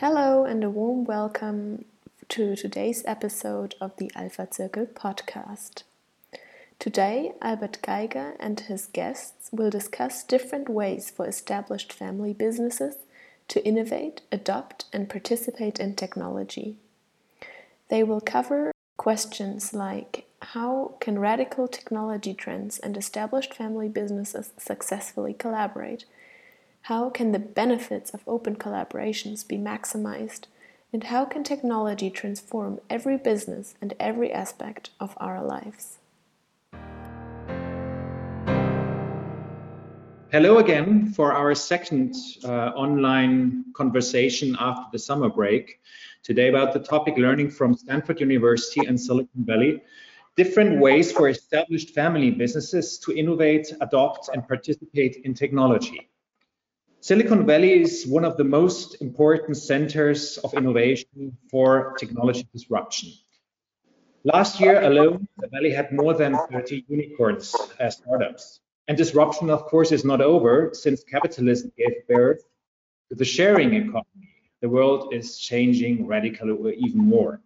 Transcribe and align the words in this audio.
Hello, 0.00 0.46
and 0.46 0.64
a 0.64 0.70
warm 0.70 1.04
welcome 1.04 1.84
to 2.30 2.56
today's 2.56 3.04
episode 3.04 3.74
of 3.82 3.94
the 3.98 4.10
Alpha 4.16 4.48
Circle 4.50 4.86
podcast. 4.86 5.82
Today, 6.78 7.34
Albert 7.42 7.80
Geiger 7.82 8.34
and 8.40 8.58
his 8.60 8.86
guests 8.86 9.50
will 9.52 9.68
discuss 9.68 10.24
different 10.24 10.70
ways 10.70 11.10
for 11.10 11.28
established 11.28 11.92
family 11.92 12.32
businesses 12.32 12.94
to 13.48 13.62
innovate, 13.62 14.22
adopt, 14.32 14.86
and 14.90 15.10
participate 15.10 15.78
in 15.78 15.94
technology. 15.94 16.76
They 17.90 18.02
will 18.02 18.22
cover 18.22 18.72
questions 18.96 19.74
like 19.74 20.24
how 20.40 20.94
can 21.00 21.18
radical 21.18 21.68
technology 21.68 22.32
trends 22.32 22.78
and 22.78 22.96
established 22.96 23.52
family 23.52 23.90
businesses 23.90 24.52
successfully 24.56 25.34
collaborate? 25.34 26.06
How 26.84 27.10
can 27.10 27.32
the 27.32 27.38
benefits 27.38 28.10
of 28.10 28.22
open 28.26 28.56
collaborations 28.56 29.46
be 29.46 29.58
maximized? 29.58 30.46
And 30.94 31.04
how 31.04 31.26
can 31.26 31.44
technology 31.44 32.08
transform 32.08 32.80
every 32.88 33.18
business 33.18 33.74
and 33.82 33.92
every 34.00 34.32
aspect 34.32 34.88
of 34.98 35.14
our 35.18 35.44
lives? 35.44 35.98
Hello 40.32 40.58
again 40.58 41.12
for 41.12 41.32
our 41.34 41.54
second 41.54 42.14
uh, 42.44 42.70
online 42.74 43.66
conversation 43.74 44.56
after 44.58 44.86
the 44.90 44.98
summer 44.98 45.28
break. 45.28 45.80
Today 46.22 46.48
about 46.48 46.72
the 46.72 46.80
topic 46.80 47.18
learning 47.18 47.50
from 47.50 47.74
Stanford 47.74 48.20
University 48.20 48.86
and 48.86 48.98
Silicon 48.98 49.44
Valley, 49.44 49.82
different 50.34 50.80
ways 50.80 51.12
for 51.12 51.28
established 51.28 51.90
family 51.90 52.30
businesses 52.30 52.98
to 53.00 53.12
innovate, 53.12 53.70
adopt 53.82 54.30
and 54.32 54.48
participate 54.48 55.16
in 55.24 55.34
technology. 55.34 56.08
Silicon 57.02 57.46
Valley 57.46 57.80
is 57.80 58.06
one 58.06 58.26
of 58.26 58.36
the 58.36 58.44
most 58.44 59.00
important 59.00 59.56
centers 59.56 60.36
of 60.44 60.52
innovation 60.52 61.34
for 61.50 61.94
technology 61.98 62.46
disruption. 62.52 63.08
Last 64.24 64.60
year 64.60 64.82
alone, 64.82 65.26
the 65.38 65.48
Valley 65.48 65.70
had 65.70 65.92
more 65.92 66.12
than 66.12 66.36
30 66.52 66.84
unicorns 66.88 67.56
as 67.78 67.96
startups. 67.96 68.60
And 68.86 68.98
disruption, 68.98 69.48
of 69.48 69.64
course, 69.64 69.92
is 69.92 70.04
not 70.04 70.20
over 70.20 70.72
since 70.74 71.02
capitalism 71.02 71.72
gave 71.78 72.06
birth 72.06 72.42
to 73.08 73.14
the 73.14 73.24
sharing 73.24 73.72
economy. 73.72 74.34
The 74.60 74.68
world 74.68 75.14
is 75.14 75.38
changing 75.38 76.06
radically 76.06 76.76
even 76.76 76.98
more. 76.98 77.40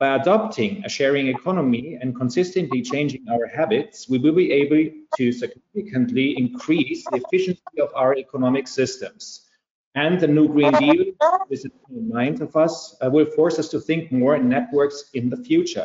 By 0.00 0.16
adopting 0.16 0.82
a 0.82 0.88
sharing 0.88 1.26
economy 1.26 1.98
and 2.00 2.16
consistently 2.16 2.80
changing 2.80 3.26
our 3.30 3.46
habits, 3.46 4.08
we 4.08 4.16
will 4.16 4.32
be 4.32 4.50
able 4.50 4.90
to 5.18 5.30
significantly 5.30 6.38
increase 6.38 7.04
the 7.04 7.20
efficiency 7.22 7.80
of 7.82 7.90
our 7.94 8.16
economic 8.16 8.66
systems. 8.66 9.46
And 9.94 10.18
the 10.18 10.26
new 10.26 10.48
Green 10.48 10.72
Deal, 10.72 11.04
this 11.50 11.66
is 11.66 11.72
in 11.90 12.08
mind 12.08 12.40
of 12.40 12.56
us, 12.56 12.96
uh, 13.02 13.10
will 13.10 13.26
force 13.26 13.58
us 13.58 13.68
to 13.68 13.78
think 13.78 14.10
more 14.10 14.36
in 14.36 14.48
networks 14.48 15.10
in 15.12 15.28
the 15.28 15.36
future. 15.36 15.84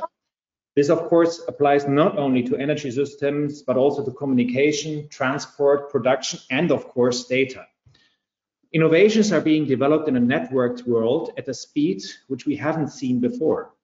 This, 0.77 0.87
of 0.89 1.09
course, 1.09 1.43
applies 1.49 1.85
not 1.85 2.17
only 2.17 2.41
to 2.43 2.55
energy 2.55 2.91
systems, 2.91 3.63
but 3.63 3.75
also 3.75 4.05
to 4.05 4.11
communication, 4.11 5.09
transport, 5.09 5.91
production, 5.91 6.39
and 6.49 6.71
of 6.71 6.87
course, 6.87 7.25
data. 7.25 7.65
Innovations 8.71 9.33
are 9.33 9.41
being 9.41 9.65
developed 9.65 10.07
in 10.07 10.15
a 10.15 10.21
networked 10.21 10.87
world 10.87 11.31
at 11.37 11.49
a 11.49 11.53
speed 11.53 12.01
which 12.29 12.45
we 12.45 12.55
haven't 12.55 12.87
seen 12.87 13.19
before. 13.19 13.74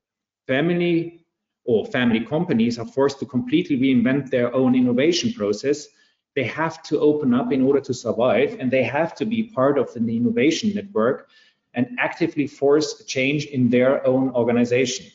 Family 0.51 1.23
or 1.63 1.85
family 1.85 2.19
companies 2.19 2.77
are 2.77 2.85
forced 2.85 3.19
to 3.19 3.25
completely 3.25 3.77
reinvent 3.79 4.29
their 4.29 4.53
own 4.53 4.75
innovation 4.75 5.31
process. 5.31 5.87
They 6.35 6.43
have 6.43 6.83
to 6.89 6.99
open 6.99 7.33
up 7.33 7.53
in 7.53 7.61
order 7.61 7.79
to 7.79 7.93
survive, 7.93 8.57
and 8.59 8.69
they 8.69 8.83
have 8.83 9.15
to 9.15 9.25
be 9.25 9.43
part 9.43 9.77
of 9.77 9.93
the 9.93 10.17
innovation 10.17 10.73
network 10.75 11.29
and 11.73 11.97
actively 11.97 12.47
force 12.47 13.05
change 13.05 13.45
in 13.45 13.69
their 13.69 14.05
own 14.05 14.31
organization. 14.31 15.05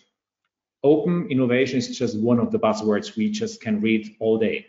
Open 0.82 1.26
innovation 1.28 1.80
is 1.80 1.98
just 1.98 2.18
one 2.18 2.40
of 2.40 2.50
the 2.50 2.58
buzzwords 2.58 3.14
we 3.14 3.30
just 3.30 3.60
can 3.60 3.82
read 3.82 4.16
all 4.20 4.38
day. 4.38 4.64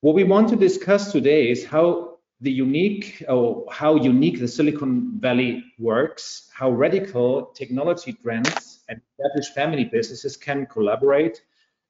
What 0.00 0.14
we 0.14 0.22
want 0.22 0.48
to 0.50 0.56
discuss 0.56 1.10
today 1.10 1.50
is 1.50 1.64
how 1.64 2.18
the 2.40 2.52
unique, 2.52 3.24
or 3.28 3.66
how 3.68 3.96
unique 3.96 4.38
the 4.38 4.46
Silicon 4.46 5.18
Valley 5.18 5.64
works, 5.76 6.48
how 6.54 6.70
radical 6.70 7.46
technology 7.46 8.12
trends 8.12 8.71
and 8.88 9.00
established 9.18 9.54
family 9.54 9.84
businesses 9.84 10.36
can 10.36 10.66
collaborate, 10.66 11.42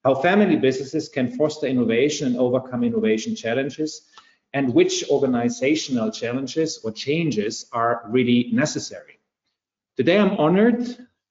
how 0.05 0.15
family 0.15 0.57
businesses 0.57 1.09
can 1.09 1.37
foster 1.37 1.67
innovation 1.67 2.27
and 2.29 2.37
overcome 2.37 2.85
innovation 2.85 3.35
challenges, 3.37 4.09
and 4.53 4.75
which 4.75 5.09
organizational 5.09 6.11
challenges 6.11 6.81
or 6.85 6.93
changes 6.93 7.67
are 7.73 8.03
really 8.09 8.51
necessary. 8.53 9.19
Today, 9.97 10.19
I'm 10.19 10.37
honored 10.39 10.85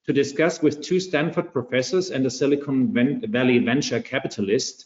to 0.05 0.13
discuss 0.13 0.61
with 0.61 0.81
two 0.81 0.99
Stanford 0.99 1.53
professors 1.53 2.09
and 2.09 2.25
a 2.25 2.29
Silicon 2.29 2.93
Valley 3.31 3.59
venture 3.59 3.99
capitalist. 3.99 4.85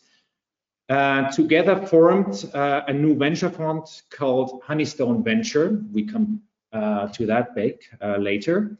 Uh, 0.87 1.31
together 1.31 1.85
formed 1.87 2.45
uh, 2.53 2.83
a 2.87 2.93
new 2.93 3.15
venture 3.15 3.49
fund 3.49 3.87
called 4.11 4.61
Honeystone 4.63 5.23
Venture. 5.23 5.81
We 5.91 6.05
come 6.05 6.41
uh, 6.73 7.07
to 7.07 7.25
that 7.25 7.55
back 7.55 7.73
uh, 8.01 8.17
later. 8.17 8.77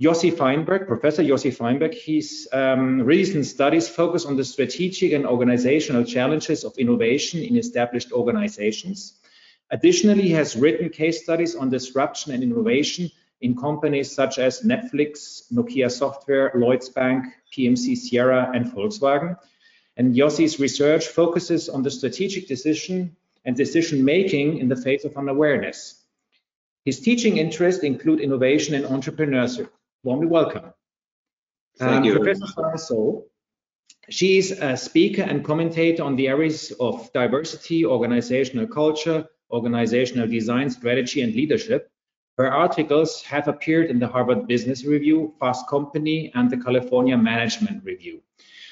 Yossi 0.00 0.34
Feinberg, 0.34 0.86
Professor 0.86 1.22
Yossi 1.22 1.54
Feinberg, 1.54 1.92
his 1.92 2.48
um, 2.54 3.02
recent 3.02 3.44
studies 3.44 3.86
focus 3.86 4.24
on 4.24 4.34
the 4.34 4.44
strategic 4.44 5.12
and 5.12 5.26
organizational 5.26 6.04
challenges 6.04 6.64
of 6.64 6.72
innovation 6.78 7.42
in 7.42 7.58
established 7.58 8.10
organizations. 8.10 9.20
Additionally, 9.70 10.22
he 10.22 10.30
has 10.30 10.56
written 10.56 10.88
case 10.88 11.22
studies 11.22 11.54
on 11.54 11.68
disruption 11.68 12.32
and 12.32 12.42
innovation 12.42 13.10
in 13.42 13.54
companies 13.54 14.10
such 14.10 14.38
as 14.38 14.62
Netflix, 14.62 15.42
Nokia 15.52 15.90
Software, 15.90 16.50
Lloyds 16.54 16.88
Bank, 16.88 17.26
PMC 17.54 17.94
Sierra, 17.94 18.50
and 18.54 18.72
Volkswagen. 18.72 19.36
And 19.98 20.14
Yossi's 20.14 20.58
research 20.58 21.08
focuses 21.08 21.68
on 21.68 21.82
the 21.82 21.90
strategic 21.90 22.48
decision 22.48 23.16
and 23.44 23.54
decision 23.54 24.02
making 24.02 24.58
in 24.60 24.68
the 24.70 24.76
face 24.76 25.04
of 25.04 25.18
unawareness. 25.18 26.02
His 26.86 27.00
teaching 27.00 27.36
interests 27.36 27.84
include 27.84 28.20
innovation 28.20 28.74
and 28.74 28.86
entrepreneurship. 28.86 29.68
Warmly 30.02 30.26
welcome. 30.26 30.72
Thank 31.78 31.98
um, 31.98 32.04
you. 32.04 32.16
Professor 32.16 32.46
Sarah 32.46 33.20
she's 34.08 34.50
a 34.50 34.76
speaker 34.76 35.22
and 35.22 35.44
commentator 35.44 36.02
on 36.02 36.16
the 36.16 36.28
areas 36.28 36.72
of 36.80 37.12
diversity, 37.12 37.84
organizational 37.84 38.66
culture, 38.66 39.26
organizational 39.50 40.26
design, 40.26 40.70
strategy, 40.70 41.22
and 41.22 41.34
leadership. 41.34 41.90
Her 42.38 42.50
articles 42.50 43.22
have 43.22 43.48
appeared 43.48 43.90
in 43.90 43.98
the 43.98 44.08
Harvard 44.08 44.46
Business 44.46 44.84
Review, 44.84 45.34
Fast 45.38 45.68
Company, 45.68 46.32
and 46.34 46.50
the 46.50 46.56
California 46.56 47.16
Management 47.16 47.84
Review. 47.84 48.22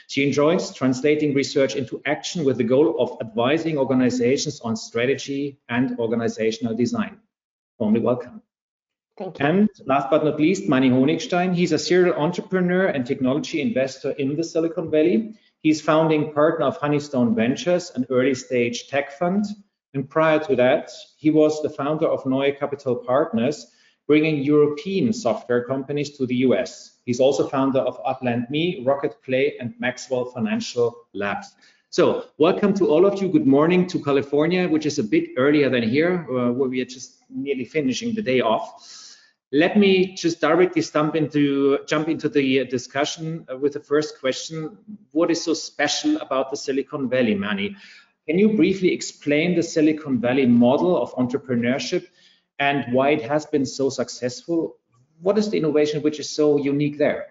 She 0.08 0.26
enjoys 0.26 0.72
translating 0.72 1.34
research 1.34 1.76
into 1.76 2.00
action 2.06 2.44
with 2.44 2.56
the 2.56 2.64
goal 2.64 2.98
of 2.98 3.18
advising 3.20 3.76
organizations 3.76 4.60
on 4.60 4.74
strategy 4.74 5.58
and 5.68 5.98
organizational 5.98 6.74
design. 6.74 7.18
Warmly 7.78 8.00
welcome. 8.00 8.40
Thank 9.18 9.40
you. 9.40 9.46
And 9.46 9.68
last 9.86 10.10
but 10.10 10.24
not 10.24 10.38
least, 10.38 10.68
Mani 10.68 10.90
Honigstein. 10.90 11.54
He's 11.54 11.72
a 11.72 11.78
serial 11.78 12.14
entrepreneur 12.14 12.86
and 12.86 13.04
technology 13.04 13.60
investor 13.60 14.12
in 14.12 14.36
the 14.36 14.44
Silicon 14.44 14.90
Valley. 14.90 15.34
He's 15.60 15.80
founding 15.80 16.32
partner 16.32 16.66
of 16.66 16.78
Honeystone 16.78 17.34
Ventures, 17.34 17.90
an 17.96 18.06
early 18.10 18.34
stage 18.34 18.88
tech 18.88 19.10
fund 19.18 19.44
and 19.94 20.08
prior 20.08 20.38
to 20.40 20.56
that, 20.56 20.90
he 21.16 21.30
was 21.30 21.62
the 21.62 21.70
founder 21.70 22.06
of 22.06 22.26
Neue 22.26 22.52
Capital 22.52 22.96
Partners, 22.96 23.66
bringing 24.06 24.42
European 24.42 25.12
software 25.12 25.64
companies 25.64 26.16
to 26.18 26.26
the 26.26 26.36
US. 26.36 26.98
He's 27.06 27.20
also 27.20 27.48
founder 27.48 27.80
of 27.80 27.98
Upland.me, 28.04 28.84
Rocket 28.84 29.22
Play, 29.22 29.56
and 29.58 29.74
Maxwell 29.78 30.26
Financial 30.26 30.94
Labs. 31.14 31.54
So 31.90 32.26
welcome 32.36 32.74
to 32.74 32.88
all 32.88 33.06
of 33.06 33.20
you. 33.22 33.28
Good 33.28 33.46
morning 33.46 33.86
to 33.88 34.02
California, 34.02 34.68
which 34.68 34.84
is 34.84 34.98
a 34.98 35.04
bit 35.04 35.30
earlier 35.38 35.70
than 35.70 35.82
here, 35.82 36.26
uh, 36.30 36.52
where 36.52 36.68
we 36.68 36.82
are 36.82 36.84
just 36.84 37.24
nearly 37.30 37.64
finishing 37.64 38.14
the 38.14 38.22
day 38.22 38.42
off. 38.42 39.07
Let 39.50 39.78
me 39.78 40.14
just 40.14 40.40
directly 40.40 40.82
jump 40.82 41.16
into, 41.16 41.78
jump 41.86 42.08
into 42.08 42.28
the 42.28 42.66
discussion 42.66 43.46
uh, 43.50 43.56
with 43.56 43.72
the 43.72 43.80
first 43.80 44.20
question. 44.20 44.76
What 45.12 45.30
is 45.30 45.42
so 45.42 45.54
special 45.54 46.18
about 46.18 46.50
the 46.50 46.56
Silicon 46.56 47.08
Valley, 47.08 47.34
Mani? 47.34 47.76
Can 48.26 48.38
you 48.38 48.56
briefly 48.56 48.92
explain 48.92 49.56
the 49.56 49.62
Silicon 49.62 50.20
Valley 50.20 50.44
model 50.44 51.00
of 51.00 51.14
entrepreneurship 51.14 52.06
and 52.58 52.92
why 52.92 53.10
it 53.10 53.22
has 53.22 53.46
been 53.46 53.64
so 53.64 53.88
successful? 53.88 54.76
What 55.22 55.38
is 55.38 55.48
the 55.48 55.56
innovation 55.56 56.02
which 56.02 56.20
is 56.20 56.28
so 56.28 56.58
unique 56.58 56.98
there? 56.98 57.28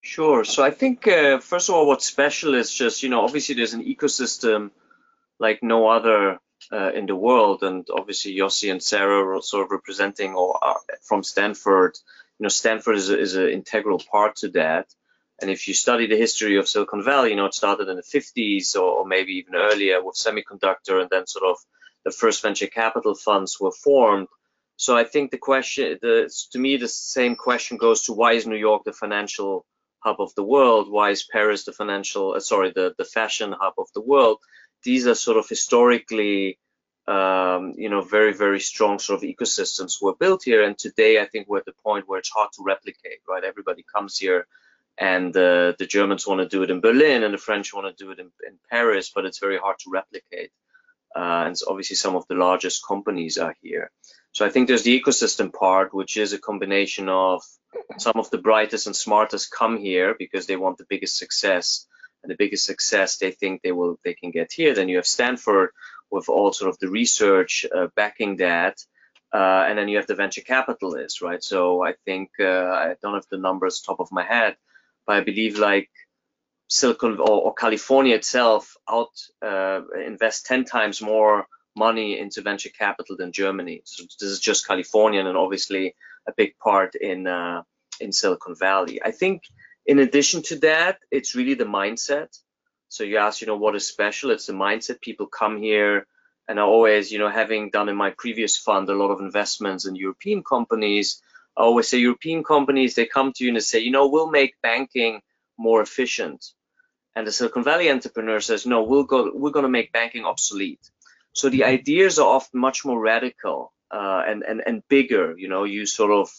Sure. 0.00 0.44
So 0.44 0.64
I 0.64 0.70
think, 0.70 1.06
uh, 1.06 1.40
first 1.40 1.68
of 1.68 1.74
all, 1.74 1.86
what's 1.86 2.06
special 2.06 2.54
is 2.54 2.72
just, 2.72 3.02
you 3.02 3.10
know, 3.10 3.20
obviously 3.20 3.54
there's 3.54 3.74
an 3.74 3.84
ecosystem 3.84 4.70
like 5.38 5.62
no 5.62 5.88
other 5.88 6.38
uh, 6.72 6.92
in 6.92 7.06
the 7.06 7.16
world. 7.16 7.62
And 7.62 7.86
obviously 7.92 8.36
Yossi 8.36 8.70
and 8.70 8.82
Sarah 8.82 9.36
are 9.36 9.42
sort 9.42 9.64
of 9.64 9.70
representing 9.70 10.34
or 10.34 10.58
from 11.02 11.22
Stanford. 11.22 11.98
You 12.38 12.44
know, 12.44 12.48
Stanford 12.48 12.96
is, 12.96 13.10
a, 13.10 13.18
is 13.18 13.36
an 13.36 13.48
integral 13.48 14.00
part 14.10 14.36
to 14.36 14.48
that. 14.50 14.86
And 15.40 15.50
if 15.50 15.66
you 15.66 15.74
study 15.74 16.06
the 16.06 16.16
history 16.16 16.58
of 16.58 16.68
Silicon 16.68 17.02
Valley, 17.02 17.30
you 17.30 17.36
know, 17.36 17.46
it 17.46 17.54
started 17.54 17.88
in 17.88 17.96
the 17.96 18.02
50s 18.02 18.76
or, 18.76 19.00
or 19.00 19.06
maybe 19.06 19.32
even 19.34 19.56
earlier 19.56 20.02
with 20.02 20.14
semiconductor, 20.16 21.00
and 21.00 21.10
then 21.10 21.26
sort 21.26 21.44
of 21.44 21.56
the 22.04 22.12
first 22.12 22.42
venture 22.42 22.68
capital 22.68 23.14
funds 23.14 23.58
were 23.58 23.72
formed. 23.72 24.28
So 24.76 24.96
I 24.96 25.04
think 25.04 25.30
the 25.30 25.38
question, 25.38 25.98
the, 26.00 26.32
to 26.52 26.58
me, 26.58 26.76
the 26.76 26.88
same 26.88 27.36
question 27.36 27.76
goes 27.76 28.02
to 28.02 28.12
why 28.12 28.32
is 28.32 28.46
New 28.46 28.56
York 28.56 28.84
the 28.84 28.92
financial 28.92 29.66
hub 30.00 30.20
of 30.20 30.34
the 30.34 30.42
world? 30.42 30.90
Why 30.90 31.10
is 31.10 31.24
Paris 31.24 31.64
the 31.64 31.72
financial, 31.72 32.34
uh, 32.34 32.40
sorry, 32.40 32.70
the, 32.70 32.94
the 32.98 33.04
fashion 33.04 33.54
hub 33.58 33.74
of 33.78 33.88
the 33.94 34.02
world? 34.02 34.38
These 34.84 35.06
are 35.06 35.14
sort 35.14 35.38
of 35.38 35.48
historically, 35.48 36.58
um, 37.06 37.74
you 37.76 37.88
know, 37.88 38.02
very, 38.02 38.32
very 38.32 38.60
strong 38.60 38.98
sort 38.98 39.22
of 39.22 39.28
ecosystems 39.28 40.02
were 40.02 40.14
built 40.14 40.42
here. 40.44 40.62
And 40.62 40.76
today, 40.78 41.20
I 41.20 41.26
think 41.26 41.48
we're 41.48 41.58
at 41.58 41.64
the 41.64 41.72
point 41.84 42.08
where 42.08 42.18
it's 42.18 42.30
hard 42.30 42.50
to 42.54 42.62
replicate, 42.62 43.20
right? 43.28 43.44
Everybody 43.44 43.84
comes 43.94 44.18
here 44.18 44.46
and 44.96 45.36
uh, 45.36 45.72
the 45.78 45.86
Germans 45.88 46.26
want 46.26 46.40
to 46.40 46.48
do 46.48 46.62
it 46.62 46.70
in 46.70 46.80
Berlin 46.80 47.24
and 47.24 47.34
the 47.34 47.38
French 47.38 47.74
want 47.74 47.96
to 47.96 48.04
do 48.04 48.12
it 48.12 48.20
in, 48.20 48.30
in 48.46 48.58
Paris, 48.70 49.10
but 49.14 49.24
it's 49.24 49.40
very 49.40 49.58
hard 49.58 49.76
to 49.80 49.90
replicate. 49.90 50.52
Uh, 51.16 51.44
and 51.46 51.56
obviously 51.68 51.96
some 51.96 52.16
of 52.16 52.26
the 52.28 52.34
largest 52.34 52.86
companies 52.86 53.38
are 53.38 53.56
here. 53.62 53.90
So 54.32 54.44
I 54.44 54.50
think 54.50 54.66
there's 54.66 54.82
the 54.82 55.00
ecosystem 55.00 55.52
part, 55.52 55.94
which 55.94 56.16
is 56.16 56.32
a 56.32 56.38
combination 56.38 57.08
of 57.08 57.42
some 57.98 58.14
of 58.16 58.30
the 58.30 58.38
brightest 58.38 58.86
and 58.86 58.96
smartest 58.96 59.52
come 59.52 59.78
here 59.78 60.14
because 60.18 60.46
they 60.46 60.56
want 60.56 60.78
the 60.78 60.86
biggest 60.88 61.16
success 61.16 61.86
and 62.24 62.32
the 62.32 62.36
biggest 62.36 62.66
success 62.66 63.18
they 63.18 63.32
think 63.32 63.62
they 63.62 63.72
will 63.72 64.00
they 64.04 64.14
can 64.14 64.32
get 64.32 64.52
here. 64.52 64.74
Then 64.74 64.88
you 64.90 64.96
have 64.96 65.06
Stanford 65.06 65.70
with 66.10 66.30
all 66.30 66.52
sort 66.54 66.70
of 66.70 66.80
the 66.80 66.88
research 66.88 67.66
uh, 67.76 67.88
backing 67.96 68.38
that. 68.38 68.78
Uh, 69.32 69.66
and 69.68 69.78
then 69.78 69.88
you 69.88 69.98
have 69.98 70.08
the 70.08 70.16
venture 70.16 70.42
capitalists, 70.42 71.22
right? 71.22 71.44
So 71.44 71.84
I 71.84 71.94
think 72.06 72.30
uh, 72.40 72.46
I 72.46 72.96
don't 73.02 73.14
have 73.14 73.26
the 73.30 73.38
numbers 73.38 73.82
top 73.82 74.00
of 74.00 74.10
my 74.12 74.24
head, 74.24 74.56
but 75.06 75.16
I 75.18 75.20
believe 75.22 75.58
like 75.58 75.90
Silicon 76.68 77.18
or, 77.20 77.30
or 77.46 77.54
California 77.54 78.16
itself 78.16 78.76
out 78.88 79.10
uh, 79.42 79.82
invest 80.06 80.46
10 80.46 80.64
times 80.64 81.02
more 81.02 81.46
money 81.76 82.18
into 82.18 82.42
venture 82.42 82.70
capital 82.70 83.16
than 83.16 83.32
Germany. 83.32 83.82
So 83.84 84.04
this 84.20 84.30
is 84.30 84.40
just 84.40 84.66
California 84.66 85.20
and 85.20 85.36
obviously 85.36 85.94
a 86.26 86.32
big 86.36 86.58
part 86.58 86.94
in 86.94 87.26
uh, 87.26 87.62
in 88.00 88.12
Silicon 88.12 88.56
Valley. 88.56 89.00
I 89.04 89.12
think 89.12 89.42
in 89.86 89.98
addition 89.98 90.42
to 90.42 90.56
that, 90.60 90.98
it's 91.10 91.34
really 91.34 91.54
the 91.54 91.64
mindset. 91.64 92.36
So 92.88 93.04
you 93.04 93.18
ask, 93.18 93.40
you 93.40 93.46
know, 93.46 93.56
what 93.56 93.76
is 93.76 93.86
special? 93.86 94.30
It's 94.30 94.46
the 94.46 94.52
mindset. 94.52 95.00
People 95.00 95.26
come 95.26 95.60
here 95.60 96.06
and 96.48 96.60
I 96.60 96.62
always, 96.62 97.10
you 97.10 97.18
know, 97.18 97.30
having 97.30 97.70
done 97.70 97.88
in 97.88 97.96
my 97.96 98.10
previous 98.16 98.56
fund 98.56 98.88
a 98.88 98.94
lot 98.94 99.10
of 99.10 99.20
investments 99.20 99.86
in 99.86 99.96
European 99.96 100.42
companies, 100.42 101.20
I 101.56 101.62
always 101.62 101.88
say 101.88 101.98
European 101.98 102.44
companies, 102.44 102.94
they 102.94 103.06
come 103.06 103.32
to 103.32 103.44
you 103.44 103.50
and 103.50 103.56
they 103.56 103.60
say, 103.60 103.80
you 103.80 103.90
know, 103.90 104.08
we'll 104.08 104.30
make 104.30 104.60
banking 104.62 105.20
more 105.58 105.80
efficient. 105.80 106.44
And 107.16 107.26
the 107.26 107.32
Silicon 107.32 107.64
Valley 107.64 107.90
entrepreneur 107.90 108.40
says, 108.40 108.66
no, 108.66 108.82
we'll 108.82 109.04
go, 109.04 109.30
we're 109.34 109.50
going 109.50 109.64
to 109.64 109.68
make 109.68 109.92
banking 109.92 110.24
obsolete. 110.24 110.90
So 111.32 111.48
the 111.48 111.64
ideas 111.64 112.18
are 112.18 112.28
often 112.28 112.60
much 112.60 112.84
more 112.84 113.00
radical 113.00 113.72
uh, 113.90 114.22
and, 114.26 114.42
and, 114.42 114.62
and 114.66 114.82
bigger. 114.88 115.34
You 115.38 115.48
know, 115.48 115.64
you 115.64 115.86
sort 115.86 116.10
of, 116.10 116.30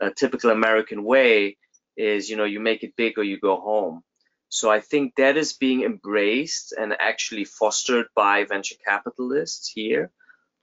a 0.00 0.10
typical 0.10 0.50
American 0.50 1.04
way 1.04 1.56
is, 1.96 2.28
you 2.30 2.36
know, 2.36 2.44
you 2.44 2.60
make 2.60 2.82
it 2.82 2.96
big 2.96 3.18
or 3.18 3.24
you 3.24 3.38
go 3.38 3.60
home. 3.60 4.02
So 4.48 4.70
I 4.70 4.80
think 4.80 5.14
that 5.16 5.36
is 5.36 5.52
being 5.54 5.82
embraced 5.82 6.72
and 6.72 6.94
actually 6.98 7.44
fostered 7.44 8.06
by 8.14 8.44
venture 8.44 8.76
capitalists 8.84 9.68
here. 9.68 10.10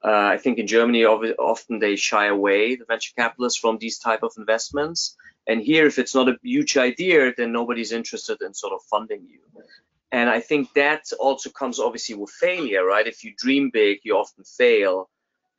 Uh, 0.03 0.31
I 0.33 0.38
think 0.38 0.57
in 0.57 0.68
Germany, 0.68 1.06
often 1.06 1.80
they 1.80 1.95
shy 1.95 2.27
away, 2.27 2.75
the 2.75 2.85
venture 2.85 3.13
capitalists, 3.18 3.59
from 3.59 3.77
these 3.77 4.00
type 4.00 4.24
of 4.24 4.33
investments. 4.38 5.15
And 5.47 5.62
here, 5.62 5.85
if 5.85 6.00
it's 6.00 6.15
not 6.15 6.30
a 6.30 6.38
huge 6.41 6.77
idea, 6.77 7.33
then 7.36 7.51
nobody's 7.51 7.91
interested 7.91 8.41
in 8.41 8.53
sort 8.53 8.74
of 8.74 8.81
funding 8.89 9.27
you. 9.29 9.39
And 10.12 10.29
I 10.29 10.41
think 10.41 10.74
that 10.74 11.03
also 11.19 11.50
comes 11.50 11.79
obviously 11.79 12.15
with 12.15 12.29
failure, 12.29 12.86
right? 12.86 13.07
If 13.07 13.24
you 13.24 13.33
dream 13.36 13.69
big, 13.74 14.00
you 14.03 14.15
often 14.15 14.44
fail. 14.44 15.09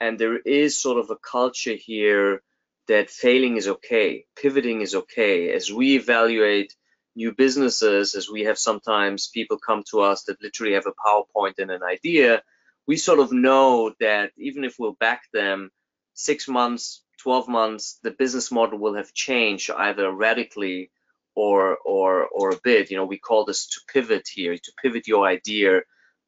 And 0.01 0.19
there 0.19 0.39
is 0.39 0.77
sort 0.77 0.99
of 0.99 1.11
a 1.11 1.17
culture 1.17 1.75
here 1.75 2.43
that 2.89 3.11
failing 3.11 3.57
is 3.57 3.69
okay, 3.69 4.27
pivoting 4.37 4.81
is 4.81 4.95
okay. 4.95 5.53
As 5.53 5.73
we 5.73 5.97
evaluate 5.97 6.75
new 7.17 7.33
businesses, 7.33 8.15
as 8.15 8.29
we 8.29 8.43
have 8.43 8.59
sometimes 8.59 9.29
people 9.29 9.59
come 9.59 9.83
to 9.91 10.01
us 10.01 10.25
that 10.25 10.43
literally 10.43 10.75
have 10.75 10.87
a 10.87 10.93
PowerPoint 11.07 11.59
and 11.59 11.71
an 11.71 11.83
idea, 11.83 12.43
we 12.87 12.97
sort 12.97 13.21
of 13.21 13.33
know 13.33 13.93
that 14.01 14.33
even 14.37 14.65
if 14.65 14.77
we'll 14.79 14.97
back 15.01 15.23
them 15.33 15.71
six 16.15 16.49
months, 16.49 17.03
12 17.23 17.49
months, 17.49 17.99
the 18.03 18.11
business 18.11 18.51
model 18.51 18.79
will 18.79 18.95
have 18.95 19.15
changed 19.15 19.71
either 19.71 20.11
radically 20.13 20.91
or 21.35 21.79
or 21.85 22.27
or 22.27 22.51
a 22.51 22.61
bit. 22.63 22.91
You 22.91 22.97
know, 22.97 23.07
we 23.07 23.19
call 23.19 23.45
this 23.45 23.67
to 23.69 23.81
pivot 23.93 24.29
here, 24.33 24.57
to 24.57 24.73
pivot 24.83 25.09
your 25.09 25.27
idea 25.27 25.83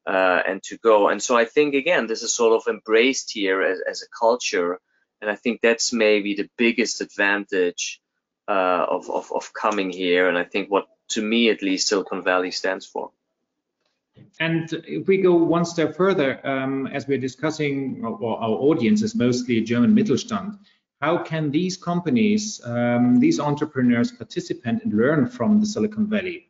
uh, 0.07 0.41
and 0.47 0.63
to 0.63 0.77
go. 0.77 1.09
And 1.09 1.21
so 1.21 1.37
I 1.37 1.45
think 1.45 1.75
again, 1.75 2.07
this 2.07 2.23
is 2.23 2.33
sort 2.33 2.53
of 2.53 2.67
embraced 2.67 3.31
here 3.31 3.61
as, 3.61 3.79
as 3.87 4.01
a 4.01 4.17
culture, 4.17 4.79
and 5.21 5.29
I 5.29 5.35
think 5.35 5.61
that's 5.61 5.93
maybe 5.93 6.35
the 6.35 6.49
biggest 6.57 7.01
advantage 7.01 8.01
uh, 8.47 8.85
of, 8.89 9.09
of 9.09 9.31
of 9.31 9.53
coming 9.53 9.89
here. 9.89 10.29
And 10.29 10.37
I 10.37 10.43
think 10.43 10.69
what 10.69 10.87
to 11.09 11.21
me 11.21 11.49
at 11.49 11.61
least 11.61 11.87
Silicon 11.87 12.23
Valley 12.23 12.51
stands 12.51 12.85
for. 12.85 13.11
And 14.39 14.71
if 14.87 15.07
we 15.07 15.17
go 15.17 15.35
one 15.35 15.65
step 15.65 15.95
further, 15.95 16.45
um, 16.45 16.87
as 16.87 17.07
we're 17.07 17.19
discussing, 17.19 18.03
or 18.03 18.39
our 18.39 18.49
audience 18.49 19.03
is 19.03 19.15
mostly 19.15 19.61
German 19.61 19.95
Mittelstand, 19.95 20.57
how 21.01 21.19
can 21.19 21.51
these 21.51 21.77
companies, 21.77 22.59
um, 22.65 23.19
these 23.19 23.39
entrepreneurs 23.39 24.11
participate 24.11 24.83
and 24.83 24.93
learn 24.93 25.27
from 25.27 25.59
the 25.59 25.65
Silicon 25.65 26.07
Valley? 26.07 26.49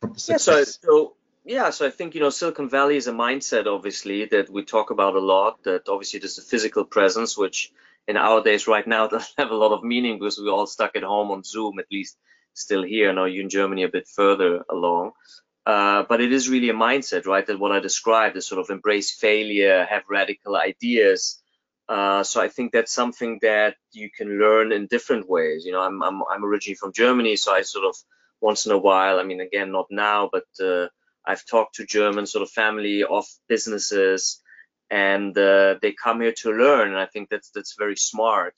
From 0.00 0.12
the 0.14 0.24
yeah, 0.30 0.36
so, 0.38 0.64
so, 0.64 1.14
yeah, 1.44 1.70
so 1.70 1.86
I 1.86 1.90
think, 1.90 2.14
you 2.14 2.20
know, 2.20 2.30
Silicon 2.30 2.68
Valley 2.68 2.96
is 2.96 3.06
a 3.06 3.12
mindset, 3.12 3.66
obviously, 3.66 4.26
that 4.26 4.50
we 4.50 4.64
talk 4.64 4.90
about 4.90 5.14
a 5.14 5.20
lot, 5.20 5.62
that 5.64 5.88
obviously 5.88 6.20
there's 6.20 6.38
a 6.38 6.42
physical 6.42 6.84
presence, 6.84 7.36
which 7.36 7.72
in 8.06 8.16
our 8.16 8.42
days 8.42 8.66
right 8.66 8.86
now 8.86 9.06
doesn't 9.08 9.34
have 9.38 9.50
a 9.50 9.56
lot 9.56 9.72
of 9.72 9.84
meaning 9.84 10.18
because 10.18 10.38
we're 10.38 10.50
all 10.50 10.66
stuck 10.66 10.96
at 10.96 11.02
home 11.02 11.30
on 11.30 11.42
Zoom, 11.42 11.78
at 11.78 11.90
least 11.90 12.16
still 12.54 12.82
here. 12.82 13.12
Now 13.12 13.24
you 13.24 13.42
in 13.42 13.48
Germany 13.48 13.84
a 13.84 13.88
bit 13.88 14.08
further 14.08 14.64
along. 14.70 15.12
Uh, 15.66 16.04
but 16.08 16.20
it 16.20 16.32
is 16.32 16.48
really 16.48 16.70
a 16.70 16.74
mindset, 16.74 17.26
right? 17.26 17.46
That 17.46 17.60
what 17.60 17.72
I 17.72 17.80
described 17.80 18.36
is 18.36 18.46
sort 18.46 18.60
of 18.60 18.70
embrace 18.70 19.12
failure, 19.12 19.86
have 19.88 20.02
radical 20.08 20.56
ideas, 20.56 21.40
uh, 21.90 22.22
so 22.22 22.40
I 22.40 22.46
think 22.46 22.70
that's 22.70 22.92
something 22.92 23.40
that 23.42 23.74
you 23.90 24.10
can 24.16 24.38
learn 24.38 24.70
in 24.70 24.86
different 24.86 25.28
ways. 25.28 25.64
You 25.64 25.72
know, 25.72 25.80
I'm, 25.80 26.00
I'm, 26.04 26.22
I'm 26.30 26.44
originally 26.44 26.76
from 26.76 26.92
Germany, 26.92 27.34
so 27.34 27.52
I 27.52 27.62
sort 27.62 27.84
of 27.84 27.96
once 28.40 28.64
in 28.64 28.70
a 28.70 28.78
while, 28.78 29.18
I 29.18 29.24
mean, 29.24 29.40
again, 29.40 29.72
not 29.72 29.86
now, 29.90 30.30
but 30.30 30.46
uh, 30.64 30.86
I've 31.26 31.44
talked 31.46 31.76
to 31.76 31.86
German 31.86 32.26
sort 32.26 32.42
of 32.42 32.50
family 32.50 33.04
of 33.04 33.26
businesses, 33.48 34.40
and 34.90 35.36
uh, 35.36 35.76
they 35.80 35.92
come 35.92 36.20
here 36.20 36.34
to 36.38 36.50
learn. 36.50 36.88
And 36.88 36.98
I 36.98 37.06
think 37.06 37.28
that's 37.28 37.50
that's 37.50 37.76
very 37.78 37.96
smart. 37.96 38.54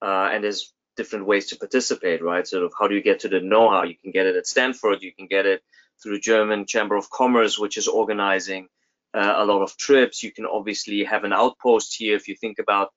Uh, 0.00 0.30
and 0.32 0.42
there's 0.42 0.72
different 0.96 1.26
ways 1.26 1.46
to 1.48 1.56
participate, 1.56 2.22
right? 2.22 2.46
Sort 2.46 2.64
of 2.64 2.72
how 2.78 2.88
do 2.88 2.94
you 2.94 3.02
get 3.02 3.20
to 3.20 3.28
the 3.28 3.40
know-how? 3.40 3.84
You 3.84 3.96
can 3.96 4.10
get 4.10 4.26
it 4.26 4.36
at 4.36 4.46
Stanford. 4.46 5.02
You 5.02 5.14
can 5.14 5.26
get 5.26 5.46
it 5.46 5.62
through 6.02 6.20
German 6.20 6.66
Chamber 6.66 6.96
of 6.96 7.08
Commerce, 7.08 7.58
which 7.58 7.76
is 7.76 7.88
organizing 7.88 8.68
uh, 9.14 9.34
a 9.36 9.44
lot 9.44 9.62
of 9.62 9.76
trips. 9.76 10.22
You 10.22 10.32
can 10.32 10.46
obviously 10.46 11.04
have 11.04 11.24
an 11.24 11.32
outpost 11.32 11.96
here. 11.96 12.16
If 12.16 12.28
you 12.28 12.34
think 12.34 12.58
about 12.58 12.90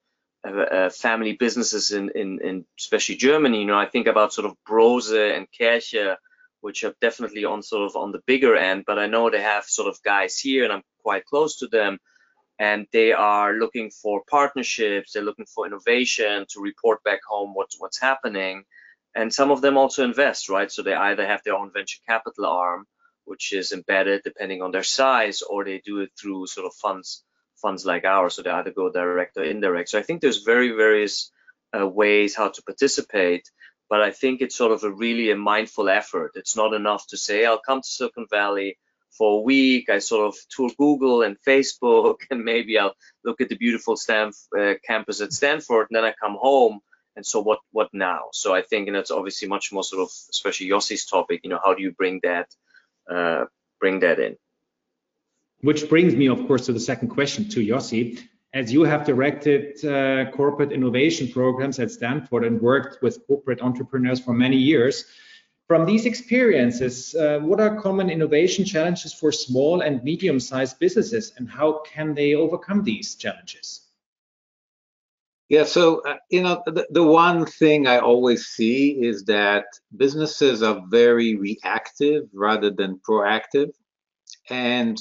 uh, 0.48 0.52
uh, 0.52 0.90
family 0.90 1.34
businesses 1.34 1.92
in, 1.92 2.12
in, 2.16 2.40
in, 2.42 2.66
especially 2.80 3.16
Germany, 3.16 3.60
you 3.60 3.66
know, 3.66 3.78
I 3.78 3.86
think 3.86 4.08
about 4.08 4.34
sort 4.34 4.48
of 4.48 4.56
Brose 4.66 5.12
and 5.12 5.48
Kirche, 5.58 6.16
which 6.66 6.84
are 6.84 6.96
definitely 7.00 7.46
on 7.46 7.62
sort 7.62 7.86
of 7.90 7.96
on 7.96 8.12
the 8.12 8.24
bigger 8.26 8.56
end, 8.56 8.84
but 8.88 8.98
I 8.98 9.08
know 9.08 9.30
they 9.30 9.42
have 9.42 9.66
sort 9.66 9.88
of 9.88 10.02
guys 10.04 10.40
here 10.40 10.64
and 10.64 10.74
I'm 10.74 10.84
quite 11.04 11.26
close 11.26 11.58
to 11.60 11.68
them 11.68 12.00
and 12.58 12.88
they 12.92 13.12
are 13.14 13.54
looking 13.54 13.92
for 13.92 14.24
partnerships. 14.38 15.12
They're 15.12 15.30
looking 15.30 15.46
for 15.54 15.68
innovation 15.68 16.46
to 16.50 16.62
report 16.70 17.04
back 17.04 17.20
home 17.28 17.54
what's, 17.54 17.80
what's 17.80 18.00
happening. 18.00 18.64
And 19.14 19.32
some 19.32 19.52
of 19.52 19.62
them 19.62 19.78
also 19.78 20.04
invest, 20.04 20.50
right? 20.50 20.72
So 20.72 20.82
they 20.82 20.96
either 20.96 21.26
have 21.26 21.44
their 21.44 21.56
own 21.56 21.72
venture 21.72 22.00
capital 22.08 22.46
arm 22.48 22.88
which 23.26 23.54
is 23.54 23.72
embedded 23.72 24.22
depending 24.24 24.62
on 24.62 24.72
their 24.72 24.84
size, 24.84 25.42
or 25.42 25.66
they 25.66 25.82
do 25.84 26.00
it 26.00 26.12
through 26.20 26.48
sort 26.48 26.68
of 26.68 26.74
funds 26.74 27.24
funds 27.62 27.86
like 27.86 28.06
ours, 28.06 28.36
so 28.36 28.42
they 28.42 28.50
either 28.50 28.72
go 28.72 28.92
direct 28.92 29.38
or 29.38 29.44
indirect. 29.44 29.90
So 29.90 29.98
I 29.98 30.04
think 30.04 30.22
there's 30.22 30.44
very 30.44 30.72
various 30.72 31.32
uh, 31.78 31.88
ways 31.88 32.36
how 32.36 32.50
to 32.50 32.62
participate, 32.62 33.50
but 33.90 34.02
I 34.02 34.12
think 34.12 34.42
it's 34.42 34.56
sort 34.56 34.72
of 34.72 34.84
a 34.84 34.92
really 34.92 35.32
a 35.32 35.36
mindful 35.36 35.90
effort. 35.90 36.32
It's 36.36 36.56
not 36.56 36.74
enough 36.74 37.08
to 37.08 37.18
say 37.18 37.46
I'll 37.46 37.60
come 37.60 37.82
to 37.82 37.88
Silicon 37.88 38.28
Valley 38.30 38.78
for 39.12 39.40
a 39.40 39.42
week. 39.42 39.90
I 39.90 40.00
sort 40.00 40.28
of 40.28 40.36
tour 40.50 40.70
Google 40.78 41.22
and 41.22 41.38
Facebook, 41.48 42.18
and 42.32 42.44
maybe 42.44 42.78
I'll 42.78 42.96
look 43.24 43.42
at 43.42 43.50
the 43.50 43.58
beautiful 43.58 43.96
Stanf 43.96 44.36
uh, 44.58 44.76
campus 44.86 45.22
at 45.22 45.34
Stanford, 45.34 45.88
and 45.90 45.98
then 45.98 46.06
I 46.06 46.14
come 46.20 46.36
home. 46.40 46.80
And 47.16 47.26
so 47.26 47.40
what 47.40 47.60
what 47.72 47.90
now? 47.94 48.24
So 48.34 48.54
I 48.54 48.62
think, 48.62 48.90
and 48.90 48.98
it's 48.98 49.12
obviously 49.12 49.48
much 49.48 49.72
more 49.72 49.86
sort 49.86 50.02
of, 50.02 50.10
especially 50.30 50.68
Yossi's 50.68 51.06
topic. 51.06 51.42
You 51.44 51.50
know, 51.50 51.62
how 51.64 51.74
do 51.74 51.82
you 51.82 51.92
bring 51.92 52.20
that 52.24 52.50
uh, 53.10 53.46
bring 53.80 54.00
that 54.02 54.20
in. 54.20 54.36
Which 55.62 55.90
brings 55.90 56.16
me, 56.16 56.28
of 56.28 56.46
course, 56.48 56.66
to 56.66 56.74
the 56.74 56.80
second 56.80 57.10
question 57.10 57.50
to 57.50 57.60
Yossi. 57.60 58.20
As 58.56 58.72
you 58.72 58.84
have 58.84 59.06
directed 59.06 59.84
uh, 59.84 60.32
corporate 60.32 60.72
innovation 60.72 61.28
programs 61.28 61.78
at 61.78 61.92
Stanford 61.92 62.46
and 62.46 62.62
worked 62.62 63.02
with 63.04 63.28
corporate 63.28 63.62
entrepreneurs 63.62 64.22
for 64.22 64.34
many 64.34 64.56
years, 64.56 65.04
from 65.68 65.86
these 65.86 66.06
experiences, 66.06 67.14
uh, 67.16 67.40
what 67.40 67.60
are 67.60 67.82
common 67.82 68.10
innovation 68.10 68.64
challenges 68.64 69.14
for 69.14 69.34
small 69.34 69.82
and 69.82 70.02
medium-sized 70.06 70.80
businesses, 70.80 71.34
and 71.36 71.50
how 71.50 71.82
can 71.82 72.14
they 72.14 72.36
overcome 72.36 72.82
these 72.84 73.16
challenges? 73.16 73.82
Yeah, 75.50 75.66
so 75.66 76.02
uh, 76.08 76.16
you 76.30 76.42
know, 76.42 76.64
the, 76.66 76.88
the 76.92 77.04
one 77.04 77.46
thing 77.46 77.88
I 77.88 78.00
always 78.00 78.46
see 78.46 78.92
is 78.92 79.26
that 79.26 79.66
businesses 79.98 80.64
are 80.64 80.82
very 80.88 81.36
reactive 81.36 82.24
rather 82.34 82.70
than 82.72 83.02
proactive, 83.08 83.72
and 84.50 84.98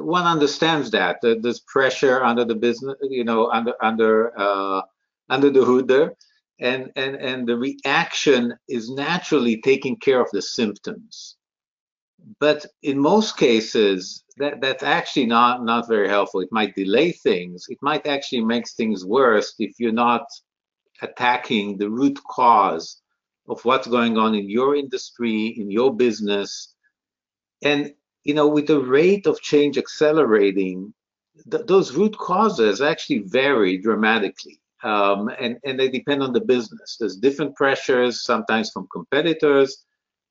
one 0.00 0.24
understands 0.24 0.90
that 0.92 1.18
there's 1.22 1.60
pressure 1.60 2.22
under 2.22 2.44
the 2.44 2.54
business, 2.54 2.96
you 3.02 3.24
know, 3.24 3.50
under 3.50 3.74
under 3.82 4.38
uh, 4.38 4.82
under 5.28 5.50
the 5.50 5.64
hood 5.64 5.88
there, 5.88 6.14
and 6.60 6.90
and 6.96 7.16
and 7.16 7.46
the 7.46 7.56
reaction 7.56 8.54
is 8.68 8.90
naturally 8.90 9.60
taking 9.60 9.96
care 9.96 10.20
of 10.20 10.28
the 10.32 10.42
symptoms. 10.42 11.36
But 12.38 12.64
in 12.82 12.98
most 12.98 13.36
cases, 13.36 14.24
that 14.36 14.60
that's 14.60 14.82
actually 14.82 15.26
not 15.26 15.64
not 15.64 15.88
very 15.88 16.08
helpful. 16.08 16.40
It 16.40 16.52
might 16.52 16.74
delay 16.74 17.12
things. 17.12 17.66
It 17.68 17.78
might 17.82 18.06
actually 18.06 18.44
make 18.44 18.68
things 18.68 19.04
worse 19.04 19.54
if 19.58 19.72
you're 19.78 19.92
not 19.92 20.26
attacking 21.00 21.78
the 21.78 21.90
root 21.90 22.18
cause 22.30 23.02
of 23.48 23.64
what's 23.64 23.88
going 23.88 24.16
on 24.16 24.34
in 24.34 24.48
your 24.48 24.76
industry, 24.76 25.48
in 25.58 25.70
your 25.70 25.94
business, 25.94 26.74
and 27.62 27.92
you 28.24 28.34
know, 28.34 28.48
with 28.48 28.66
the 28.66 28.80
rate 28.80 29.26
of 29.26 29.40
change 29.40 29.78
accelerating, 29.78 30.92
th- 31.50 31.66
those 31.66 31.94
root 31.94 32.16
causes 32.16 32.80
actually 32.80 33.20
vary 33.26 33.78
dramatically. 33.78 34.60
Um, 34.84 35.30
and, 35.38 35.58
and 35.64 35.78
they 35.78 35.88
depend 35.88 36.22
on 36.22 36.32
the 36.32 36.40
business. 36.40 36.96
There's 36.98 37.16
different 37.16 37.54
pressures, 37.54 38.24
sometimes 38.24 38.70
from 38.70 38.88
competitors, 38.92 39.84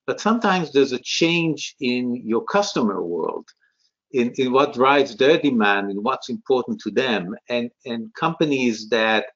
but 0.06 0.20
sometimes 0.20 0.72
there's 0.72 0.92
a 0.92 1.00
change 1.00 1.76
in 1.80 2.16
your 2.26 2.44
customer 2.44 3.02
world, 3.02 3.48
in, 4.12 4.34
in 4.38 4.52
what 4.52 4.74
drives 4.74 5.16
their 5.16 5.38
demand 5.38 5.90
and 5.90 6.04
what's 6.04 6.30
important 6.30 6.82
to 6.82 6.92
them. 6.92 7.34
And, 7.50 7.72
and 7.86 8.14
companies 8.14 8.90
that 8.90 9.28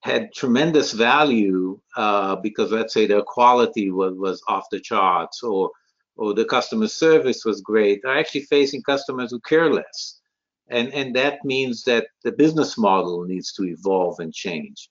had 0.00 0.32
tremendous 0.32 0.92
value 0.92 1.78
uh, 1.96 2.36
because, 2.36 2.72
let's 2.72 2.94
say, 2.94 3.06
their 3.06 3.22
quality 3.22 3.90
was, 3.90 4.14
was 4.16 4.42
off 4.48 4.64
the 4.70 4.80
charts 4.80 5.42
or 5.42 5.70
or 6.18 6.34
the 6.34 6.44
customer 6.44 6.88
service 6.88 7.44
was 7.44 7.60
great 7.60 8.04
are 8.04 8.18
actually 8.18 8.42
facing 8.42 8.82
customers 8.82 9.30
who 9.30 9.40
care 9.40 9.72
less. 9.72 10.20
And, 10.68 10.92
and 10.92 11.14
that 11.16 11.44
means 11.44 11.84
that 11.84 12.08
the 12.24 12.32
business 12.32 12.76
model 12.76 13.24
needs 13.24 13.52
to 13.54 13.64
evolve 13.64 14.20
and 14.20 14.34
change. 14.34 14.90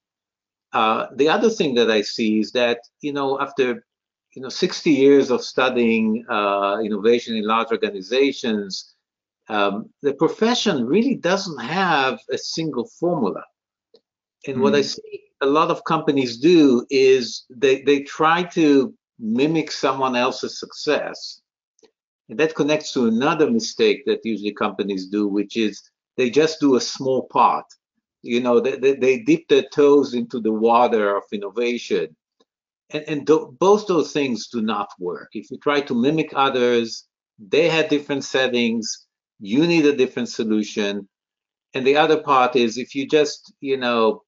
Uh, 0.74 1.08
the 1.16 1.30
other 1.30 1.50
thing 1.50 1.76
that 1.76 1.92
I 1.92 2.02
see 2.02 2.40
is 2.40 2.52
that, 2.54 2.80
you 3.02 3.14
know, 3.14 3.40
after, 3.40 3.86
you 4.36 4.42
know, 4.42 4.50
60 4.50 4.90
years 4.90 5.30
of 5.30 5.44
studying 5.44 6.26
uh, 6.30 6.80
innovation 6.84 7.36
in 7.36 7.46
large 7.46 7.72
organizations, 7.72 8.96
um, 9.50 9.90
the 10.02 10.14
profession 10.14 10.86
really 10.86 11.16
doesn't 11.16 11.60
have 11.60 12.20
a 12.32 12.38
single 12.38 12.90
formula. 13.00 13.44
And 14.48 14.58
mm. 14.58 14.62
what 14.62 14.76
I 14.76 14.80
mm. 14.80 14.96
see 14.96 15.22
a 15.42 15.46
lot 15.46 15.70
of 15.70 15.84
companies 15.84 16.38
do 16.38 16.86
is 16.90 17.46
they, 17.50 17.82
they 17.84 18.02
try 18.02 18.44
to 18.44 18.94
mimic 19.20 19.72
someone 19.72 20.16
else's 20.16 20.60
success. 20.60 21.42
And 22.30 22.40
that 22.40 22.56
connects 22.56 22.92
to 22.94 23.08
another 23.08 23.50
mistake 23.50 24.04
that 24.06 24.26
usually 24.26 24.54
companies 24.54 25.08
do, 25.08 25.28
which 25.28 25.56
is 25.56 25.82
they 26.18 26.30
just 26.30 26.60
do 26.60 26.76
a 26.76 26.82
small 26.82 27.28
part. 27.28 27.66
You 28.22 28.42
know, 28.42 28.60
they, 28.60 28.78
they, 28.78 28.96
they 28.96 29.20
dip 29.20 29.48
their 29.48 29.64
toes 29.74 30.14
into 30.14 30.40
the 30.40 30.52
water 30.52 31.16
of 31.16 31.24
innovation. 31.32 32.16
And, 32.90 33.04
and 33.08 33.26
both 33.60 33.88
those 33.88 34.12
things 34.12 34.48
do 34.48 34.62
not 34.62 34.90
work. 35.00 35.30
If 35.34 35.52
you 35.52 35.58
try 35.58 35.82
to 35.82 35.96
mimic 35.96 36.32
others, 36.36 37.08
they 37.40 37.70
had 37.70 37.90
different 37.90 38.24
settings, 38.24 39.06
you 39.40 39.68
need 39.68 39.86
a 39.86 39.96
different 39.96 40.30
solution. 40.30 41.08
And 41.74 41.86
the 41.86 41.96
other 41.96 42.22
part 42.22 42.56
is 42.56 42.78
if 42.78 42.96
you 42.96 43.08
just, 43.08 43.54
you 43.62 43.78
know, 43.78 44.24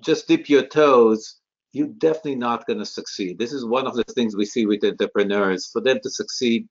just 0.00 0.26
dip 0.26 0.48
your 0.48 0.66
toes, 0.66 1.40
you're 1.76 1.88
definitely 1.88 2.36
not 2.36 2.66
going 2.66 2.78
to 2.78 2.86
succeed. 2.86 3.38
This 3.38 3.52
is 3.52 3.64
one 3.66 3.86
of 3.86 3.94
the 3.94 4.04
things 4.04 4.34
we 4.34 4.46
see 4.46 4.64
with 4.64 4.82
entrepreneurs. 4.82 5.68
For 5.70 5.82
them 5.82 5.98
to 6.02 6.10
succeed, 6.10 6.66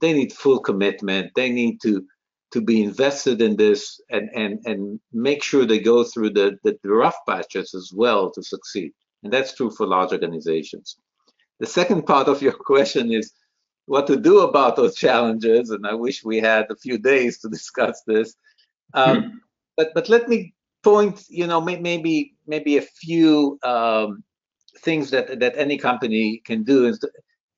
they 0.00 0.12
need 0.12 0.32
full 0.32 0.60
commitment. 0.60 1.32
They 1.34 1.50
need 1.50 1.80
to 1.82 2.06
to 2.52 2.60
be 2.60 2.84
invested 2.84 3.42
in 3.42 3.56
this 3.56 4.00
and 4.10 4.30
and 4.32 4.60
and 4.64 5.00
make 5.12 5.42
sure 5.42 5.66
they 5.66 5.80
go 5.80 6.04
through 6.04 6.30
the, 6.30 6.56
the, 6.62 6.78
rough 6.84 7.16
patches 7.28 7.74
as 7.74 7.90
well 7.92 8.30
to 8.30 8.42
succeed. 8.44 8.92
And 9.24 9.32
that's 9.32 9.54
true 9.54 9.72
for 9.72 9.88
large 9.88 10.12
organizations. 10.12 10.96
The 11.58 11.66
second 11.66 12.06
part 12.06 12.28
of 12.28 12.40
your 12.40 12.52
question 12.72 13.12
is 13.12 13.32
what 13.86 14.06
to 14.06 14.16
do 14.16 14.40
about 14.40 14.76
those 14.76 14.94
challenges, 14.94 15.70
and 15.70 15.84
I 15.84 15.94
wish 15.94 16.24
we 16.24 16.38
had 16.38 16.66
a 16.70 16.76
few 16.76 16.96
days 16.96 17.40
to 17.40 17.48
discuss 17.58 18.02
this. 18.06 18.34
Um, 18.92 19.22
hmm. 19.22 19.28
But 19.76 19.88
but 19.94 20.08
let 20.08 20.28
me 20.28 20.54
point, 20.84 21.24
you 21.28 21.48
know, 21.48 21.60
maybe 21.60 22.36
maybe 22.46 22.76
a 22.76 22.82
few 22.82 23.58
um, 23.64 24.22
things 24.78 25.10
that 25.10 25.40
that 25.40 25.54
any 25.56 25.78
company 25.78 26.42
can 26.44 26.62
do 26.64 26.86
is 26.86 26.98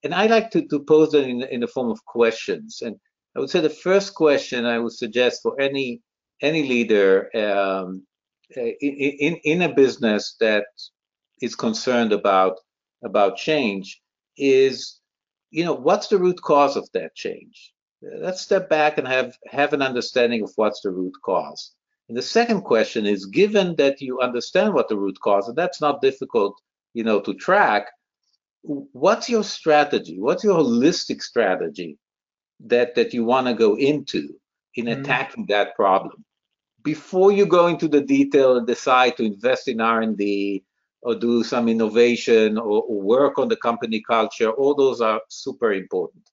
and 0.02 0.14
I 0.14 0.26
like 0.26 0.50
to, 0.52 0.66
to 0.68 0.85
pose 0.85 1.11
them 1.11 1.25
in, 1.25 1.42
in 1.42 1.61
the 1.61 1.66
form 1.66 1.90
of 1.90 2.04
questions. 2.04 2.80
And 2.80 2.96
I 3.35 3.40
would 3.40 3.50
say 3.50 3.61
the 3.61 3.70
first 3.70 4.14
question 4.14 4.64
I 4.64 4.78
would 4.78 4.92
suggest 4.92 5.42
for 5.42 5.61
any 5.61 6.00
any 6.42 6.62
leader 6.68 7.30
um, 7.35 8.06
in, 8.54 9.40
in 9.42 9.62
a 9.62 9.75
business 9.75 10.37
that 10.40 10.66
is 11.40 11.54
concerned 11.54 12.12
about 12.12 12.58
about 13.04 13.37
change 13.37 14.00
is, 14.37 15.00
you 15.50 15.64
know, 15.64 15.75
what's 15.75 16.08
the 16.08 16.18
root 16.18 16.40
cause 16.42 16.76
of 16.76 16.88
that 16.92 17.14
change? 17.14 17.73
Let's 18.02 18.42
step 18.42 18.68
back 18.68 18.99
and 18.99 19.08
have 19.08 19.37
have 19.49 19.73
an 19.73 19.82
understanding 19.82 20.42
of 20.42 20.52
what's 20.56 20.82
the 20.82 20.90
root 20.90 21.14
cause. 21.25 21.73
And 22.08 22.16
the 22.16 22.23
second 22.23 22.62
question 22.62 23.06
is, 23.06 23.26
given 23.26 23.75
that 23.76 24.00
you 24.00 24.20
understand 24.20 24.75
what 24.75 24.88
the 24.88 24.96
root 24.96 25.18
cause, 25.20 25.49
and 25.49 25.56
that's 25.56 25.80
not 25.80 26.00
difficult 26.00 26.54
you 26.96 27.04
know, 27.04 27.20
to 27.20 27.34
track, 27.34 27.88
what's 28.62 29.28
your 29.28 29.44
strategy? 29.44 30.18
What's 30.18 30.42
your 30.42 30.58
holistic 30.58 31.22
strategy 31.22 31.98
that 32.60 32.94
that 32.94 33.12
you 33.12 33.22
want 33.22 33.48
to 33.48 33.54
go 33.54 33.76
into 33.76 34.22
in 34.76 34.86
mm-hmm. 34.86 35.02
attacking 35.02 35.44
mm. 35.44 35.48
that 35.48 35.76
problem? 35.76 36.24
Before 36.82 37.32
you 37.32 37.44
go 37.44 37.66
into 37.66 37.86
the 37.86 38.00
detail 38.00 38.56
and 38.56 38.66
decide 38.66 39.18
to 39.18 39.24
invest 39.24 39.68
in 39.68 39.78
R&D 39.78 40.64
or 41.02 41.14
do 41.16 41.44
some 41.44 41.68
innovation 41.68 42.56
or, 42.56 42.82
or 42.90 43.02
work 43.02 43.38
on 43.38 43.48
the 43.48 43.56
company 43.56 44.00
culture, 44.00 44.50
all 44.50 44.74
those 44.74 45.02
are 45.02 45.20
super 45.28 45.74
important. 45.74 46.24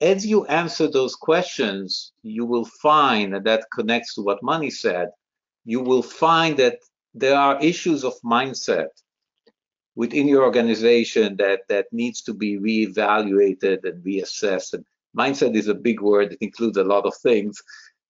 As 0.00 0.26
you 0.26 0.46
answer 0.46 0.88
those 0.88 1.14
questions, 1.14 2.12
you 2.24 2.44
will 2.44 2.68
find, 2.82 3.36
and 3.36 3.46
that 3.46 3.66
connects 3.72 4.14
to 4.14 4.22
what 4.22 4.42
Mani 4.42 4.70
said, 4.70 5.10
you 5.64 5.80
will 5.80 6.02
find 6.02 6.56
that 6.56 6.78
there 7.14 7.38
are 7.38 7.62
issues 7.62 8.02
of 8.02 8.14
mindset 8.24 8.88
within 9.96 10.28
your 10.28 10.44
organization 10.44 11.36
that 11.38 11.60
that 11.68 11.86
needs 11.90 12.20
to 12.22 12.34
be 12.34 12.58
reevaluated 12.58 13.84
and 13.84 14.04
reassessed. 14.04 14.74
And 14.74 14.84
mindset 15.16 15.56
is 15.56 15.68
a 15.68 15.74
big 15.74 16.00
word; 16.00 16.34
it 16.34 16.38
includes 16.40 16.76
a 16.76 16.84
lot 16.84 17.06
of 17.06 17.16
things. 17.16 17.62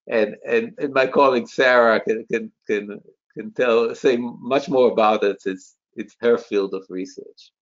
And 0.07 0.37
and, 0.47 0.75
and 0.79 0.93
my 0.93 1.07
colleague 1.07 1.49
Sarah 1.49 2.01
can 2.01 2.27
can 2.31 2.53
can 2.67 3.01
can 3.35 3.53
tell 3.53 3.95
say 3.95 4.17
much 4.19 4.69
more 4.69 4.91
about 4.91 5.25
it. 5.25 5.39
It's 5.47 5.75
it's 5.95 6.17
her 6.21 6.37
field 6.37 6.75
of 6.75 6.85
research. 6.91 7.53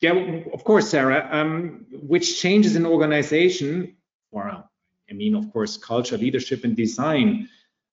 Yeah, 0.00 0.14
of 0.52 0.64
course, 0.64 0.90
Sarah. 0.90 1.28
Um, 1.30 1.86
which 1.92 2.40
changes 2.40 2.74
in 2.74 2.84
organization, 2.84 3.96
or 4.32 4.64
I 5.08 5.12
mean, 5.12 5.36
of 5.36 5.52
course, 5.52 5.76
culture, 5.76 6.18
leadership, 6.18 6.64
and 6.64 6.74
design 6.76 7.48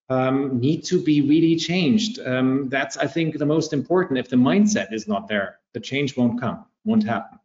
um, 0.09 0.59
need 0.59 0.83
to 0.85 1.01
be 1.01 1.21
really 1.21 1.55
changed. 1.55 2.19
Um, 2.25 2.69
that's, 2.69 2.97
I 2.97 3.07
think, 3.07 3.37
the 3.37 3.45
most 3.45 3.73
important. 3.73 4.19
If 4.19 4.29
the 4.29 4.35
mindset 4.35 4.91
is 4.91 5.07
not 5.07 5.27
there, 5.27 5.59
the 5.73 5.79
change 5.79 6.17
won't 6.17 6.39
come, 6.39 6.65
won't 6.83 7.05
happen. 7.05 7.39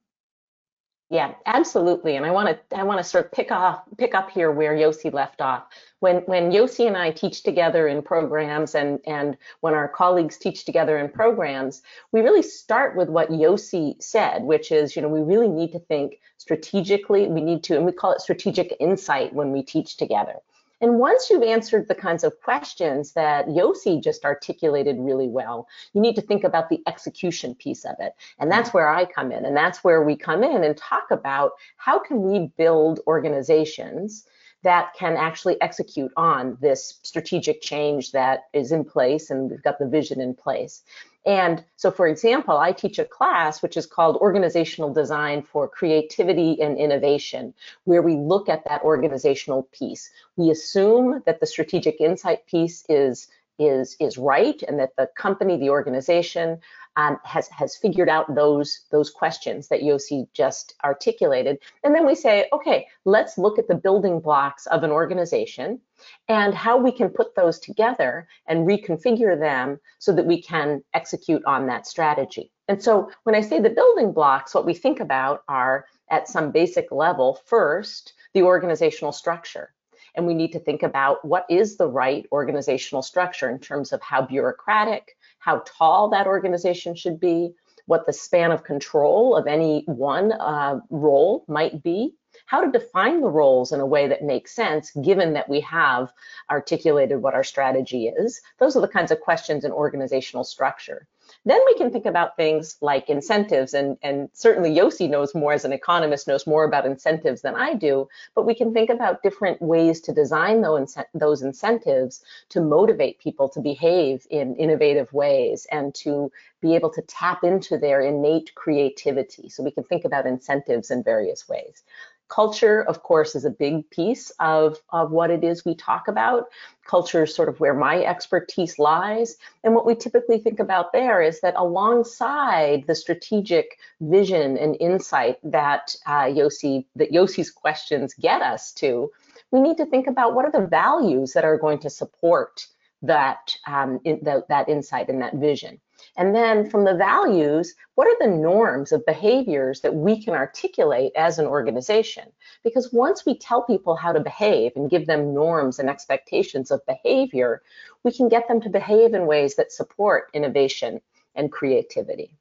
Yeah, 1.11 1.35
absolutely. 1.45 2.17
And 2.17 2.25
I 2.25 2.31
want 2.31 2.49
to 2.49 2.77
I 2.77 2.83
want 2.83 2.99
to 2.99 3.05
sort 3.05 3.27
of 3.27 3.33
pick 3.33 3.53
off 3.53 3.85
pick 3.99 4.15
up 4.15 4.31
here 4.31 4.51
where 4.51 4.75
Yossi 4.75 5.13
left 5.13 5.43
off. 5.43 5.65
When 6.01 6.17
when 6.23 6.51
Yossi 6.51 6.87
and 6.87 6.97
I 6.97 7.11
teach 7.11 7.43
together 7.43 7.87
in 7.87 8.03
programs 8.03 8.75
and 8.75 8.99
and 9.07 9.37
when 9.61 9.75
our 9.75 9.87
colleagues 9.87 10.39
teach 10.39 10.65
together 10.65 10.99
in 10.99 11.11
programs, 11.11 11.83
we 12.11 12.23
really 12.23 12.43
start 12.43 12.97
with 12.97 13.11
what 13.11 13.29
Yossi 13.29 14.03
said, 14.03 14.43
which 14.43 14.73
is, 14.73 14.97
you 14.97 15.03
know, 15.03 15.09
we 15.09 15.21
really 15.21 15.49
need 15.49 15.73
to 15.73 15.79
think 15.79 16.19
strategically. 16.39 17.29
We 17.29 17.43
need 17.43 17.63
to, 17.65 17.77
and 17.77 17.85
we 17.85 17.93
call 17.93 18.13
it 18.13 18.23
strategic 18.23 18.75
insight 18.81 19.35
when 19.35 19.53
we 19.53 19.63
teach 19.63 19.99
together. 19.99 20.37
And 20.85 20.99
once 20.99 21.31
you've 21.31 21.43
answered 21.43 21.89
the 21.89 21.95
kinds 21.95 22.25
of 22.25 22.39
questions 22.43 23.13
that 23.13 23.47
Yossi 23.47 24.03
just 24.03 24.27
articulated 24.27 24.97
really 24.99 25.29
well, 25.29 25.67
you 25.95 26.01
need 26.03 26.15
to 26.17 26.21
think 26.21 26.45
about 26.45 26.69
the 26.69 26.83
execution 26.87 27.55
piece 27.55 27.87
of 27.87 27.95
it. 28.01 28.13
And 28.39 28.53
that's 28.53 28.75
where 28.75 28.91
I 28.91 29.07
come 29.07 29.33
in. 29.33 29.47
And 29.47 29.57
that's 29.57 29.83
where 29.83 30.03
we 30.03 30.15
come 30.15 30.45
in 30.45 30.63
and 30.63 30.77
talk 30.77 31.05
about 31.11 31.53
how 31.79 31.99
can 31.99 32.21
we 32.21 32.51
build 32.59 33.01
organizations 33.07 34.27
that 34.63 34.93
can 34.93 35.17
actually 35.17 35.59
execute 35.63 36.13
on 36.19 36.59
this 36.61 36.99
strategic 37.03 37.63
change 37.63 38.13
that 38.13 38.41
is 38.53 38.71
in 38.71 38.85
place 38.85 39.31
and 39.31 39.51
we've 39.51 39.63
got 39.63 39.79
the 39.79 39.89
vision 39.89 40.21
in 40.21 40.35
place. 40.35 40.83
And 41.27 41.65
so, 41.77 41.91
for 41.91 42.07
example, 42.07 42.59
I 42.59 42.73
teach 42.73 42.99
a 42.99 43.05
class 43.05 43.63
which 43.63 43.77
is 43.77 43.87
called 43.87 44.17
Organizational 44.17 44.93
Design 44.93 45.43
for 45.43 45.67
Creativity 45.69 46.61
and 46.61 46.77
Innovation, 46.77 47.55
where 47.85 48.03
we 48.03 48.17
look 48.17 48.49
at 48.49 48.65
that 48.67 48.83
organizational 48.83 49.63
piece. 49.73 50.11
We 50.37 50.51
assume 50.51 51.23
that 51.25 51.41
the 51.41 51.47
strategic 51.47 52.01
insight 52.01 52.47
piece 52.47 52.85
is 52.89 53.29
is 53.59 53.97
is 54.01 54.19
right 54.19 54.63
and 54.67 54.79
that 54.79 54.97
the 54.97 55.09
company, 55.17 55.57
the 55.57 55.71
organization 55.71 56.59
um, 56.97 57.19
has 57.25 57.49
has 57.49 57.77
figured 57.77 58.09
out 58.09 58.35
those 58.35 58.87
those 58.91 59.11
questions 59.11 59.69
that 59.69 59.83
Yossi 59.83 60.27
just 60.33 60.75
articulated. 60.85 61.59
And 61.83 61.95
then 61.95 62.07
we 62.07 62.15
say, 62.15 62.49
okay, 62.53 62.87
let's 63.05 63.39
look 63.39 63.59
at 63.59 63.69
the 63.69 63.75
building 63.75 64.21
blocks 64.21 64.67
of 64.67 64.83
an 64.83 64.91
organization 64.91 65.81
and 66.29 66.55
how 66.55 66.77
we 66.77 66.93
can 66.93 67.09
put 67.09 67.35
those 67.35 67.59
together 67.59 68.29
and 68.47 68.67
reconfigure 68.67 69.39
them 69.39 69.79
so 69.99 70.13
that 70.13 70.27
we 70.27 70.43
can 70.43 70.83
execute 70.93 71.43
on 71.47 71.67
that 71.67 71.87
strategy. 71.87 72.51
And 72.69 72.83
so 72.83 73.11
when 73.25 73.35
I 73.35 73.41
say 73.41 73.61
the 73.61 73.71
building 73.71 74.13
blocks, 74.13 74.55
what 74.55 74.67
we 74.67 74.75
think 74.75 75.01
about 75.01 75.43
are 75.49 75.87
at 76.11 76.29
some 76.29 76.51
basic 76.51 76.91
level, 76.93 77.41
first, 77.47 78.15
the 78.33 78.43
organizational 78.43 79.13
structure. 79.13 79.75
And 80.15 80.27
we 80.27 80.35
need 80.35 80.53
to 80.53 80.61
think 80.61 80.83
about 80.83 81.25
what 81.25 81.47
is 81.49 81.77
the 81.77 81.89
right 81.89 82.27
organizational 82.31 83.03
structure 83.03 83.51
in 83.51 83.59
terms 83.59 83.93
of 83.93 84.01
how 84.01 84.23
bureaucratic, 84.23 85.17
how 85.39 85.63
tall 85.67 86.11
that 86.11 86.27
organization 86.27 86.95
should 86.95 87.19
be, 87.19 87.55
what 87.87 88.07
the 88.07 88.13
span 88.13 88.51
of 88.51 88.65
control 88.65 89.37
of 89.37 89.47
any 89.47 89.85
one 89.87 90.33
uh, 90.33 90.81
role 90.91 91.45
might 91.49 91.83
be, 91.83 92.15
how 92.47 92.65
to 92.65 92.71
define 92.71 93.21
the 93.21 93.29
roles 93.29 93.73
in 93.73 93.81
a 93.81 93.87
way 93.87 94.09
that 94.09 94.23
makes 94.23 94.55
sense, 94.55 94.91
given 95.03 95.35
that 95.35 95.49
we 95.49 95.61
have 95.61 96.13
articulated 96.51 97.21
what 97.23 97.35
our 97.35 97.45
strategy 97.45 98.09
is. 98.09 98.41
Those 98.59 98.77
are 98.77 98.81
the 98.81 98.89
kinds 98.89 99.11
of 99.11 99.21
questions 99.21 99.65
in 99.65 99.73
organizational 99.73 100.45
structure. 100.45 101.07
Then 101.47 101.61
we 101.67 101.75
can 101.75 101.91
think 101.91 102.07
about 102.07 102.37
things 102.37 102.77
like 102.81 103.11
incentives, 103.11 103.75
and, 103.75 103.99
and 104.03 104.31
certainly 104.33 104.71
Yossi 104.75 105.11
knows 105.11 105.35
more 105.35 105.53
as 105.53 105.67
an 105.67 105.75
economist, 105.75 106.27
knows 106.27 106.47
more 106.47 106.65
about 106.65 106.87
incentives 106.87 107.43
than 107.43 107.55
I 107.55 107.75
do, 107.75 108.09
but 108.35 108.47
we 108.47 108.55
can 108.55 108.73
think 108.73 108.89
about 108.89 109.23
different 109.23 109.61
ways 109.61 110.01
to 110.03 110.13
design 110.13 110.63
those, 110.63 110.97
those 111.13 111.43
incentives 111.43 112.23
to 112.49 112.63
motivate 112.63 113.19
people 113.19 113.51
to 113.51 113.61
behave 113.61 114.27
in 114.31 114.57
innovative 114.57 115.13
ways 115.13 115.67
and 115.71 115.95
to 115.97 116.33
be 116.63 116.75
able 116.75 116.91
to 116.91 117.03
tap 117.03 117.45
into 117.45 117.77
their 117.77 118.01
innate 118.01 118.55
creativity. 118.55 119.51
So 119.51 119.63
we 119.63 119.71
can 119.71 119.85
think 119.85 120.07
about 120.07 120.27
incentives 120.27 120.91
in 120.91 121.03
various 121.03 121.47
ways. 121.47 121.83
Culture, 122.29 122.83
of 122.83 123.03
course, 123.03 123.35
is 123.35 123.45
a 123.45 123.51
big 123.51 123.89
piece 123.91 124.31
of, 124.41 124.79
of 124.91 125.13
what 125.13 125.31
it 125.31 125.45
is 125.45 125.65
we 125.65 125.75
talk 125.75 126.09
about. 126.09 126.47
Culture 126.87 127.25
is 127.25 127.35
sort 127.35 127.49
of 127.49 127.61
where 127.61 127.75
my 127.75 128.03
expertise 128.03 128.79
lies. 128.79 129.37
And 129.63 129.75
what 129.75 129.87
we 129.87 129.95
typically 129.95 130.39
think 130.39 130.59
about 130.59 130.93
there 130.93 131.21
is 131.21 131.41
that 131.43 131.55
alongside 131.57 132.85
the 132.87 132.95
strategic 132.95 133.79
vision 134.01 134.57
and 134.57 134.77
insight 134.81 135.37
that 135.45 135.95
uh, 136.07 136.25
Yossi, 136.25 136.87
that 136.97 137.13
Yossi's 137.13 137.51
questions 137.51 138.15
get 138.15 138.41
us 138.41 138.73
to, 138.73 139.11
we 139.51 139.61
need 139.61 139.77
to 139.77 139.87
think 139.87 140.07
about 140.07 140.35
what 140.35 140.45
are 140.45 140.53
the 140.53 140.67
values 140.67 141.35
that 141.35 141.45
are 141.45 141.59
going 141.59 141.79
to 141.81 141.91
support 141.91 142.67
that, 143.03 143.55
um, 143.67 144.01
in, 144.05 144.19
the, 144.23 144.45
that 144.49 144.69
insight 144.69 145.09
and 145.09 145.21
that 145.21 145.35
vision. 145.35 145.79
And 146.17 146.35
then 146.35 146.69
from 146.69 146.85
the 146.85 146.95
values, 146.95 147.75
what 147.95 148.07
are 148.07 148.17
the 148.21 148.37
norms 148.37 148.93
of 148.93 149.07
behaviors 149.07 149.81
that 149.81 149.95
we 149.95 150.23
can 150.23 150.35
articulate 150.35 151.13
as 151.17 151.39
an 151.39 151.47
organization? 151.47 152.31
Because 152.63 152.93
once 152.93 153.27
we 153.27 153.39
tell 153.39 153.63
people 153.63 153.97
how 153.97 154.13
to 154.13 154.21
behave 154.21 154.73
and 154.77 154.91
give 154.91 155.07
them 155.07 155.35
norms 155.35 155.79
and 155.79 155.89
expectations 155.89 156.71
of 156.71 156.85
behavior, 156.87 157.63
we 158.03 158.13
can 158.13 158.29
get 158.29 158.49
them 158.49 158.61
to 158.61 158.69
behave 158.69 159.15
in 159.15 159.27
ways 159.27 159.57
that 159.57 159.73
support 159.73 160.29
innovation 160.35 161.01
and 161.35 161.51
creativity. 161.51 162.37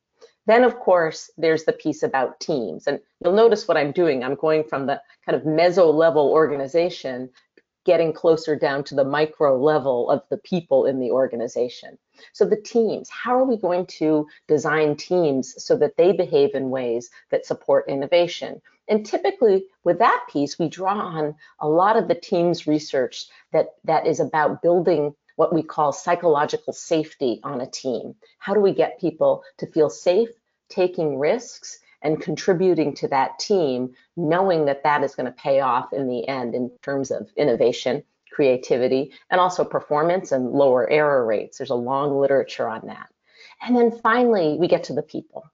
Then, 0.45 0.63
of 0.63 0.77
course, 0.79 1.31
there's 1.37 1.63
the 1.63 1.71
piece 1.71 2.03
about 2.03 2.39
teams. 2.39 2.87
And 2.87 2.99
you'll 3.23 3.33
notice 3.33 3.67
what 3.67 3.77
I'm 3.77 3.91
doing. 3.91 4.23
I'm 4.23 4.35
going 4.35 4.63
from 4.63 4.87
the 4.87 5.01
kind 5.25 5.35
of 5.35 5.43
meso 5.43 5.93
level 5.93 6.31
organization 6.31 7.29
getting 7.85 8.13
closer 8.13 8.55
down 8.55 8.83
to 8.85 8.95
the 8.95 9.03
micro 9.03 9.61
level 9.61 10.09
of 10.09 10.23
the 10.29 10.37
people 10.37 10.85
in 10.85 10.99
the 10.99 11.11
organization. 11.11 11.97
So 12.31 12.45
the 12.45 12.61
teams, 12.61 13.09
how 13.09 13.37
are 13.37 13.45
we 13.45 13.57
going 13.57 13.85
to 13.97 14.27
design 14.47 14.95
teams 14.95 15.55
so 15.63 15.75
that 15.77 15.97
they 15.97 16.11
behave 16.11 16.55
in 16.55 16.69
ways 16.69 17.09
that 17.31 17.45
support 17.45 17.85
innovation? 17.87 18.61
And 18.87 19.05
typically 19.05 19.65
with 19.83 19.99
that 19.99 20.25
piece, 20.29 20.59
we 20.59 20.69
draw 20.69 20.97
on 20.97 21.35
a 21.59 21.67
lot 21.67 21.97
of 21.97 22.07
the 22.07 22.15
teams 22.15 22.67
research 22.67 23.25
that, 23.51 23.67
that 23.85 24.05
is 24.05 24.19
about 24.19 24.61
building 24.61 25.15
what 25.35 25.53
we 25.53 25.63
call 25.63 25.91
psychological 25.91 26.73
safety 26.73 27.39
on 27.43 27.61
a 27.61 27.69
team. 27.69 28.15
How 28.37 28.53
do 28.53 28.59
we 28.59 28.73
get 28.73 28.99
people 28.99 29.43
to 29.57 29.67
feel 29.67 29.89
safe 29.89 30.29
taking 30.69 31.17
risks 31.17 31.79
and 32.03 32.21
contributing 32.21 32.93
to 32.95 33.07
that 33.07 33.39
team, 33.39 33.93
knowing 34.15 34.65
that 34.65 34.83
that 34.83 35.03
is 35.03 35.15
going 35.15 35.25
to 35.25 35.31
pay 35.31 35.61
off 35.61 35.93
in 35.93 36.07
the 36.07 36.27
end 36.27 36.53
in 36.53 36.69
terms 36.81 37.11
of 37.11 37.29
innovation, 37.35 38.03
creativity, 38.31 39.11
and 39.29 39.39
also 39.39 39.63
performance 39.63 40.31
and 40.31 40.51
lower 40.51 40.89
error 40.89 41.25
rates. 41.25 41.57
There's 41.57 41.69
a 41.69 41.75
long 41.75 42.19
literature 42.19 42.67
on 42.67 42.81
that. 42.87 43.09
And 43.61 43.75
then 43.75 43.91
finally, 43.91 44.57
we 44.59 44.67
get 44.67 44.83
to 44.85 44.93
the 44.93 45.01
people. 45.01 45.45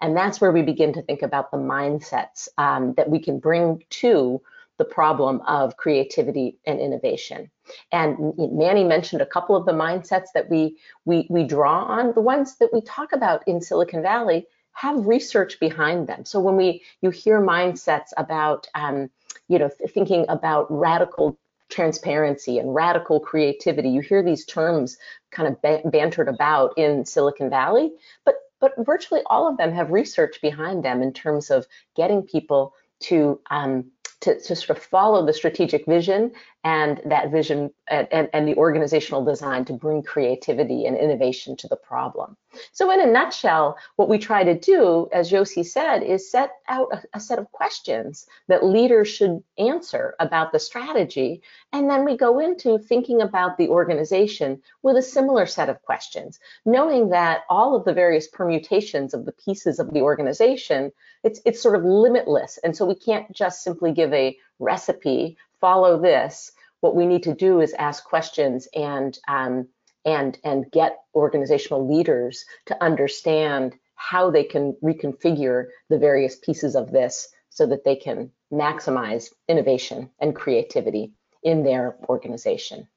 And 0.00 0.16
that's 0.16 0.40
where 0.40 0.52
we 0.52 0.62
begin 0.62 0.92
to 0.94 1.02
think 1.02 1.22
about 1.22 1.50
the 1.50 1.58
mindsets 1.58 2.48
um, 2.58 2.94
that 2.94 3.08
we 3.08 3.18
can 3.18 3.38
bring 3.38 3.82
to 3.90 4.40
the 4.78 4.84
problem 4.84 5.42
of 5.42 5.76
creativity 5.76 6.56
and 6.64 6.80
innovation. 6.80 7.50
And 7.92 8.32
Mani 8.38 8.82
mentioned 8.84 9.20
a 9.20 9.26
couple 9.26 9.54
of 9.54 9.66
the 9.66 9.72
mindsets 9.72 10.28
that 10.34 10.48
we, 10.48 10.78
we, 11.04 11.26
we 11.28 11.44
draw 11.44 11.84
on. 11.84 12.14
The 12.14 12.22
ones 12.22 12.56
that 12.56 12.72
we 12.72 12.80
talk 12.80 13.12
about 13.12 13.46
in 13.46 13.60
Silicon 13.60 14.02
Valley 14.02 14.46
have 14.72 15.06
research 15.06 15.58
behind 15.60 16.06
them. 16.06 16.24
So 16.24 16.40
when 16.40 16.56
we 16.56 16.82
you 17.02 17.10
hear 17.10 17.40
mindsets 17.40 18.08
about 18.16 18.66
um, 18.74 19.10
you 19.48 19.58
know 19.58 19.70
thinking 19.88 20.24
about 20.28 20.66
radical 20.70 21.38
transparency 21.68 22.58
and 22.58 22.74
radical 22.74 23.20
creativity, 23.20 23.90
you 23.90 24.00
hear 24.00 24.22
these 24.22 24.44
terms 24.44 24.98
kind 25.30 25.48
of 25.48 25.90
bantered 25.92 26.28
about 26.28 26.76
in 26.76 27.04
Silicon 27.04 27.50
Valley, 27.50 27.92
but 28.24 28.34
but 28.60 28.72
virtually 28.78 29.22
all 29.26 29.48
of 29.48 29.56
them 29.56 29.72
have 29.72 29.90
research 29.90 30.40
behind 30.42 30.84
them 30.84 31.02
in 31.02 31.12
terms 31.12 31.50
of 31.50 31.66
getting 31.96 32.22
people 32.22 32.74
to 33.00 33.40
um, 33.50 33.90
to, 34.20 34.38
to 34.38 34.54
sort 34.54 34.76
of 34.76 34.82
follow 34.82 35.24
the 35.24 35.32
strategic 35.32 35.86
vision 35.86 36.32
and 36.62 37.00
that 37.06 37.30
vision 37.30 37.70
and, 37.88 38.06
and, 38.12 38.28
and, 38.34 38.46
the 38.46 38.56
organizational 38.56 39.24
design 39.24 39.64
to 39.64 39.72
bring 39.72 40.02
creativity 40.02 40.84
and 40.84 40.96
innovation 40.96 41.56
to 41.56 41.68
the 41.68 41.76
problem. 41.76 42.36
So 42.72 42.90
in 42.90 43.00
a 43.00 43.10
nutshell, 43.10 43.78
what 43.96 44.10
we 44.10 44.18
try 44.18 44.44
to 44.44 44.58
do, 44.58 45.08
as 45.12 45.30
Yossi 45.30 45.64
said, 45.64 46.02
is 46.02 46.30
set 46.30 46.50
out 46.68 46.88
a, 46.92 47.02
a 47.14 47.20
set 47.20 47.38
of 47.38 47.50
questions 47.52 48.26
that 48.48 48.64
leaders 48.64 49.08
should 49.08 49.42
answer 49.56 50.14
about 50.20 50.52
the 50.52 50.58
strategy. 50.58 51.42
And 51.72 51.88
then 51.88 52.04
we 52.04 52.16
go 52.16 52.38
into 52.38 52.78
thinking 52.78 53.22
about 53.22 53.56
the 53.56 53.68
organization 53.68 54.60
with 54.82 54.96
a 54.96 55.02
similar 55.02 55.46
set 55.46 55.70
of 55.70 55.80
questions, 55.82 56.38
knowing 56.66 57.08
that 57.10 57.42
all 57.48 57.74
of 57.74 57.86
the 57.86 57.94
various 57.94 58.28
permutations 58.28 59.14
of 59.14 59.24
the 59.24 59.32
pieces 59.32 59.78
of 59.78 59.94
the 59.94 60.02
organization, 60.02 60.92
it's, 61.24 61.40
it's 61.46 61.62
sort 61.62 61.76
of 61.76 61.84
limitless. 61.84 62.58
And 62.62 62.76
so 62.76 62.84
we 62.84 62.96
can't 62.96 63.32
just 63.32 63.62
simply 63.62 63.92
give 63.92 64.12
a 64.12 64.36
recipe 64.58 65.38
follow 65.60 66.00
this, 66.00 66.52
what 66.80 66.96
we 66.96 67.06
need 67.06 67.22
to 67.24 67.34
do 67.34 67.60
is 67.60 67.72
ask 67.74 68.04
questions 68.04 68.68
and 68.74 69.18
um, 69.28 69.68
and 70.04 70.38
and 70.44 70.70
get 70.70 71.00
organizational 71.14 71.86
leaders 71.86 72.44
to 72.66 72.82
understand 72.82 73.74
how 73.94 74.30
they 74.30 74.44
can 74.44 74.74
reconfigure 74.82 75.66
the 75.90 75.98
various 75.98 76.36
pieces 76.36 76.74
of 76.74 76.90
this 76.90 77.28
so 77.50 77.66
that 77.66 77.84
they 77.84 77.96
can 77.96 78.30
maximize 78.52 79.28
innovation 79.48 80.10
and 80.20 80.34
creativity 80.34 81.12
in 81.42 81.62
their 81.62 81.96
organization. 82.08 82.88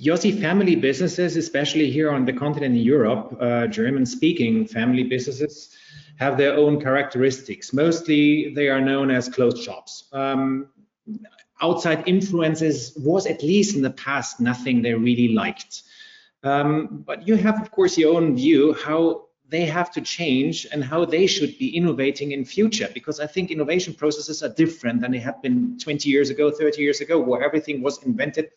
Yossi 0.00 0.40
family 0.40 0.74
businesses, 0.74 1.36
especially 1.36 1.90
here 1.90 2.10
on 2.10 2.24
the 2.24 2.32
continent 2.32 2.74
in 2.74 2.80
Europe, 2.80 3.36
uh, 3.40 3.66
German-speaking 3.66 4.66
family 4.66 5.04
businesses, 5.04 5.68
have 6.18 6.38
their 6.38 6.54
own 6.54 6.80
characteristics. 6.80 7.72
Mostly, 7.72 8.54
they 8.54 8.68
are 8.68 8.80
known 8.80 9.10
as 9.10 9.28
closed 9.28 9.62
shops. 9.62 10.08
Um, 10.12 10.68
outside 11.60 12.04
influences 12.06 12.92
was 12.96 13.26
at 13.26 13.42
least 13.42 13.76
in 13.76 13.82
the 13.82 13.90
past 13.90 14.40
nothing 14.40 14.82
they 14.82 14.94
really 14.94 15.28
liked. 15.28 15.82
Um, 16.42 17.04
but 17.06 17.26
you 17.26 17.36
have, 17.36 17.60
of 17.62 17.70
course, 17.70 17.96
your 17.96 18.16
own 18.16 18.34
view 18.34 18.74
how 18.74 19.26
they 19.48 19.66
have 19.66 19.92
to 19.92 20.00
change 20.00 20.66
and 20.72 20.82
how 20.82 21.04
they 21.04 21.26
should 21.26 21.56
be 21.58 21.76
innovating 21.76 22.32
in 22.32 22.44
future 22.44 22.88
because 22.94 23.20
I 23.20 23.26
think 23.26 23.50
innovation 23.50 23.94
processes 23.94 24.42
are 24.42 24.48
different 24.48 25.02
than 25.02 25.12
they 25.12 25.18
had 25.18 25.40
been 25.42 25.78
20 25.78 26.08
years 26.08 26.30
ago, 26.30 26.50
30 26.50 26.80
years 26.80 27.00
ago, 27.00 27.20
where 27.20 27.44
everything 27.44 27.82
was 27.82 28.02
invented 28.02 28.50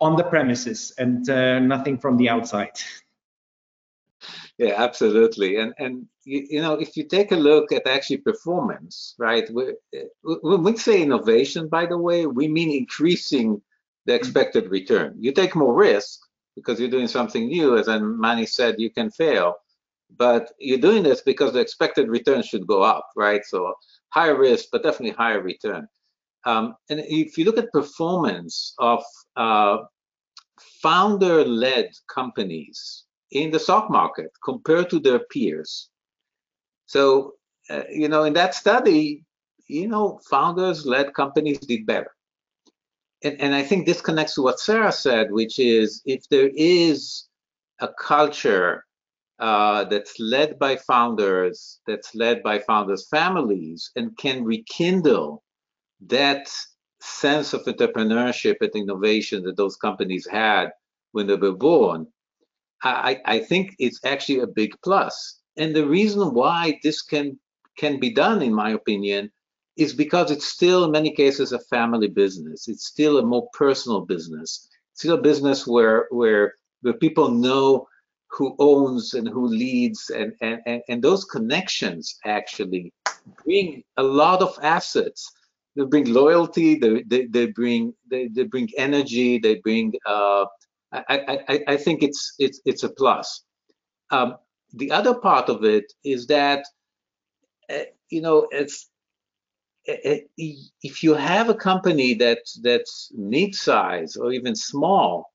on 0.00 0.16
the 0.16 0.24
premises 0.24 0.94
and 0.98 1.28
uh, 1.28 1.58
nothing 1.58 1.98
from 1.98 2.16
the 2.16 2.30
outside. 2.30 2.72
Yeah, 4.58 4.74
absolutely. 4.76 5.56
And 5.58 5.72
and 5.78 6.06
you, 6.24 6.46
you, 6.50 6.60
know, 6.60 6.74
if 6.74 6.96
you 6.96 7.04
take 7.04 7.30
a 7.30 7.36
look 7.36 7.70
at 7.70 7.86
actually 7.86 8.18
performance, 8.18 9.14
right? 9.18 9.48
When 9.52 10.62
we 10.64 10.76
say 10.76 11.02
innovation, 11.02 11.68
by 11.68 11.86
the 11.86 11.96
way, 11.96 12.26
we 12.26 12.48
mean 12.48 12.70
increasing 12.72 13.62
the 14.06 14.14
expected 14.14 14.68
return. 14.68 15.14
You 15.18 15.32
take 15.32 15.54
more 15.54 15.74
risk 15.74 16.18
because 16.56 16.80
you're 16.80 16.90
doing 16.90 17.06
something 17.06 17.46
new, 17.46 17.78
as 17.78 17.86
Mani 17.88 18.46
said, 18.46 18.80
you 18.80 18.90
can 18.90 19.10
fail, 19.12 19.54
but 20.16 20.50
you're 20.58 20.78
doing 20.78 21.04
this 21.04 21.20
because 21.20 21.52
the 21.52 21.60
expected 21.60 22.08
return 22.08 22.42
should 22.42 22.66
go 22.66 22.82
up, 22.82 23.06
right? 23.16 23.44
So 23.44 23.74
higher 24.08 24.36
risk, 24.36 24.70
but 24.72 24.82
definitely 24.82 25.14
higher 25.16 25.40
return. 25.40 25.86
Um, 26.46 26.74
and 26.90 27.00
if 27.06 27.38
you 27.38 27.44
look 27.44 27.58
at 27.58 27.70
performance 27.72 28.74
of 28.78 29.04
uh, 29.36 29.78
founder-led 30.82 31.90
companies 32.12 33.04
in 33.30 33.50
the 33.50 33.58
stock 33.58 33.90
market 33.90 34.30
compared 34.44 34.90
to 34.90 35.00
their 35.00 35.18
peers. 35.18 35.90
So, 36.86 37.34
uh, 37.70 37.82
you 37.90 38.08
know, 38.08 38.24
in 38.24 38.32
that 38.34 38.54
study, 38.54 39.24
you 39.66 39.88
know, 39.88 40.20
founders-led 40.30 41.14
companies 41.14 41.58
did 41.58 41.84
better. 41.84 42.14
And, 43.22 43.40
and 43.40 43.54
I 43.54 43.62
think 43.62 43.84
this 43.84 44.00
connects 44.00 44.34
to 44.34 44.42
what 44.42 44.60
Sarah 44.60 44.92
said, 44.92 45.30
which 45.30 45.58
is 45.58 46.02
if 46.06 46.28
there 46.28 46.50
is 46.54 47.28
a 47.80 47.88
culture 47.88 48.84
uh, 49.38 49.84
that's 49.84 50.18
led 50.18 50.58
by 50.58 50.76
founders, 50.76 51.80
that's 51.86 52.14
led 52.14 52.42
by 52.42 52.58
founders' 52.60 53.06
families, 53.08 53.90
and 53.96 54.16
can 54.16 54.44
rekindle 54.44 55.42
that 56.06 56.48
sense 57.00 57.52
of 57.52 57.64
entrepreneurship 57.64 58.56
and 58.60 58.74
innovation 58.74 59.42
that 59.44 59.56
those 59.56 59.76
companies 59.76 60.26
had 60.26 60.70
when 61.12 61.26
they 61.26 61.36
were 61.36 61.52
born, 61.52 62.06
I, 62.82 63.18
I 63.24 63.38
think 63.40 63.74
it's 63.78 64.04
actually 64.04 64.40
a 64.40 64.46
big 64.46 64.74
plus. 64.82 65.40
And 65.56 65.74
the 65.74 65.86
reason 65.86 66.34
why 66.34 66.78
this 66.82 67.02
can 67.02 67.38
can 67.76 67.98
be 68.00 68.10
done, 68.10 68.42
in 68.42 68.52
my 68.52 68.70
opinion, 68.70 69.30
is 69.76 69.92
because 69.92 70.30
it's 70.30 70.46
still 70.46 70.84
in 70.84 70.90
many 70.90 71.14
cases 71.14 71.52
a 71.52 71.58
family 71.60 72.08
business. 72.08 72.68
It's 72.68 72.86
still 72.86 73.18
a 73.18 73.26
more 73.26 73.48
personal 73.52 74.00
business. 74.02 74.68
It's 74.92 75.02
still 75.02 75.16
a 75.16 75.22
business 75.22 75.66
where 75.66 76.06
where 76.10 76.54
where 76.82 76.94
people 76.94 77.30
know 77.30 77.88
who 78.30 78.54
owns 78.58 79.14
and 79.14 79.28
who 79.28 79.46
leads 79.46 80.10
and 80.10 80.32
and 80.40 80.60
and, 80.66 80.82
and 80.88 81.02
those 81.02 81.24
connections 81.24 82.18
actually 82.24 82.92
bring 83.44 83.82
a 83.96 84.02
lot 84.02 84.42
of 84.42 84.58
assets 84.62 85.32
they 85.76 85.84
bring 85.84 86.12
loyalty 86.12 86.74
they, 86.74 87.02
they, 87.04 87.26
they 87.26 87.46
bring 87.46 87.94
they, 88.10 88.28
they 88.28 88.44
bring 88.44 88.68
energy 88.76 89.38
they 89.38 89.56
bring 89.56 89.92
uh, 90.06 90.44
I, 90.92 91.38
I, 91.48 91.60
I 91.68 91.76
think 91.76 92.02
it's 92.02 92.34
it's 92.38 92.60
it's 92.64 92.82
a 92.82 92.88
plus 92.88 93.44
um, 94.10 94.36
the 94.72 94.90
other 94.90 95.14
part 95.14 95.48
of 95.48 95.64
it 95.64 95.92
is 96.04 96.26
that 96.28 96.64
uh, 97.70 97.84
you 98.10 98.22
know 98.22 98.48
it's 98.50 98.88
uh, 99.88 99.92
uh, 99.92 100.16
if 100.36 101.02
you 101.02 101.14
have 101.14 101.48
a 101.48 101.54
company 101.54 102.14
that 102.14 102.38
that's 102.62 103.12
mid-size 103.14 104.16
or 104.16 104.32
even 104.32 104.54
small 104.54 105.30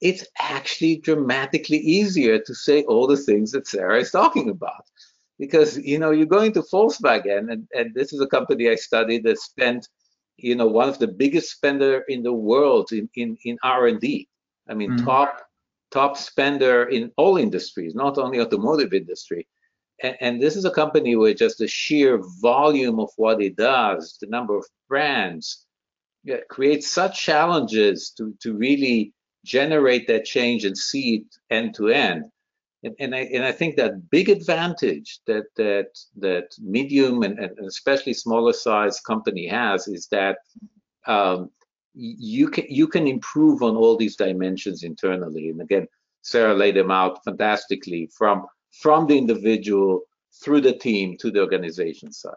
it's 0.00 0.26
actually 0.40 0.96
dramatically 0.96 1.78
easier 1.78 2.38
to 2.38 2.54
say 2.54 2.82
all 2.84 3.06
the 3.06 3.16
things 3.16 3.52
that 3.52 3.66
Sarah 3.66 4.00
is 4.00 4.10
talking 4.10 4.48
about 4.48 4.84
because 5.38 5.78
you 5.78 5.98
know 5.98 6.10
you're 6.10 6.26
going 6.26 6.52
to 6.52 6.62
Volkswagen, 6.62 7.52
and, 7.52 7.66
and 7.74 7.94
this 7.94 8.12
is 8.12 8.20
a 8.20 8.26
company 8.26 8.68
I 8.70 8.76
studied 8.76 9.24
that 9.24 9.38
spent 9.38 9.88
you 10.36 10.54
know 10.54 10.66
one 10.66 10.88
of 10.88 10.98
the 10.98 11.08
biggest 11.08 11.50
spender 11.50 12.04
in 12.08 12.22
the 12.22 12.32
world 12.32 12.92
in 12.92 13.08
in, 13.14 13.36
in 13.44 13.58
R&D. 13.62 14.28
I 14.70 14.74
mean 14.74 14.92
mm-hmm. 14.92 15.04
top 15.04 15.42
top 15.90 16.16
spender 16.16 16.84
in 16.84 17.10
all 17.16 17.36
industries, 17.36 17.94
not 17.94 18.16
only 18.18 18.40
automotive 18.40 18.92
industry. 18.92 19.48
And, 20.02 20.16
and 20.20 20.42
this 20.42 20.54
is 20.56 20.64
a 20.64 20.70
company 20.70 21.16
where 21.16 21.34
just 21.34 21.58
the 21.58 21.66
sheer 21.66 22.20
volume 22.40 23.00
of 23.00 23.10
what 23.16 23.42
it 23.42 23.56
does, 23.56 24.16
the 24.20 24.28
number 24.28 24.56
of 24.56 24.64
brands, 24.88 25.66
yeah, 26.22 26.36
creates 26.48 26.88
such 26.88 27.20
challenges 27.20 28.10
to 28.16 28.34
to 28.42 28.56
really 28.56 29.12
generate 29.44 30.06
that 30.06 30.24
change 30.24 30.64
and 30.64 30.76
see 30.76 31.16
it 31.16 31.26
end 31.50 31.74
to 31.74 31.88
end 31.88 32.24
and, 32.82 32.94
and, 32.98 33.14
I 33.14 33.20
and 33.20 33.44
I 33.44 33.52
think 33.52 33.76
that 33.76 34.10
big 34.10 34.28
advantage 34.28 35.20
that 35.26 35.46
that 35.56 35.98
that 36.16 36.54
medium 36.60 37.22
and, 37.22 37.38
and 37.38 37.66
especially 37.66 38.14
smaller 38.14 38.52
size 38.52 39.00
company 39.00 39.46
has 39.48 39.86
is 39.88 40.06
that 40.08 40.38
um, 41.06 41.50
you 42.00 42.48
can 42.48 42.64
you 42.68 42.86
can 42.88 43.06
improve 43.06 43.62
on 43.62 43.76
all 43.76 43.96
these 43.96 44.16
dimensions 44.16 44.82
internally. 44.82 45.50
And 45.50 45.60
again, 45.60 45.86
Sarah 46.22 46.54
laid 46.54 46.76
them 46.76 46.90
out 46.90 47.22
fantastically 47.24 48.10
from 48.16 48.46
from 48.80 49.06
the 49.06 49.16
individual 49.16 50.02
through 50.42 50.62
the 50.62 50.72
team 50.72 51.16
to 51.18 51.30
the 51.30 51.40
organization 51.40 52.12
side. 52.12 52.34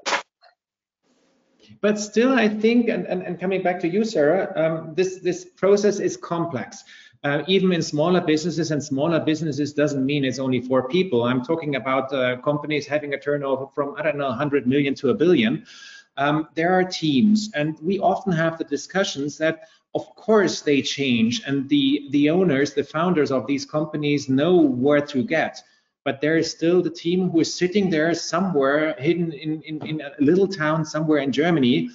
But 1.79 1.97
still, 1.97 2.33
I 2.33 2.49
think, 2.49 2.89
and, 2.89 3.05
and, 3.05 3.23
and 3.23 3.39
coming 3.39 3.63
back 3.63 3.79
to 3.81 3.87
you, 3.87 4.03
Sarah, 4.03 4.51
um, 4.55 4.95
this 4.95 5.19
this 5.19 5.45
process 5.45 5.99
is 5.99 6.17
complex 6.17 6.83
uh, 7.23 7.41
even 7.47 7.71
in 7.71 7.81
smaller 7.81 8.19
businesses 8.19 8.71
and 8.71 8.83
smaller 8.83 9.19
businesses 9.19 9.73
doesn't 9.73 10.05
mean 10.05 10.25
it's 10.25 10.39
only 10.39 10.59
four 10.59 10.89
people. 10.89 11.23
I'm 11.23 11.43
talking 11.43 11.75
about 11.75 12.13
uh, 12.13 12.37
companies 12.37 12.85
having 12.85 13.13
a 13.13 13.19
turnover 13.19 13.67
from, 13.73 13.95
I 13.97 14.01
don't 14.01 14.17
know, 14.17 14.27
100 14.27 14.67
million 14.67 14.93
to 14.95 15.09
a 15.09 15.13
billion. 15.13 15.65
Um, 16.17 16.47
there 16.55 16.73
are 16.73 16.83
teams 16.83 17.49
and 17.55 17.77
we 17.81 17.99
often 17.99 18.31
have 18.33 18.57
the 18.57 18.63
discussions 18.63 19.37
that 19.39 19.67
of 19.95 20.05
course 20.15 20.61
they 20.61 20.81
change 20.81 21.41
and 21.45 21.67
the, 21.69 22.07
the 22.11 22.29
owners, 22.29 22.73
the 22.73 22.83
founders 22.83 23.31
of 23.31 23.47
these 23.47 23.65
companies 23.65 24.29
know 24.29 24.55
where 24.57 25.01
to 25.01 25.23
get 25.23 25.61
but 26.05 26.19
there 26.19 26.37
is 26.37 26.51
still 26.51 26.81
the 26.81 26.89
team 26.89 27.29
who 27.29 27.39
is 27.39 27.53
sitting 27.53 27.89
there 27.89 28.13
somewhere 28.13 28.93
hidden 28.99 29.31
in, 29.31 29.61
in, 29.63 29.85
in 29.87 30.01
a 30.01 30.11
little 30.19 30.47
town 30.47 30.85
somewhere 30.85 31.19
in 31.19 31.31
Germany 31.31 31.89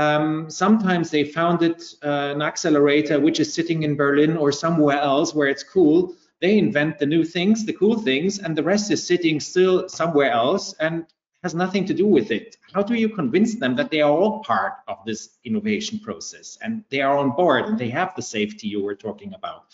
um, 0.00 0.48
sometimes 0.48 1.10
they 1.10 1.24
founded 1.24 1.82
uh, 2.02 2.32
an 2.34 2.40
accelerator 2.40 3.20
which 3.20 3.38
is 3.38 3.52
sitting 3.52 3.82
in 3.82 3.96
Berlin 3.96 4.34
or 4.38 4.50
somewhere 4.50 4.98
else 4.98 5.34
where 5.34 5.48
it's 5.48 5.62
cool. 5.62 6.14
They 6.40 6.56
invent 6.56 6.98
the 6.98 7.04
new 7.04 7.22
things, 7.22 7.66
the 7.66 7.74
cool 7.74 7.98
things, 7.98 8.38
and 8.38 8.56
the 8.56 8.62
rest 8.62 8.90
is 8.90 9.06
sitting 9.06 9.40
still 9.40 9.90
somewhere 9.90 10.30
else 10.30 10.72
and 10.80 11.04
has 11.42 11.54
nothing 11.54 11.86
to 11.86 11.94
do 11.94 12.06
with 12.06 12.30
it. 12.30 12.56
How 12.72 12.82
do 12.82 12.94
you 12.94 13.08
convince 13.08 13.54
them 13.54 13.76
that 13.76 13.90
they 13.90 14.02
are 14.02 14.10
all 14.10 14.40
part 14.44 14.74
of 14.88 14.98
this 15.06 15.38
innovation 15.44 15.98
process 15.98 16.58
and 16.62 16.84
they 16.90 17.00
are 17.00 17.16
on 17.16 17.30
board? 17.30 17.64
and 17.64 17.78
They 17.78 17.90
have 17.90 18.14
the 18.14 18.22
safety 18.22 18.68
you 18.68 18.82
were 18.82 18.94
talking 18.94 19.32
about. 19.34 19.64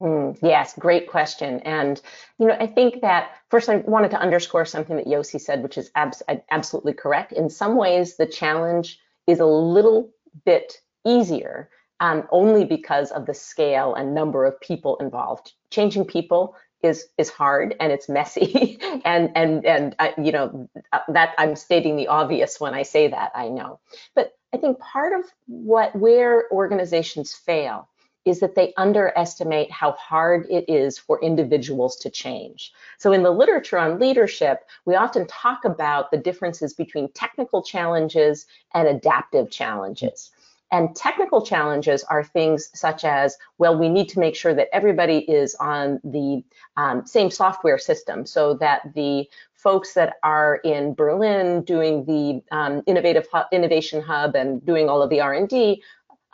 Mm, 0.00 0.38
yes, 0.42 0.74
great 0.78 1.08
question. 1.08 1.58
And, 1.60 2.00
you 2.38 2.46
know, 2.46 2.56
I 2.58 2.68
think 2.68 3.00
that 3.00 3.30
first 3.50 3.68
I 3.68 3.78
wanted 3.78 4.12
to 4.12 4.20
underscore 4.20 4.64
something 4.64 4.96
that 4.96 5.06
Yossi 5.06 5.40
said, 5.40 5.62
which 5.62 5.76
is 5.76 5.90
abs 5.96 6.22
absolutely 6.50 6.92
correct. 6.92 7.32
In 7.32 7.50
some 7.50 7.76
ways, 7.76 8.16
the 8.16 8.26
challenge 8.26 9.00
is 9.26 9.40
a 9.40 9.46
little 9.46 10.10
bit 10.44 10.80
easier 11.04 11.70
um, 12.00 12.28
only 12.30 12.64
because 12.64 13.10
of 13.10 13.26
the 13.26 13.34
scale 13.34 13.94
and 13.94 14.14
number 14.14 14.44
of 14.44 14.60
people 14.60 14.96
involved. 14.98 15.52
Changing 15.70 16.04
people 16.04 16.54
is 16.82 17.08
is 17.18 17.28
hard 17.28 17.74
and 17.80 17.92
it's 17.92 18.08
messy 18.08 18.78
and 19.04 19.30
and 19.34 19.64
and 19.64 19.96
uh, 19.98 20.10
you 20.22 20.32
know 20.32 20.68
uh, 20.92 21.00
that 21.08 21.34
I'm 21.38 21.56
stating 21.56 21.96
the 21.96 22.08
obvious 22.08 22.60
when 22.60 22.74
I 22.74 22.82
say 22.82 23.08
that 23.08 23.32
I 23.34 23.48
know. 23.48 23.80
But 24.14 24.32
I 24.52 24.56
think 24.56 24.78
part 24.78 25.18
of 25.18 25.26
what 25.46 25.94
where 25.96 26.44
organizations 26.52 27.34
fail 27.34 27.88
is 28.24 28.40
that 28.40 28.54
they 28.54 28.74
underestimate 28.76 29.70
how 29.70 29.92
hard 29.92 30.46
it 30.50 30.64
is 30.68 30.98
for 30.98 31.20
individuals 31.22 31.96
to 31.96 32.10
change. 32.10 32.72
So 32.98 33.12
in 33.12 33.22
the 33.22 33.30
literature 33.30 33.78
on 33.78 33.98
leadership, 33.98 34.64
we 34.84 34.94
often 34.94 35.26
talk 35.26 35.64
about 35.64 36.10
the 36.10 36.18
differences 36.18 36.74
between 36.74 37.10
technical 37.12 37.62
challenges 37.62 38.46
and 38.74 38.86
adaptive 38.86 39.50
challenges. 39.50 40.30
And 40.70 40.94
technical 40.94 41.40
challenges 41.44 42.04
are 42.04 42.22
things 42.22 42.68
such 42.74 43.04
as, 43.04 43.36
well, 43.56 43.78
we 43.78 43.88
need 43.88 44.08
to 44.10 44.18
make 44.18 44.36
sure 44.36 44.54
that 44.54 44.68
everybody 44.72 45.18
is 45.18 45.54
on 45.54 45.98
the 46.04 46.44
um, 46.76 47.06
same 47.06 47.30
software 47.30 47.78
system 47.78 48.26
so 48.26 48.54
that 48.54 48.82
the 48.94 49.28
folks 49.54 49.94
that 49.94 50.16
are 50.22 50.56
in 50.64 50.94
Berlin 50.94 51.62
doing 51.62 52.04
the 52.04 52.42
um, 52.54 52.82
innovative 52.86 53.26
innovation 53.50 54.02
hub 54.02 54.36
and 54.36 54.64
doing 54.64 54.88
all 54.88 55.02
of 55.02 55.08
the 55.10 55.20
R&D 55.20 55.82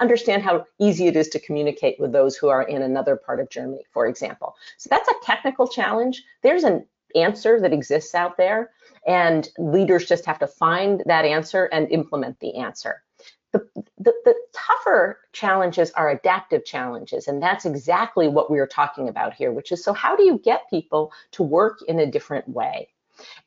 understand 0.01 0.43
how 0.43 0.67
easy 0.81 1.07
it 1.07 1.17
is 1.17 1.29
to 1.29 1.39
communicate 1.39 1.99
with 2.01 2.13
those 2.13 2.37
who 2.37 2.49
are 2.49 2.65
in 2.65 2.83
another 2.83 3.17
part 3.17 3.39
of 3.39 3.49
Germany, 3.49 3.85
for 3.93 4.07
example. 4.07 4.57
So 4.79 4.89
that's 4.91 5.09
a 5.09 5.15
technical 5.23 5.69
challenge. 5.69 6.25
There's 6.43 6.65
an 6.65 6.85
answer 7.15 7.61
that 7.61 7.73
exists 7.73 8.15
out 8.15 8.37
there, 8.37 8.71
and 9.07 9.49
leaders 9.59 10.07
just 10.07 10.27
have 10.27 10.41
to 10.41 10.49
find 10.49 11.03
that 11.07 11.25
answer 11.25 11.67
and 11.67 11.89
implement 11.93 12.41
the 12.41 12.57
answer. 12.57 13.04
The, 13.55 13.67
the, 13.99 14.13
the, 14.25 14.35
tougher 14.53 15.21
challenges 15.33 15.91
are 15.93 16.11
adaptive 16.11 16.65
challenges, 16.65 17.29
and 17.29 17.43
that's 17.43 17.65
exactly 17.65 18.29
what 18.29 18.51
we 18.51 18.59
are 18.59 18.67
talking 18.67 19.09
about 19.09 19.35
here, 19.35 19.53
which 19.53 19.71
is 19.71 19.85
so 19.85 19.93
how 19.93 20.17
do 20.17 20.25
you 20.25 20.39
get 20.39 20.69
people 20.71 21.13
to 21.33 21.43
work 21.43 21.79
in 21.87 22.01
a 22.01 22.11
different 22.11 22.49
way? 22.49 22.89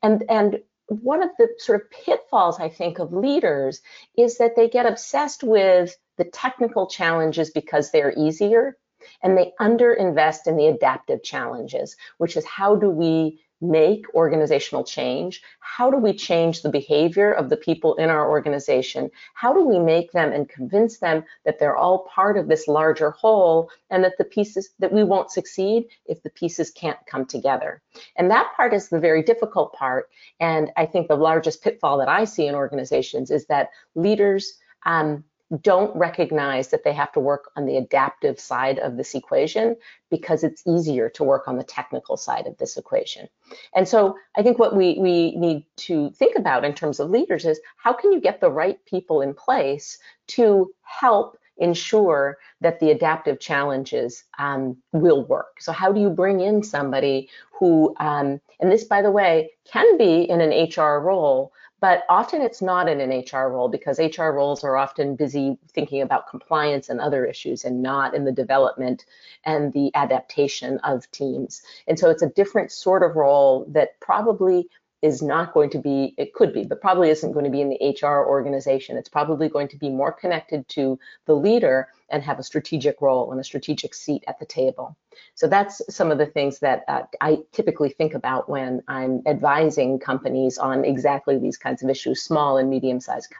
And, 0.01 0.23
and 0.29 0.61
one 0.87 1.21
of 1.21 1.29
the 1.37 1.49
sort 1.57 1.81
of 1.81 1.91
pitfalls, 1.91 2.59
I 2.59 2.69
think, 2.69 2.99
of 2.99 3.11
leaders 3.11 3.81
is 4.17 4.37
that 4.37 4.55
they 4.55 4.69
get 4.69 4.85
obsessed 4.85 5.43
with 5.43 5.97
the 6.17 6.25
technical 6.25 6.87
challenges 6.87 7.49
because 7.49 7.91
they're 7.91 8.13
easier 8.17 8.77
and 9.21 9.37
they 9.37 9.53
underinvest 9.59 10.47
in 10.47 10.57
the 10.57 10.67
adaptive 10.67 11.23
challenges, 11.23 11.97
which 12.17 12.37
is 12.37 12.45
how 12.45 12.75
do 12.75 12.89
we 12.89 13.41
make 13.61 14.05
organizational 14.13 14.83
change? 14.83 15.41
How 15.59 15.89
do 15.89 15.97
we 15.97 16.13
change 16.13 16.61
the 16.61 16.69
behavior 16.69 17.31
of 17.31 17.49
the 17.49 17.57
people 17.57 17.95
in 17.95 18.09
our 18.09 18.29
organization? 18.29 19.09
How 19.33 19.53
do 19.53 19.63
we 19.63 19.79
make 19.79 20.11
them 20.11 20.31
and 20.31 20.47
convince 20.47 20.99
them 20.99 21.23
that 21.45 21.59
they're 21.59 21.75
all 21.75 22.07
part 22.13 22.37
of 22.37 22.47
this 22.47 22.67
larger 22.67 23.11
whole 23.11 23.69
and 23.89 24.03
that 24.03 24.17
the 24.17 24.25
pieces 24.25 24.69
that 24.79 24.91
we 24.91 25.03
won't 25.03 25.31
succeed 25.31 25.87
if 26.05 26.21
the 26.23 26.29
pieces 26.29 26.71
can't 26.71 26.99
come 27.07 27.25
together? 27.25 27.81
And 28.15 28.29
that 28.31 28.53
part 28.55 28.73
is 28.73 28.89
the 28.89 28.99
very 28.99 29.23
difficult 29.23 29.73
part. 29.73 30.09
And 30.39 30.71
I 30.77 30.85
think 30.85 31.07
the 31.07 31.15
largest 31.15 31.63
pitfall 31.63 31.97
that 31.97 32.09
I 32.09 32.25
see 32.25 32.47
in 32.47 32.55
organizations 32.55 33.31
is 33.31 33.45
that 33.47 33.69
leaders 33.95 34.57
um, 34.85 35.23
don't 35.61 35.95
recognize 35.95 36.69
that 36.69 36.83
they 36.83 36.93
have 36.93 37.11
to 37.13 37.19
work 37.19 37.51
on 37.55 37.65
the 37.65 37.77
adaptive 37.77 38.39
side 38.39 38.79
of 38.79 38.97
this 38.97 39.15
equation 39.15 39.75
because 40.09 40.43
it's 40.43 40.63
easier 40.67 41.09
to 41.09 41.23
work 41.23 41.47
on 41.47 41.57
the 41.57 41.63
technical 41.63 42.17
side 42.17 42.47
of 42.47 42.57
this 42.57 42.75
equation. 42.75 43.27
And 43.73 43.87
so 43.87 44.17
I 44.35 44.43
think 44.43 44.59
what 44.59 44.75
we, 44.75 44.97
we 44.99 45.35
need 45.35 45.65
to 45.77 46.11
think 46.11 46.37
about 46.37 46.65
in 46.65 46.73
terms 46.73 46.99
of 46.99 47.09
leaders 47.09 47.45
is 47.45 47.59
how 47.77 47.93
can 47.93 48.11
you 48.11 48.19
get 48.19 48.41
the 48.41 48.51
right 48.51 48.77
people 48.85 49.21
in 49.21 49.33
place 49.33 49.97
to 50.27 50.71
help 50.83 51.37
ensure 51.57 52.37
that 52.61 52.79
the 52.79 52.91
adaptive 52.91 53.39
challenges 53.39 54.23
um, 54.37 54.77
will 54.91 55.25
work. 55.25 55.59
So 55.59 55.71
how 55.71 55.91
do 55.91 55.99
you 55.99 56.09
bring 56.09 56.39
in 56.39 56.63
somebody 56.63 57.29
who, 57.51 57.95
um, 57.99 58.39
and 58.59 58.71
this, 58.71 58.83
by 58.83 59.01
the 59.01 59.11
way, 59.11 59.51
can 59.65 59.97
be 59.97 60.21
in 60.21 60.41
an 60.41 60.69
HR 60.69 60.99
role, 60.99 61.51
but 61.79 62.03
often 62.09 62.41
it's 62.41 62.61
not 62.61 62.89
in 62.89 62.99
an 62.99 63.11
HR 63.19 63.49
role 63.49 63.69
because 63.69 63.99
HR 63.99 64.29
roles 64.29 64.63
are 64.63 64.77
often 64.77 65.15
busy 65.15 65.57
thinking 65.73 66.01
about 66.01 66.27
compliance 66.27 66.89
and 66.89 66.99
other 66.99 67.25
issues 67.25 67.63
and 67.63 67.81
not 67.81 68.15
in 68.15 68.25
the 68.25 68.31
development 68.31 69.05
and 69.45 69.71
the 69.73 69.91
adaptation 69.93 70.79
of 70.79 71.09
teams. 71.11 71.61
And 71.87 71.99
so 71.99 72.09
it's 72.09 72.23
a 72.23 72.29
different 72.29 72.71
sort 72.71 73.03
of 73.03 73.15
role 73.15 73.65
that 73.69 73.99
probably 73.99 74.69
is 75.03 75.21
not 75.21 75.53
going 75.53 75.69
to 75.69 75.79
be, 75.79 76.15
it 76.17 76.33
could 76.33 76.51
be, 76.51 76.63
but 76.63 76.81
probably 76.81 77.09
isn't 77.09 77.31
going 77.31 77.45
to 77.45 77.51
be 77.51 77.61
in 77.61 77.69
the 77.69 77.95
HR 78.01 78.27
organization. 78.27 78.97
It's 78.97 79.09
probably 79.09 79.47
going 79.47 79.67
to 79.67 79.77
be 79.77 79.89
more 79.89 80.11
connected 80.11 80.67
to 80.69 80.97
the 81.25 81.35
leader 81.35 81.89
and 82.09 82.23
have 82.23 82.39
a 82.39 82.43
strategic 82.43 83.01
role 83.01 83.31
and 83.31 83.39
a 83.39 83.43
strategic 83.43 83.93
seat 83.93 84.23
at 84.27 84.39
the 84.39 84.45
table. 84.45 84.97
So 85.35 85.47
that's 85.47 85.81
some 85.89 86.11
of 86.11 86.17
the 86.17 86.25
things 86.25 86.59
that 86.59 86.83
uh, 86.87 87.03
I 87.21 87.39
typically 87.51 87.89
think 87.89 88.13
about 88.13 88.49
when 88.49 88.81
I'm 88.87 89.21
advising 89.25 89.99
companies 89.99 90.57
on 90.57 90.85
exactly 90.85 91.37
these 91.37 91.57
kinds 91.57 91.83
of 91.83 91.89
issues, 91.89 92.21
small 92.21 92.57
and 92.57 92.69
medium 92.69 92.99
sized 92.99 93.33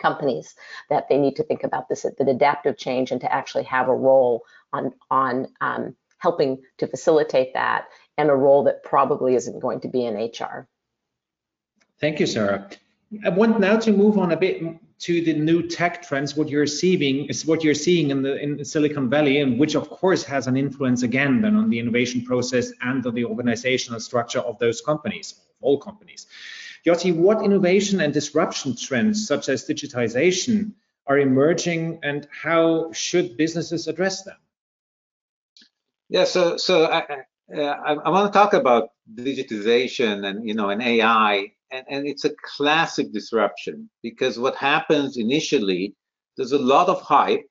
companies, 0.00 0.54
that 0.90 1.08
they 1.08 1.16
need 1.16 1.36
to 1.36 1.44
think 1.44 1.64
about 1.64 1.88
this, 1.88 2.02
the 2.02 2.30
adaptive 2.30 2.76
change 2.76 3.12
and 3.12 3.20
to 3.20 3.32
actually 3.32 3.64
have 3.64 3.88
a 3.88 3.94
role 3.94 4.42
on, 4.72 4.92
on 5.10 5.48
um, 5.60 5.96
helping 6.18 6.60
to 6.78 6.86
facilitate 6.86 7.54
that 7.54 7.86
and 8.18 8.30
a 8.30 8.34
role 8.34 8.64
that 8.64 8.82
probably 8.82 9.34
isn't 9.34 9.60
going 9.60 9.80
to 9.80 9.88
be 9.88 10.04
in 10.04 10.14
HR. 10.16 10.68
Thank 12.00 12.20
you, 12.20 12.26
Sarah. 12.26 12.68
I 13.24 13.28
want 13.28 13.60
now 13.60 13.78
to 13.78 13.92
move 13.92 14.18
on 14.18 14.32
a 14.32 14.36
bit 14.36 14.62
to 15.02 15.20
the 15.20 15.34
new 15.34 15.66
tech 15.66 16.02
trends. 16.02 16.36
What 16.36 16.48
you're 16.48 16.66
seeing 16.66 17.26
is 17.26 17.44
what 17.44 17.64
you're 17.64 17.74
seeing 17.74 18.10
in 18.10 18.22
the 18.22 18.36
in 18.40 18.64
Silicon 18.64 19.10
Valley, 19.10 19.40
and 19.40 19.58
which 19.58 19.74
of 19.74 19.90
course 19.90 20.22
has 20.24 20.46
an 20.46 20.56
influence 20.56 21.02
again 21.02 21.42
then 21.42 21.56
on 21.56 21.70
the 21.70 21.78
innovation 21.78 22.24
process 22.24 22.72
and 22.80 23.04
on 23.04 23.14
the 23.14 23.24
organizational 23.24 23.98
structure 23.98 24.38
of 24.38 24.58
those 24.60 24.80
companies, 24.80 25.34
all 25.60 25.78
companies. 25.78 26.26
Yossi, 26.86 27.14
what 27.14 27.44
innovation 27.44 28.00
and 28.00 28.12
disruption 28.12 28.76
trends 28.76 29.26
such 29.26 29.48
as 29.48 29.66
digitization 29.66 30.72
are 31.06 31.18
emerging, 31.18 31.98
and 32.04 32.28
how 32.30 32.92
should 32.92 33.36
businesses 33.36 33.88
address 33.88 34.22
them? 34.22 34.36
Yeah, 36.08 36.24
so 36.24 36.56
so 36.56 36.84
uh, 36.84 37.02
uh, 37.52 37.60
I, 37.60 37.92
I, 37.92 37.94
I 37.94 38.10
want 38.10 38.32
to 38.32 38.38
talk 38.38 38.54
about 38.54 38.90
digitization 39.12 40.24
and 40.24 40.46
you 40.46 40.54
know 40.54 40.70
and 40.70 40.80
AI 40.80 41.52
and, 41.72 41.84
and 41.88 42.06
it's 42.06 42.24
a 42.24 42.34
classic 42.56 43.12
disruption 43.12 43.88
because 44.02 44.38
what 44.38 44.54
happens 44.54 45.16
initially, 45.16 45.94
there's 46.36 46.52
a 46.52 46.58
lot 46.58 46.88
of 46.88 47.00
hype. 47.00 47.48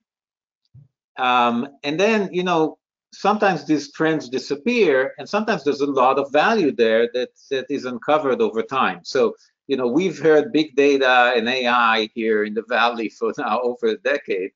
Um, 1.17 1.67
and 1.83 1.99
then, 1.99 2.29
you 2.31 2.43
know, 2.43 2.77
sometimes 3.11 3.65
these 3.65 3.91
trends 3.91 4.29
disappear 4.29 5.13
and 5.17 5.27
sometimes 5.27 5.63
there's 5.63 5.81
a 5.81 5.91
lot 5.91 6.17
of 6.17 6.31
value 6.31 6.71
there 6.71 7.09
that, 7.13 7.29
that 7.49 7.65
is 7.69 7.85
uncovered 7.85 8.41
over 8.41 8.61
time. 8.61 9.01
So, 9.03 9.35
you 9.67 9.75
know, 9.75 9.87
we've 9.87 10.19
heard 10.19 10.53
big 10.53 10.75
data 10.75 11.33
and 11.35 11.49
AI 11.49 12.09
here 12.13 12.45
in 12.45 12.53
the 12.53 12.63
Valley 12.69 13.09
for 13.09 13.33
now 13.37 13.59
over 13.61 13.87
a 13.87 13.97
decade. 13.97 14.51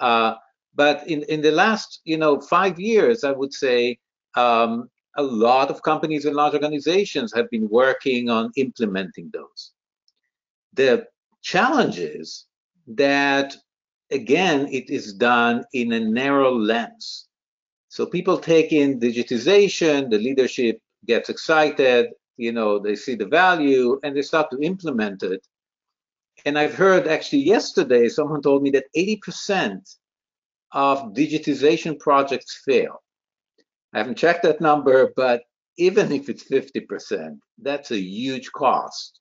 Uh, 0.00 0.34
but 0.74 1.06
in, 1.06 1.22
in 1.24 1.40
the 1.40 1.52
last, 1.52 2.00
you 2.04 2.16
know, 2.16 2.40
five 2.40 2.80
years, 2.80 3.22
I 3.22 3.30
would 3.30 3.52
say 3.52 3.98
um, 4.34 4.90
a 5.16 5.22
lot 5.22 5.70
of 5.70 5.82
companies 5.82 6.24
and 6.24 6.34
large 6.34 6.54
organizations 6.54 7.32
have 7.34 7.48
been 7.50 7.68
working 7.68 8.28
on 8.28 8.50
implementing 8.56 9.30
those. 9.32 9.72
The 10.72 11.06
challenge 11.42 11.98
is 11.98 12.46
that, 12.88 13.56
again, 14.10 14.68
it 14.72 14.90
is 14.90 15.14
done 15.14 15.64
in 15.72 15.92
a 15.92 16.00
narrow 16.00 16.54
lens. 16.54 17.28
So 17.88 18.06
people 18.06 18.38
take 18.38 18.72
in 18.72 18.98
digitization, 18.98 20.10
the 20.10 20.18
leadership 20.18 20.80
gets 21.06 21.28
excited, 21.28 22.08
you 22.36 22.50
know, 22.50 22.80
they 22.80 22.96
see 22.96 23.14
the 23.14 23.26
value 23.26 24.00
and 24.02 24.16
they 24.16 24.22
start 24.22 24.50
to 24.50 24.58
implement 24.60 25.22
it. 25.22 25.46
And 26.44 26.58
I've 26.58 26.74
heard 26.74 27.06
actually 27.06 27.42
yesterday, 27.42 28.08
someone 28.08 28.42
told 28.42 28.62
me 28.62 28.70
that 28.70 28.86
80% 28.96 29.96
of 30.72 31.14
digitization 31.14 31.98
projects 32.00 32.62
fail. 32.64 33.03
I 33.94 33.98
haven't 33.98 34.18
checked 34.18 34.42
that 34.42 34.60
number, 34.60 35.12
but 35.14 35.44
even 35.78 36.10
if 36.10 36.28
it's 36.28 36.44
50%, 36.44 37.38
that's 37.62 37.92
a 37.92 37.98
huge 37.98 38.50
cost. 38.50 39.20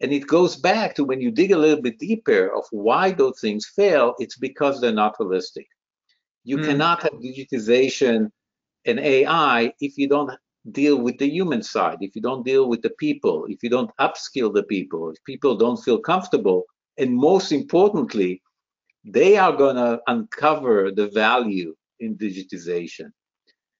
And 0.00 0.12
it 0.12 0.26
goes 0.26 0.56
back 0.56 0.94
to 0.94 1.04
when 1.04 1.20
you 1.20 1.30
dig 1.30 1.50
a 1.50 1.58
little 1.58 1.82
bit 1.82 1.98
deeper 1.98 2.54
of 2.54 2.64
why 2.70 3.10
those 3.10 3.40
things 3.40 3.72
fail, 3.74 4.14
it's 4.18 4.36
because 4.36 4.80
they're 4.80 4.92
not 4.92 5.18
holistic. 5.18 5.66
You 6.44 6.58
mm. 6.58 6.66
cannot 6.66 7.02
have 7.02 7.14
digitization 7.14 8.30
and 8.86 9.00
AI 9.00 9.72
if 9.80 9.96
you 9.96 10.08
don't 10.08 10.30
deal 10.70 11.00
with 11.00 11.18
the 11.18 11.28
human 11.28 11.62
side, 11.62 11.98
if 12.00 12.14
you 12.14 12.22
don't 12.22 12.44
deal 12.44 12.68
with 12.68 12.82
the 12.82 12.90
people, 12.98 13.46
if 13.48 13.62
you 13.62 13.70
don't 13.70 13.90
upskill 14.00 14.52
the 14.52 14.62
people, 14.64 15.10
if 15.10 15.22
people 15.24 15.56
don't 15.56 15.82
feel 15.82 15.98
comfortable, 15.98 16.64
and 16.98 17.12
most 17.12 17.50
importantly, 17.50 18.40
they 19.04 19.36
are 19.36 19.52
going 19.52 19.76
to 19.76 20.00
uncover 20.06 20.90
the 20.90 21.08
value 21.08 21.74
in 22.00 22.16
digitization. 22.16 23.10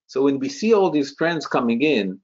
So 0.06 0.22
when 0.22 0.38
we 0.38 0.48
see 0.48 0.74
all 0.74 0.90
these 0.90 1.16
trends 1.16 1.46
coming 1.46 1.82
in, 1.82 2.20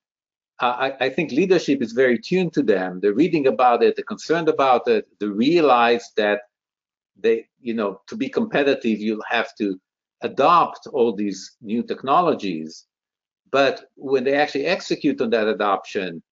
I, 0.61 0.93
I, 1.01 1.09
think 1.09 1.33
leadership 1.33 1.81
is 1.81 1.93
very 1.93 2.19
tuned 2.19 2.53
to 2.53 2.63
them. 2.63 3.01
They're 3.01 3.15
reading 3.15 3.47
about 3.47 3.83
it, 3.83 3.97
they're 3.97 4.05
concerned 4.05 4.49
about 4.49 4.87
it, 4.89 5.07
they 5.19 5.27
realize 5.27 6.05
that 6.19 6.43
they, 7.19 7.47
you 7.61 7.73
know, 7.73 8.03
to 8.09 8.17
be 8.17 8.29
competitive, 8.29 8.99
you'll 8.99 9.25
have 9.29 9.55
to 9.57 9.81
adopt 10.21 10.87
all 10.93 11.15
these 11.15 11.57
new 11.63 11.83
technologies. 11.83 12.85
But 13.51 13.87
when 13.97 14.25
they 14.25 14.35
actually 14.35 14.67
execute 14.67 15.21
on 15.23 15.31
that 15.31 15.49
adoption, 15.49 16.23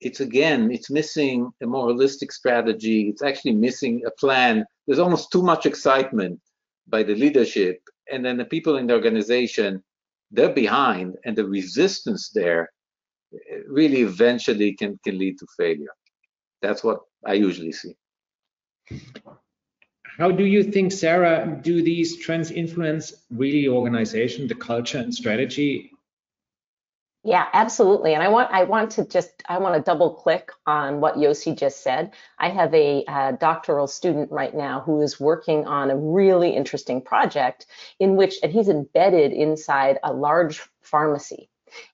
it's 0.00 0.20
again, 0.20 0.70
it's 0.70 0.90
missing 0.90 1.50
a 1.62 1.66
more 1.66 1.88
holistic 1.88 2.32
strategy. 2.32 3.08
It's 3.08 3.22
actually 3.22 3.54
missing 3.54 4.02
a 4.06 4.10
plan. 4.10 4.64
There's 4.86 4.98
almost 4.98 5.32
too 5.32 5.42
much 5.42 5.66
excitement 5.66 6.40
by 6.88 7.02
the 7.02 7.14
leadership. 7.14 7.80
And 8.10 8.24
then 8.24 8.36
the 8.36 8.44
people 8.44 8.76
in 8.76 8.86
the 8.86 8.94
organization 8.94 9.82
they're 10.30 10.54
behind 10.54 11.16
and 11.24 11.36
the 11.36 11.46
resistance 11.46 12.30
there 12.34 12.70
eh, 13.34 13.58
really 13.68 14.02
eventually 14.02 14.74
can, 14.74 14.98
can 15.04 15.18
lead 15.18 15.38
to 15.38 15.46
failure. 15.56 15.94
That's 16.62 16.84
what 16.84 17.00
I 17.26 17.34
usually 17.34 17.72
see. 17.72 17.94
How 20.18 20.30
do 20.30 20.44
you 20.44 20.62
think, 20.62 20.92
Sarah, 20.92 21.58
do 21.62 21.82
these 21.82 22.18
trends 22.18 22.50
influence 22.50 23.14
really 23.30 23.68
organization, 23.68 24.48
the 24.48 24.54
culture 24.54 24.98
and 24.98 25.14
strategy 25.14 25.92
yeah, 27.22 27.48
absolutely. 27.52 28.14
And 28.14 28.22
I 28.22 28.28
want 28.28 28.50
I 28.50 28.64
want 28.64 28.92
to 28.92 29.04
just 29.04 29.42
I 29.46 29.58
want 29.58 29.74
to 29.74 29.82
double 29.82 30.14
click 30.14 30.50
on 30.66 31.00
what 31.00 31.16
Yossi 31.16 31.56
just 31.56 31.82
said. 31.82 32.12
I 32.38 32.48
have 32.48 32.72
a 32.74 33.04
uh, 33.06 33.32
doctoral 33.32 33.86
student 33.86 34.30
right 34.32 34.54
now 34.54 34.80
who 34.80 35.02
is 35.02 35.20
working 35.20 35.66
on 35.66 35.90
a 35.90 35.96
really 35.96 36.56
interesting 36.56 37.02
project 37.02 37.66
in 37.98 38.16
which 38.16 38.36
and 38.42 38.50
he's 38.50 38.70
embedded 38.70 39.32
inside 39.32 39.98
a 40.02 40.14
large 40.14 40.62
pharmacy. 40.80 41.50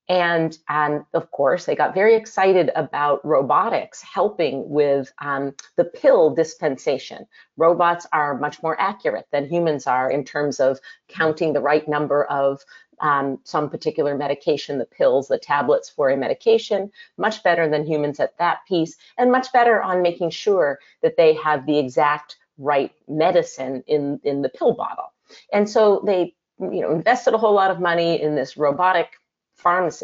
And 0.08 0.56
um, 0.68 1.06
of 1.12 1.30
course, 1.30 1.66
they 1.66 1.74
got 1.74 1.94
very 1.94 2.14
excited 2.14 2.70
about 2.76 3.24
robotics 3.24 4.02
helping 4.02 4.68
with 4.68 5.12
um, 5.20 5.54
the 5.76 5.84
pill 5.84 6.34
dispensation. 6.34 7.26
Robots 7.56 8.06
are 8.12 8.38
much 8.38 8.62
more 8.62 8.80
accurate 8.80 9.26
than 9.32 9.48
humans 9.48 9.86
are 9.86 10.10
in 10.10 10.24
terms 10.24 10.60
of 10.60 10.78
counting 11.08 11.52
the 11.52 11.60
right 11.60 11.86
number 11.88 12.24
of 12.24 12.62
um, 13.00 13.38
some 13.44 13.68
particular 13.70 14.16
medication, 14.16 14.78
the 14.78 14.86
pills, 14.86 15.28
the 15.28 15.38
tablets 15.38 15.88
for 15.88 16.10
a 16.10 16.16
medication, 16.16 16.90
much 17.16 17.42
better 17.42 17.68
than 17.68 17.86
humans 17.86 18.20
at 18.20 18.36
that 18.38 18.58
piece, 18.66 18.96
and 19.18 19.30
much 19.30 19.52
better 19.52 19.82
on 19.82 20.02
making 20.02 20.30
sure 20.30 20.78
that 21.02 21.16
they 21.16 21.34
have 21.34 21.66
the 21.66 21.78
exact 21.78 22.36
right 22.58 22.92
medicine 23.08 23.82
in, 23.86 24.20
in 24.24 24.42
the 24.42 24.48
pill 24.48 24.74
bottle. 24.74 25.12
And 25.52 25.68
so 25.68 26.02
they 26.06 26.34
you 26.58 26.80
know, 26.80 26.92
invested 26.92 27.34
a 27.34 27.38
whole 27.38 27.54
lot 27.54 27.70
of 27.70 27.80
money 27.80 28.20
in 28.20 28.34
this 28.34 28.56
robotic 28.56 29.08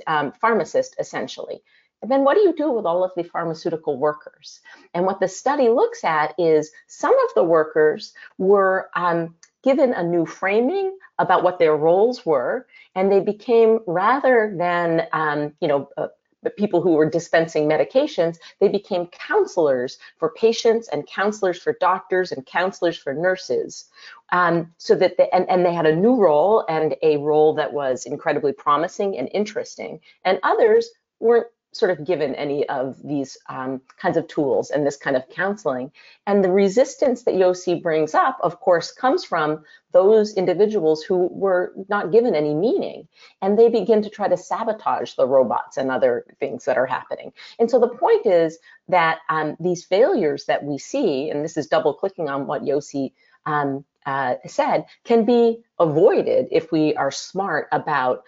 um, 0.07 0.33
pharmacist, 0.33 0.97
essentially. 0.99 1.63
And 2.03 2.11
then 2.11 2.25
what 2.25 2.35
do 2.35 2.41
you 2.41 2.53
do 2.55 2.71
with 2.73 2.85
all 2.85 3.05
of 3.05 3.13
the 3.17 3.23
pharmaceutical 3.23 3.97
workers? 3.97 4.61
And 4.93 5.07
what 5.07 5.21
the 5.21 5.29
study 5.29 5.69
looks 5.69 6.03
at 6.03 6.35
is 6.37 6.73
some 6.89 7.17
of 7.27 7.35
the 7.35 7.45
workers 7.45 8.13
were 8.39 8.91
um, 8.97 9.37
given 9.63 9.93
a 9.93 10.03
new 10.03 10.27
framing 10.27 10.97
about 11.19 11.43
what 11.43 11.59
their 11.59 11.77
roles 11.77 12.27
were, 12.27 12.67
and 12.95 13.11
they 13.11 13.21
became 13.21 13.81
rather 13.87 14.55
than 14.59 15.07
um, 15.13 15.53
you 15.61 15.69
know 15.69 15.89
uh, 15.97 16.09
people 16.57 16.83
who 16.83 16.93
were 16.93 17.09
dispensing 17.09 17.69
medications, 17.69 18.39
they 18.61 18.69
became 18.69 19.07
counselors 19.07 19.99
for 20.19 20.33
patients 20.37 20.89
and 20.89 21.07
counselors 21.07 21.59
for 21.61 21.77
doctors 21.81 22.33
and 22.33 22.45
counselors 22.47 22.97
for 22.97 23.15
nurses. 23.15 23.87
Um, 24.33 24.73
so 24.79 24.95
that 24.97 25.19
they, 25.19 25.29
and, 25.33 25.49
and 25.49 25.65
they 25.65 25.75
had 25.75 25.87
a 25.87 25.95
new 25.95 26.17
role 26.17 26.65
and 26.69 26.97
a 27.03 27.19
role 27.19 27.55
that 27.55 27.73
was 27.73 28.07
incredibly 28.07 28.53
promising 28.53 29.17
and 29.19 29.29
interesting. 29.33 30.01
And 30.25 30.41
others 30.43 30.89
weren't 31.21 31.47
sort 31.73 31.91
of 31.91 32.05
given 32.05 32.35
any 32.35 32.69
of 32.69 32.97
these 33.03 33.39
um, 33.49 33.81
kinds 33.99 34.17
of 34.17 34.29
tools 34.29 34.71
and 34.71 34.87
this 34.87 34.97
kind 34.97 35.17
of 35.17 35.29
counseling. 35.31 35.91
And 36.27 36.45
the 36.45 36.53
resistance 36.53 37.23
that 37.25 37.35
Yossi 37.35 37.83
brings 37.83 38.15
up, 38.15 38.39
of 38.43 38.61
course, 38.61 38.93
comes 38.93 39.25
from 39.25 39.65
those 39.93 40.35
individuals 40.35 41.03
who 41.03 41.29
were 41.33 41.73
not 41.89 42.13
given 42.13 42.35
any 42.35 42.55
meaning. 42.55 43.09
And 43.41 43.59
they 43.59 43.69
begin 43.69 44.03
to 44.03 44.11
try 44.11 44.29
to 44.29 44.37
sabotage 44.37 45.15
the 45.15 45.27
robots 45.27 45.79
and 45.79 45.91
other 45.91 46.27
things 46.39 46.67
that 46.67 46.77
are 46.77 46.87
happening. 46.87 47.33
And 47.59 47.71
so 47.71 47.79
the 47.79 47.89
point 47.89 48.27
is 48.27 48.59
that 48.89 49.19
um, 49.31 49.57
these 49.59 49.85
failures 49.85 50.45
that 50.47 50.65
we 50.65 50.79
see, 50.79 51.31
and 51.31 51.43
this 51.43 51.57
is 51.57 51.67
double 51.67 51.95
clicking 51.95 52.29
on 52.29 52.47
what 52.47 52.63
Yossi 52.63 53.13
um, 53.47 53.85
uh, 54.05 54.35
said, 54.47 54.85
can 55.05 55.25
be 55.25 55.63
avoided 55.79 56.49
if 56.51 56.71
we 56.71 56.95
are 56.97 57.11
smart 57.11 57.69
about 57.73 58.25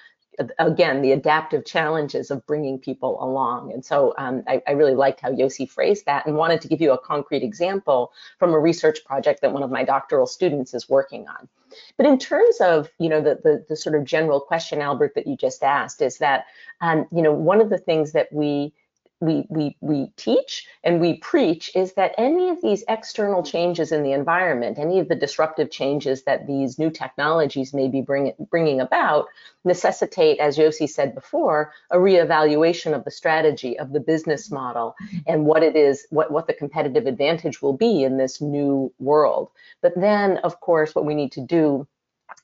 again, 0.58 1.02
the 1.02 1.12
adaptive 1.12 1.64
challenges 1.64 2.30
of 2.30 2.44
bringing 2.46 2.78
people 2.78 3.22
along. 3.22 3.72
And 3.72 3.84
so 3.84 4.14
um, 4.18 4.42
I, 4.48 4.62
I, 4.66 4.72
really 4.72 4.94
liked 4.94 5.20
how 5.20 5.30
Yossi 5.30 5.68
phrased 5.68 6.06
that 6.06 6.26
and 6.26 6.36
wanted 6.36 6.60
to 6.62 6.68
give 6.68 6.80
you 6.80 6.92
a 6.92 6.98
concrete 6.98 7.42
example 7.42 8.12
from 8.38 8.52
a 8.52 8.58
research 8.58 9.04
project 9.04 9.42
that 9.42 9.52
one 9.52 9.62
of 9.62 9.70
my 9.70 9.84
doctoral 9.84 10.26
students 10.26 10.74
is 10.74 10.88
working 10.88 11.28
on. 11.28 11.48
But 11.96 12.06
in 12.06 12.18
terms 12.18 12.60
of, 12.60 12.88
you 12.98 13.08
know, 13.08 13.20
the, 13.20 13.40
the, 13.42 13.64
the 13.68 13.76
sort 13.76 13.94
of 13.96 14.04
general 14.04 14.40
question, 14.40 14.80
Albert, 14.80 15.14
that 15.14 15.26
you 15.26 15.36
just 15.36 15.62
asked 15.62 16.02
is 16.02 16.18
that, 16.18 16.46
um, 16.80 17.06
you 17.12 17.22
know, 17.22 17.32
one 17.32 17.60
of 17.60 17.70
the 17.70 17.78
things 17.78 18.12
that 18.12 18.32
we 18.32 18.72
we, 19.24 19.46
we, 19.48 19.76
we 19.80 20.08
teach 20.16 20.66
and 20.82 21.00
we 21.00 21.14
preach 21.14 21.70
is 21.74 21.94
that 21.94 22.14
any 22.18 22.50
of 22.50 22.60
these 22.62 22.84
external 22.88 23.42
changes 23.42 23.92
in 23.92 24.02
the 24.02 24.12
environment, 24.12 24.78
any 24.78 24.98
of 24.98 25.08
the 25.08 25.14
disruptive 25.14 25.70
changes 25.70 26.24
that 26.24 26.46
these 26.46 26.78
new 26.78 26.90
technologies 26.90 27.72
may 27.72 27.88
be 27.88 28.00
bring, 28.00 28.32
bringing 28.50 28.80
about, 28.80 29.26
necessitate, 29.64 30.38
as 30.38 30.58
Yossi 30.58 30.88
said 30.88 31.14
before, 31.14 31.72
a 31.90 31.96
reevaluation 31.96 32.94
of 32.94 33.04
the 33.04 33.10
strategy, 33.10 33.78
of 33.78 33.92
the 33.92 34.00
business 34.00 34.50
model, 34.50 34.94
and 35.26 35.46
what 35.46 35.62
it 35.62 35.76
is, 35.76 36.06
what, 36.10 36.30
what 36.30 36.46
the 36.46 36.52
competitive 36.52 37.06
advantage 37.06 37.62
will 37.62 37.76
be 37.76 38.04
in 38.04 38.18
this 38.18 38.40
new 38.40 38.92
world. 38.98 39.50
But 39.80 39.94
then, 39.96 40.38
of 40.38 40.60
course, 40.60 40.94
what 40.94 41.06
we 41.06 41.14
need 41.14 41.32
to 41.32 41.40
do 41.40 41.86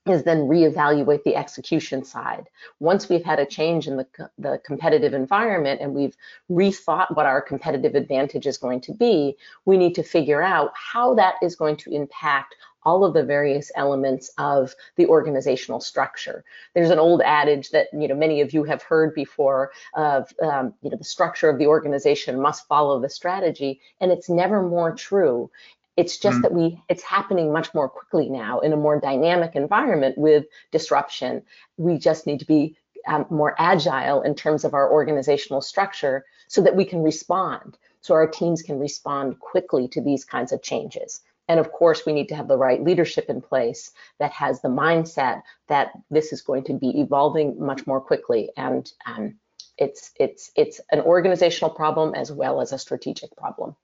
is 0.06 0.24
then 0.24 0.48
reevaluate 0.48 1.22
the 1.24 1.36
execution 1.36 2.02
side. 2.02 2.48
Once 2.78 3.08
we've 3.08 3.24
had 3.24 3.38
a 3.38 3.46
change 3.46 3.86
in 3.86 3.96
the, 3.98 4.06
the 4.38 4.60
competitive 4.64 5.12
environment 5.12 5.80
and 5.80 5.94
we've 5.94 6.16
rethought 6.50 7.14
what 7.14 7.26
our 7.26 7.42
competitive 7.42 7.94
advantage 7.94 8.46
is 8.46 8.56
going 8.56 8.80
to 8.80 8.94
be, 8.94 9.36
we 9.66 9.76
need 9.76 9.94
to 9.94 10.02
figure 10.02 10.42
out 10.42 10.72
how 10.74 11.14
that 11.14 11.34
is 11.42 11.54
going 11.54 11.76
to 11.76 11.90
impact 11.90 12.54
all 12.84 13.04
of 13.04 13.12
the 13.12 13.22
various 13.22 13.70
elements 13.76 14.30
of 14.38 14.74
the 14.96 15.06
organizational 15.06 15.80
structure. 15.80 16.44
There's 16.74 16.90
an 16.90 16.98
old 16.98 17.20
adage 17.22 17.70
that 17.70 17.88
you 17.92 18.08
know 18.08 18.14
many 18.14 18.40
of 18.40 18.52
you 18.52 18.64
have 18.64 18.82
heard 18.82 19.14
before 19.14 19.70
of 19.94 20.32
um, 20.42 20.72
you 20.82 20.90
know 20.90 20.96
the 20.96 21.04
structure 21.04 21.50
of 21.50 21.58
the 21.58 21.66
organization 21.66 22.40
must 22.40 22.66
follow 22.66 23.00
the 23.00 23.10
strategy, 23.10 23.80
and 24.00 24.10
it's 24.10 24.28
never 24.28 24.62
more 24.62 24.94
true. 24.94 25.50
It's 25.96 26.18
just 26.18 26.38
mm. 26.38 26.42
that 26.42 26.52
we 26.52 26.82
it's 26.88 27.02
happening 27.02 27.52
much 27.52 27.74
more 27.74 27.88
quickly 27.88 28.28
now 28.28 28.60
in 28.60 28.72
a 28.72 28.76
more 28.76 29.00
dynamic 29.00 29.54
environment 29.54 30.16
with 30.16 30.46
disruption. 30.70 31.42
We 31.76 31.98
just 31.98 32.26
need 32.26 32.40
to 32.40 32.46
be 32.46 32.76
um, 33.06 33.26
more 33.30 33.54
agile 33.58 34.22
in 34.22 34.34
terms 34.34 34.64
of 34.64 34.74
our 34.74 34.90
organizational 34.90 35.60
structure 35.60 36.24
so 36.48 36.60
that 36.62 36.76
we 36.76 36.84
can 36.84 37.02
respond, 37.02 37.78
so 38.00 38.14
our 38.14 38.26
teams 38.26 38.62
can 38.62 38.78
respond 38.78 39.38
quickly 39.40 39.88
to 39.88 40.00
these 40.00 40.24
kinds 40.24 40.52
of 40.52 40.62
changes. 40.62 41.20
And 41.48 41.58
of 41.58 41.72
course, 41.72 42.06
we 42.06 42.12
need 42.12 42.28
to 42.28 42.36
have 42.36 42.46
the 42.46 42.56
right 42.56 42.82
leadership 42.82 43.26
in 43.28 43.40
place 43.40 43.90
that 44.20 44.30
has 44.32 44.60
the 44.60 44.68
mindset 44.68 45.42
that 45.66 45.90
this 46.08 46.32
is 46.32 46.42
going 46.42 46.64
to 46.64 46.74
be 46.74 47.00
evolving 47.00 47.58
much 47.58 47.86
more 47.88 48.00
quickly. 48.00 48.50
And 48.56 48.90
um, 49.04 49.34
it's 49.76 50.12
it's 50.16 50.52
it's 50.54 50.80
an 50.92 51.00
organizational 51.00 51.74
problem 51.74 52.14
as 52.14 52.30
well 52.30 52.60
as 52.60 52.72
a 52.72 52.78
strategic 52.78 53.36
problem. 53.36 53.74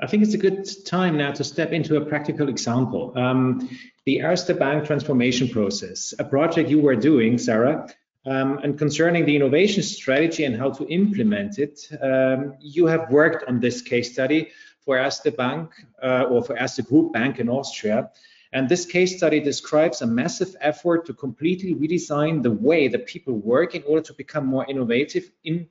I 0.00 0.06
think 0.08 0.24
it's 0.24 0.34
a 0.34 0.38
good 0.38 0.68
time 0.84 1.16
now 1.16 1.30
to 1.32 1.44
step 1.44 1.72
into 1.72 1.96
a 1.96 2.04
practical 2.04 2.48
example. 2.48 3.12
Um, 3.16 3.68
the 4.04 4.18
Erste 4.18 4.58
Bank 4.58 4.86
transformation 4.86 5.48
process, 5.48 6.12
a 6.18 6.24
project 6.24 6.68
you 6.68 6.80
were 6.80 6.96
doing, 6.96 7.38
Sarah, 7.38 7.88
um, 8.26 8.58
and 8.58 8.76
concerning 8.76 9.24
the 9.24 9.36
innovation 9.36 9.82
strategy 9.82 10.44
and 10.44 10.56
how 10.56 10.70
to 10.70 10.86
implement 10.88 11.58
it, 11.58 11.88
um, 12.02 12.54
you 12.58 12.86
have 12.86 13.10
worked 13.10 13.48
on 13.48 13.60
this 13.60 13.82
case 13.82 14.12
study 14.12 14.50
for 14.84 14.96
Erste 14.96 15.36
Bank 15.36 15.70
uh, 16.02 16.24
or 16.28 16.42
for 16.42 16.56
Erste 16.56 16.86
Group 16.88 17.12
Bank 17.12 17.38
in 17.38 17.48
Austria. 17.48 18.10
And 18.52 18.68
this 18.68 18.86
case 18.86 19.16
study 19.16 19.40
describes 19.40 20.00
a 20.00 20.06
massive 20.06 20.56
effort 20.60 21.06
to 21.06 21.12
completely 21.12 21.74
redesign 21.74 22.42
the 22.42 22.52
way 22.52 22.88
that 22.88 23.06
people 23.06 23.34
work 23.34 23.74
in 23.74 23.82
order 23.84 24.02
to 24.02 24.14
become 24.14 24.46
more 24.46 24.64
innovative 24.68 25.30
in 25.44 25.68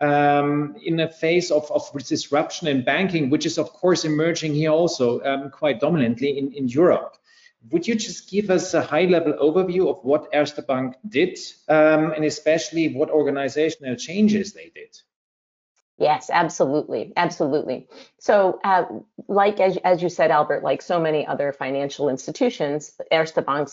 um, 0.00 0.76
in 0.82 1.00
a 1.00 1.08
phase 1.08 1.50
of, 1.50 1.70
of, 1.70 1.90
disruption 2.06 2.68
in 2.68 2.82
banking, 2.82 3.28
which 3.28 3.44
is 3.44 3.58
of 3.58 3.72
course 3.72 4.04
emerging 4.04 4.54
here 4.54 4.70
also 4.70 5.20
um, 5.22 5.50
quite 5.50 5.78
dominantly 5.80 6.38
in, 6.38 6.52
in, 6.52 6.68
Europe. 6.68 7.16
Would 7.70 7.86
you 7.86 7.94
just 7.94 8.30
give 8.30 8.48
us 8.48 8.72
a 8.72 8.82
high 8.82 9.04
level 9.04 9.34
overview 9.34 9.90
of 9.90 10.02
what 10.02 10.32
Erste 10.32 10.66
Bank 10.66 10.96
did 11.06 11.38
um, 11.68 12.12
and 12.12 12.24
especially 12.24 12.94
what 12.94 13.10
organizational 13.10 13.96
changes 13.96 14.54
they 14.54 14.70
did? 14.74 14.96
Yes, 16.00 16.30
absolutely, 16.32 17.12
absolutely. 17.16 17.86
So, 18.18 18.58
uh, 18.64 18.84
like 19.28 19.60
as, 19.60 19.76
as 19.84 20.02
you 20.02 20.08
said, 20.08 20.30
Albert, 20.30 20.64
like 20.64 20.80
so 20.80 20.98
many 20.98 21.26
other 21.26 21.52
financial 21.52 22.08
institutions, 22.08 22.98
Erste 23.12 23.44
Bank 23.44 23.68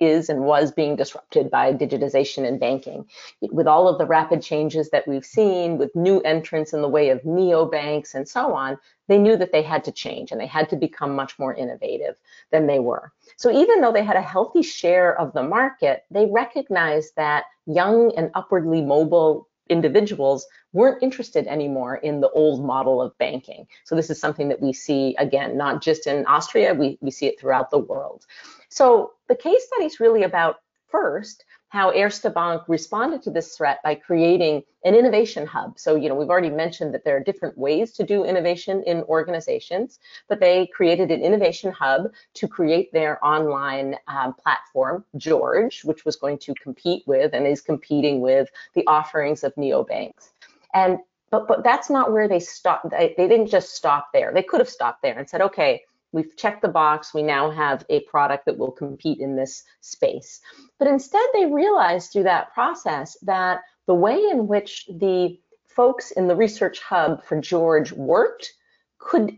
is 0.00 0.30
and 0.30 0.40
was 0.40 0.72
being 0.72 0.96
disrupted 0.96 1.50
by 1.50 1.74
digitization 1.74 2.46
in 2.48 2.58
banking. 2.58 3.04
With 3.42 3.66
all 3.66 3.88
of 3.88 3.98
the 3.98 4.06
rapid 4.06 4.42
changes 4.42 4.88
that 4.90 5.06
we've 5.06 5.24
seen, 5.24 5.76
with 5.76 5.94
new 5.94 6.20
entrants 6.22 6.72
in 6.72 6.80
the 6.80 6.88
way 6.88 7.10
of 7.10 7.20
neobanks 7.22 8.14
and 8.14 8.26
so 8.26 8.54
on, 8.54 8.78
they 9.08 9.18
knew 9.18 9.36
that 9.36 9.52
they 9.52 9.62
had 9.62 9.84
to 9.84 9.92
change 9.92 10.32
and 10.32 10.40
they 10.40 10.46
had 10.46 10.70
to 10.70 10.76
become 10.76 11.14
much 11.14 11.38
more 11.38 11.54
innovative 11.54 12.16
than 12.52 12.66
they 12.66 12.78
were. 12.78 13.12
So 13.36 13.50
even 13.50 13.82
though 13.82 13.92
they 13.92 14.04
had 14.04 14.16
a 14.16 14.22
healthy 14.22 14.62
share 14.62 15.18
of 15.20 15.34
the 15.34 15.42
market, 15.42 16.04
they 16.10 16.26
recognized 16.26 17.16
that 17.16 17.44
young 17.66 18.12
and 18.16 18.30
upwardly 18.34 18.80
mobile 18.80 19.46
individuals 19.68 20.46
weren't 20.72 21.02
interested 21.02 21.46
anymore 21.46 21.96
in 21.96 22.20
the 22.20 22.30
old 22.30 22.64
model 22.64 23.00
of 23.00 23.16
banking. 23.18 23.66
So 23.84 23.94
this 23.94 24.10
is 24.10 24.20
something 24.20 24.48
that 24.48 24.60
we 24.60 24.72
see 24.72 25.14
again, 25.18 25.56
not 25.56 25.82
just 25.82 26.06
in 26.06 26.26
Austria, 26.26 26.74
we, 26.74 26.98
we 27.00 27.10
see 27.10 27.26
it 27.26 27.40
throughout 27.40 27.70
the 27.70 27.78
world. 27.78 28.26
So 28.68 29.12
the 29.28 29.34
case 29.34 29.66
study 29.66 29.86
is 29.86 30.00
really 30.00 30.22
about 30.22 30.56
first 30.88 31.44
how 31.68 31.90
Erste 31.92 32.32
Bank 32.32 32.62
responded 32.68 33.22
to 33.22 33.30
this 33.30 33.56
threat 33.56 33.80
by 33.82 33.94
creating 33.94 34.62
an 34.84 34.94
innovation 34.94 35.46
hub. 35.46 35.78
So, 35.78 35.96
you 35.96 36.08
know, 36.08 36.14
we've 36.14 36.30
already 36.30 36.50
mentioned 36.50 36.94
that 36.94 37.04
there 37.04 37.16
are 37.16 37.22
different 37.22 37.58
ways 37.58 37.92
to 37.94 38.04
do 38.04 38.24
innovation 38.24 38.82
in 38.86 39.02
organizations, 39.02 39.98
but 40.28 40.38
they 40.38 40.68
created 40.68 41.10
an 41.10 41.22
innovation 41.22 41.72
hub 41.72 42.12
to 42.34 42.46
create 42.48 42.92
their 42.92 43.24
online 43.24 43.96
um, 44.06 44.32
platform, 44.34 45.04
George, 45.16 45.82
which 45.84 46.04
was 46.04 46.16
going 46.16 46.38
to 46.38 46.54
compete 46.54 47.02
with 47.06 47.34
and 47.34 47.46
is 47.46 47.60
competing 47.60 48.20
with 48.20 48.48
the 48.74 48.86
offerings 48.86 49.42
of 49.42 49.54
neobanks. 49.56 50.30
And 50.72 50.98
but 51.30 51.48
but 51.48 51.64
that's 51.64 51.90
not 51.90 52.12
where 52.12 52.28
they 52.28 52.38
stopped. 52.38 52.90
They, 52.90 53.14
they 53.16 53.26
didn't 53.26 53.48
just 53.48 53.74
stop 53.74 54.10
there. 54.12 54.32
They 54.32 54.44
could 54.44 54.60
have 54.60 54.68
stopped 54.68 55.02
there 55.02 55.18
and 55.18 55.28
said, 55.28 55.40
okay, 55.40 55.82
We've 56.16 56.34
checked 56.34 56.62
the 56.62 56.68
box. 56.68 57.12
We 57.12 57.22
now 57.22 57.50
have 57.50 57.84
a 57.90 58.00
product 58.00 58.46
that 58.46 58.56
will 58.56 58.72
compete 58.72 59.18
in 59.20 59.36
this 59.36 59.64
space. 59.82 60.40
But 60.78 60.88
instead, 60.88 61.26
they 61.34 61.44
realized 61.44 62.10
through 62.10 62.22
that 62.22 62.54
process 62.54 63.18
that 63.20 63.60
the 63.86 63.94
way 63.94 64.24
in 64.30 64.46
which 64.46 64.88
the 64.88 65.38
folks 65.66 66.12
in 66.12 66.26
the 66.26 66.34
research 66.34 66.80
hub 66.80 67.22
for 67.22 67.38
George 67.38 67.92
worked 67.92 68.54
could 68.96 69.36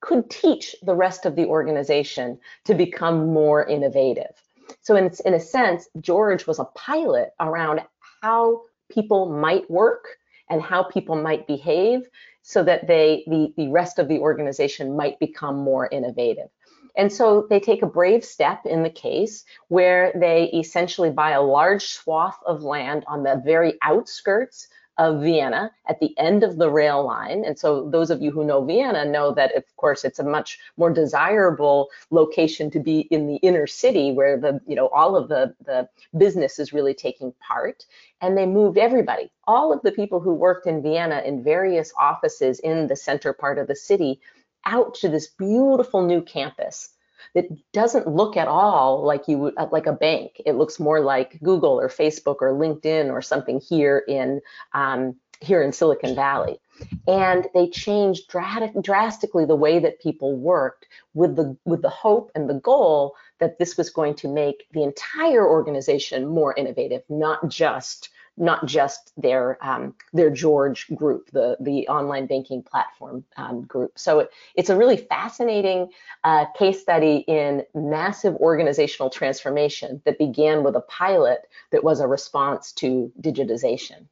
could 0.00 0.28
teach 0.28 0.74
the 0.82 0.96
rest 0.96 1.26
of 1.26 1.36
the 1.36 1.46
organization 1.46 2.40
to 2.64 2.74
become 2.74 3.32
more 3.32 3.64
innovative. 3.64 4.42
So 4.80 4.96
in, 4.96 5.12
in 5.24 5.34
a 5.34 5.40
sense, 5.40 5.88
George 6.00 6.44
was 6.48 6.58
a 6.58 6.64
pilot 6.74 7.34
around 7.38 7.82
how 8.20 8.62
people 8.90 9.30
might 9.30 9.70
work 9.70 10.18
and 10.50 10.62
how 10.62 10.82
people 10.82 11.16
might 11.16 11.46
behave 11.46 12.02
so 12.42 12.62
that 12.62 12.86
they 12.86 13.24
the, 13.26 13.52
the 13.56 13.68
rest 13.68 13.98
of 13.98 14.08
the 14.08 14.18
organization 14.18 14.96
might 14.96 15.18
become 15.18 15.56
more 15.56 15.88
innovative. 15.90 16.48
And 16.96 17.12
so 17.12 17.46
they 17.50 17.60
take 17.60 17.82
a 17.82 17.86
brave 17.86 18.24
step 18.24 18.64
in 18.64 18.82
the 18.82 18.90
case 18.90 19.44
where 19.68 20.12
they 20.18 20.44
essentially 20.54 21.10
buy 21.10 21.32
a 21.32 21.42
large 21.42 21.84
swath 21.84 22.38
of 22.46 22.62
land 22.62 23.04
on 23.06 23.22
the 23.22 23.42
very 23.44 23.74
outskirts 23.82 24.68
of 24.98 25.20
Vienna 25.20 25.70
at 25.88 26.00
the 26.00 26.16
end 26.18 26.42
of 26.42 26.56
the 26.56 26.70
rail 26.70 27.04
line. 27.04 27.44
And 27.44 27.58
so 27.58 27.88
those 27.90 28.10
of 28.10 28.22
you 28.22 28.30
who 28.30 28.44
know 28.44 28.64
Vienna 28.64 29.04
know 29.04 29.32
that, 29.34 29.54
of 29.54 29.64
course, 29.76 30.04
it's 30.04 30.18
a 30.18 30.24
much 30.24 30.58
more 30.76 30.90
desirable 30.90 31.88
location 32.10 32.70
to 32.70 32.80
be 32.80 33.00
in 33.00 33.26
the 33.26 33.36
inner 33.36 33.66
city 33.66 34.12
where 34.12 34.38
the, 34.38 34.60
you 34.66 34.74
know, 34.74 34.88
all 34.88 35.16
of 35.16 35.28
the, 35.28 35.54
the 35.64 35.88
business 36.16 36.58
is 36.58 36.72
really 36.72 36.94
taking 36.94 37.32
part. 37.46 37.84
And 38.20 38.36
they 38.36 38.46
moved 38.46 38.78
everybody, 38.78 39.30
all 39.46 39.72
of 39.72 39.82
the 39.82 39.92
people 39.92 40.20
who 40.20 40.32
worked 40.32 40.66
in 40.66 40.82
Vienna 40.82 41.22
in 41.26 41.44
various 41.44 41.92
offices 41.98 42.58
in 42.60 42.86
the 42.86 42.96
center 42.96 43.32
part 43.32 43.58
of 43.58 43.66
the 43.66 43.76
city 43.76 44.20
out 44.64 44.94
to 44.94 45.08
this 45.08 45.28
beautiful 45.28 46.04
new 46.04 46.22
campus 46.22 46.95
that 47.36 47.72
doesn't 47.72 48.08
look 48.08 48.34
at 48.38 48.48
all 48.48 49.04
like 49.04 49.28
you 49.28 49.36
would 49.36 49.54
like 49.70 49.86
a 49.86 49.92
bank. 49.92 50.40
It 50.46 50.54
looks 50.54 50.80
more 50.80 51.00
like 51.00 51.38
Google 51.42 51.78
or 51.78 51.88
Facebook 51.90 52.36
or 52.40 52.54
LinkedIn 52.54 53.12
or 53.12 53.20
something 53.20 53.60
here 53.60 54.02
in 54.08 54.40
um, 54.72 55.16
here 55.42 55.62
in 55.62 55.70
Silicon 55.70 56.14
Valley. 56.14 56.58
And 57.06 57.46
they 57.52 57.68
changed 57.68 58.30
drastically 58.30 59.44
the 59.44 59.54
way 59.54 59.78
that 59.78 60.00
people 60.00 60.34
worked 60.34 60.86
with 61.12 61.36
the 61.36 61.54
with 61.66 61.82
the 61.82 61.90
hope 61.90 62.30
and 62.34 62.48
the 62.48 62.60
goal 62.60 63.14
that 63.38 63.58
this 63.58 63.76
was 63.76 63.90
going 63.90 64.14
to 64.14 64.28
make 64.28 64.64
the 64.72 64.82
entire 64.82 65.46
organization 65.46 66.26
more 66.26 66.54
innovative, 66.54 67.02
not 67.10 67.50
just 67.50 68.08
not 68.36 68.66
just 68.66 69.12
their 69.16 69.58
um, 69.64 69.94
their 70.12 70.30
George 70.30 70.86
group, 70.94 71.30
the 71.32 71.56
the 71.60 71.88
online 71.88 72.26
banking 72.26 72.62
platform 72.62 73.24
um, 73.36 73.62
group. 73.62 73.98
So 73.98 74.20
it, 74.20 74.30
it's 74.54 74.70
a 74.70 74.76
really 74.76 74.96
fascinating 74.96 75.90
uh, 76.24 76.46
case 76.58 76.80
study 76.80 77.24
in 77.26 77.64
massive 77.74 78.34
organizational 78.36 79.10
transformation 79.10 80.02
that 80.04 80.18
began 80.18 80.62
with 80.62 80.76
a 80.76 80.82
pilot 80.82 81.40
that 81.72 81.82
was 81.82 82.00
a 82.00 82.06
response 82.06 82.72
to 82.72 83.12
digitization. 83.20 84.06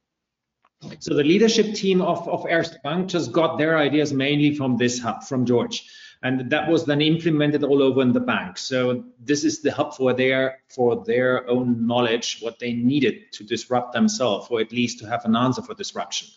So 0.99 1.15
the 1.15 1.25
leadership 1.25 1.75
team 1.75 2.03
of, 2.03 2.29
of 2.29 2.45
Erste 2.45 2.77
Bank 2.83 3.09
just 3.09 3.33
got 3.33 3.57
their 3.57 3.79
ideas 3.79 4.13
mainly 4.13 4.55
from 4.55 4.77
this 4.77 4.99
hub, 4.99 5.23
from 5.23 5.47
George 5.47 5.89
and 6.25 6.51
that 6.51 6.69
was 6.69 6.87
then 6.87 7.03
implemented 7.03 7.63
all 7.63 7.83
over 7.83 8.01
in 8.01 8.13
the 8.13 8.21
bank. 8.21 8.57
So 8.57 9.05
this 9.21 9.45
is 9.45 9.61
the 9.61 9.71
hub 9.71 9.95
for 9.95 10.15
their 10.15 10.59
for 10.69 11.05
their 11.05 11.49
own 11.49 11.87
knowledge, 11.87 12.39
what 12.41 12.59
they 12.59 12.73
needed 12.73 13.31
to 13.33 13.45
disrupt 13.45 13.93
themselves, 13.93 14.49
or 14.51 14.61
at 14.61 14.73
least 14.73 14.99
to 15.01 15.07
have 15.07 15.25
an 15.27 15.37
answer 15.37 15.63
for 15.63 15.75
disruption. 15.75 16.29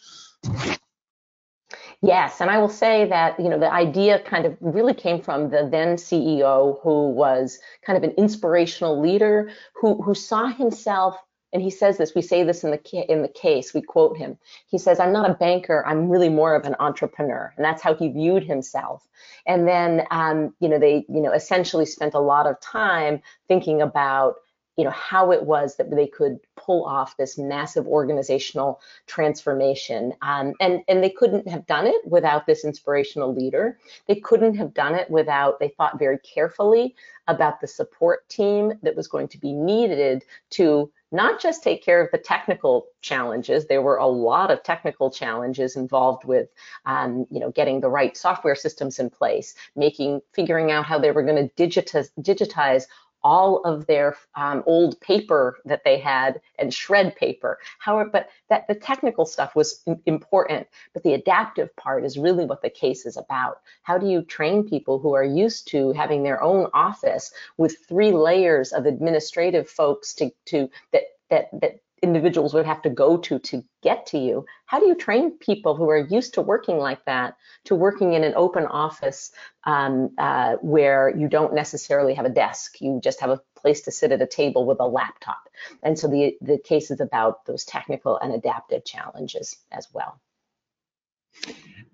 Yes, 2.02 2.42
and 2.42 2.52
I 2.52 2.60
will 2.60 2.70
say 2.70 3.08
that 3.10 3.40
you 3.40 3.50
know 3.50 3.58
the 3.58 3.72
idea 3.72 4.20
kind 4.20 4.46
of 4.46 4.58
really 4.60 4.94
came 4.94 5.22
from 5.22 5.50
the 5.50 5.68
then 5.72 5.96
CEO, 5.96 6.80
who 6.84 7.10
was 7.10 7.58
kind 7.86 7.98
of 7.98 8.04
an 8.04 8.14
inspirational 8.18 9.02
leader 9.02 9.50
who 9.74 10.02
who 10.02 10.14
saw 10.14 10.48
himself 10.48 11.16
and 11.54 11.62
he 11.62 11.70
says 11.70 11.98
this 11.98 12.14
we 12.16 12.22
say 12.22 12.44
this 12.44 12.64
in 12.64 12.72
the 12.72 13.12
in 13.12 13.22
the 13.22 13.28
case 13.28 13.74
we 13.74 13.82
quote 13.82 14.18
him. 14.18 14.38
He 14.68 14.78
says 14.78 15.00
i'm 15.00 15.14
not 15.14 15.30
a 15.30 15.34
banker 15.34 15.84
i'm 15.88 16.10
really 16.10 16.30
more 16.30 16.56
of 16.56 16.66
an 16.66 16.76
entrepreneur. 16.80 17.54
And 17.56 17.66
that's 17.66 17.82
how 17.82 17.96
he 17.96 18.10
viewed 18.10 18.44
himself. 18.44 19.08
And 19.46 19.68
then 19.68 20.06
um, 20.12 20.54
you 20.60 20.70
know 20.70 20.80
they 20.80 21.06
you 21.10 21.22
know 21.22 21.32
essentially 21.32 21.86
spent 21.86 22.14
a 22.14 22.20
lot 22.20 22.48
of 22.48 22.60
time 22.60 23.22
thinking 23.48 23.82
about 23.82 24.36
you 24.78 24.84
know 24.84 24.92
how 24.92 25.32
it 25.32 25.44
was 25.44 25.76
that 25.76 25.90
they 25.90 26.08
could 26.08 26.40
pull 26.56 26.86
off 26.86 27.18
this 27.18 27.38
massive 27.38 27.88
organizational 27.88 28.80
transformation 29.08 30.14
um, 30.22 30.54
and 30.62 30.82
and 30.88 31.04
they 31.04 31.10
couldn't 31.10 31.48
have 31.48 31.66
done 31.66 31.88
it 31.88 32.02
without 32.06 32.46
this 32.46 32.64
inspirational 32.64 33.34
leader 33.34 33.78
they 34.08 34.16
couldn't 34.16 34.56
have 34.56 34.74
done 34.74 34.96
it 34.96 35.10
without 35.10 35.60
they 35.60 35.70
thought 35.70 36.00
very 36.00 36.20
carefully 36.20 36.96
about 37.28 37.60
the 37.60 37.68
support 37.68 38.28
team 38.30 38.74
that 38.84 38.96
was 38.96 39.08
going 39.08 39.28
to 39.28 39.38
be 39.38 39.52
needed 39.52 40.24
to 40.50 40.90
not 41.12 41.40
just 41.40 41.64
take 41.64 41.84
care 41.84 42.02
of 42.02 42.12
the 42.12 42.18
technical 42.18 42.88
challenges. 43.02 43.66
There 43.66 43.82
were 43.82 43.98
a 43.98 44.08
lot 44.08 44.52
of 44.52 44.64
technical 44.64 45.10
challenges 45.10 45.76
involved 45.76 46.26
with, 46.26 46.50
um, 46.86 47.26
you 47.32 47.40
know, 47.40 47.52
getting 47.52 47.80
the 47.80 47.90
right 47.90 48.16
software 48.18 48.56
systems 48.56 49.00
in 49.00 49.10
place, 49.10 49.56
making, 49.76 50.22
figuring 50.34 50.72
out 50.72 50.86
how 50.86 51.00
they 51.00 51.12
were 51.12 51.24
going 51.24 51.50
to 51.50 51.54
digitize, 51.56 52.10
digitize 52.20 52.88
all 53.24 53.62
of 53.64 53.86
their 53.88 54.16
um, 54.36 54.64
old 54.66 55.00
paper 55.02 55.58
that 55.66 55.84
they 55.84 55.98
had 55.98 56.42
and 56.60 56.74
shred 56.74 57.16
paper. 57.16 57.60
However, 57.80 58.10
but 58.12 58.30
that 58.50 58.68
the 58.68 58.76
technical 58.76 59.26
stuff 59.26 59.56
was 59.56 59.84
important, 60.06 60.68
but 60.94 61.04
the 61.04 61.14
adaptive 61.14 61.76
part 61.76 62.06
is 62.06 62.18
really 62.18 62.46
what 62.46 62.62
the 62.62 62.70
case 62.70 63.06
is 63.06 63.18
about. 63.18 63.62
How 63.84 63.98
do 63.98 64.08
you 64.08 64.22
train 64.22 64.68
people 64.68 65.00
who 65.00 65.14
are 65.14 65.24
used 65.24 65.68
to 65.70 65.92
having 65.94 66.24
their 66.24 66.42
own 66.42 66.68
office 66.74 67.32
with 67.58 67.78
three 67.88 68.12
layers 68.12 68.72
of 68.72 68.86
administrative 68.86 69.70
folks 69.70 70.14
to, 70.16 70.32
to 70.46 70.70
that 70.92 71.04
that 71.30 71.50
that 71.62 71.80
individuals 72.02 72.54
would 72.54 72.66
have 72.66 72.82
to 72.84 72.90
go 72.90 73.18
to 73.18 73.40
to 73.40 73.64
get 73.82 74.06
to 74.08 74.18
you. 74.18 74.46
How 74.66 74.80
do 74.80 74.86
you 74.86 74.96
train 74.96 75.32
people 75.32 75.76
who 75.76 75.90
are 75.90 75.98
used 75.98 76.36
to 76.36 76.42
working 76.42 76.78
like 76.78 77.04
that 77.06 77.36
to 77.66 77.76
working 77.76 78.14
in 78.14 78.24
an 78.24 78.34
open 78.36 78.66
office 78.66 79.32
um, 79.64 80.12
uh, 80.18 80.56
where 80.62 81.16
you 81.16 81.28
don't 81.28 81.54
necessarily 81.54 82.14
have 82.14 82.26
a 82.26 82.30
desk, 82.30 82.82
you 82.82 83.00
just 83.04 83.22
have 83.22 83.30
a 83.30 83.42
place 83.56 83.82
to 83.82 83.92
sit 83.92 84.12
at 84.12 84.22
a 84.22 84.28
table 84.28 84.66
with 84.66 84.80
a 84.80 84.88
laptop? 84.88 85.50
And 85.82 85.98
so 85.98 86.08
the, 86.08 86.38
the 86.42 86.60
case 86.60 86.92
is 86.92 87.00
about 87.00 87.46
those 87.46 87.66
technical 87.66 88.18
and 88.18 88.34
adaptive 88.34 88.86
challenges 88.86 89.58
as 89.72 89.88
well. 89.94 90.20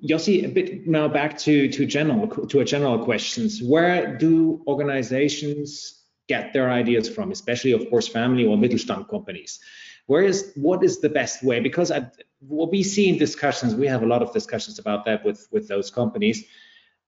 Yossi, 0.03 0.43
a 0.43 0.49
bit 0.49 0.85
now 0.85 1.07
back 1.07 1.37
to, 1.39 1.69
to 1.69 1.85
general 1.85 2.27
to 2.27 2.59
a 2.59 2.65
general 2.65 3.03
questions. 3.05 3.61
Where 3.63 4.17
do 4.17 4.61
organizations 4.67 6.01
get 6.27 6.51
their 6.51 6.69
ideas 6.69 7.09
from, 7.09 7.31
especially 7.31 7.71
of 7.71 7.89
course 7.89 8.07
family 8.07 8.45
or 8.45 8.57
Mittelstand 8.57 9.09
companies? 9.09 9.59
Where 10.07 10.23
is 10.23 10.51
what 10.55 10.83
is 10.83 10.99
the 10.99 11.09
best 11.09 11.43
way? 11.43 11.59
Because 11.59 11.91
I, 11.91 12.11
what 12.39 12.71
we 12.71 12.83
see 12.83 13.09
in 13.09 13.17
discussions, 13.17 13.75
we 13.75 13.87
have 13.87 14.03
a 14.03 14.05
lot 14.05 14.21
of 14.21 14.33
discussions 14.33 14.79
about 14.79 15.05
that 15.05 15.23
with 15.23 15.47
with 15.51 15.67
those 15.67 15.91
companies. 15.91 16.43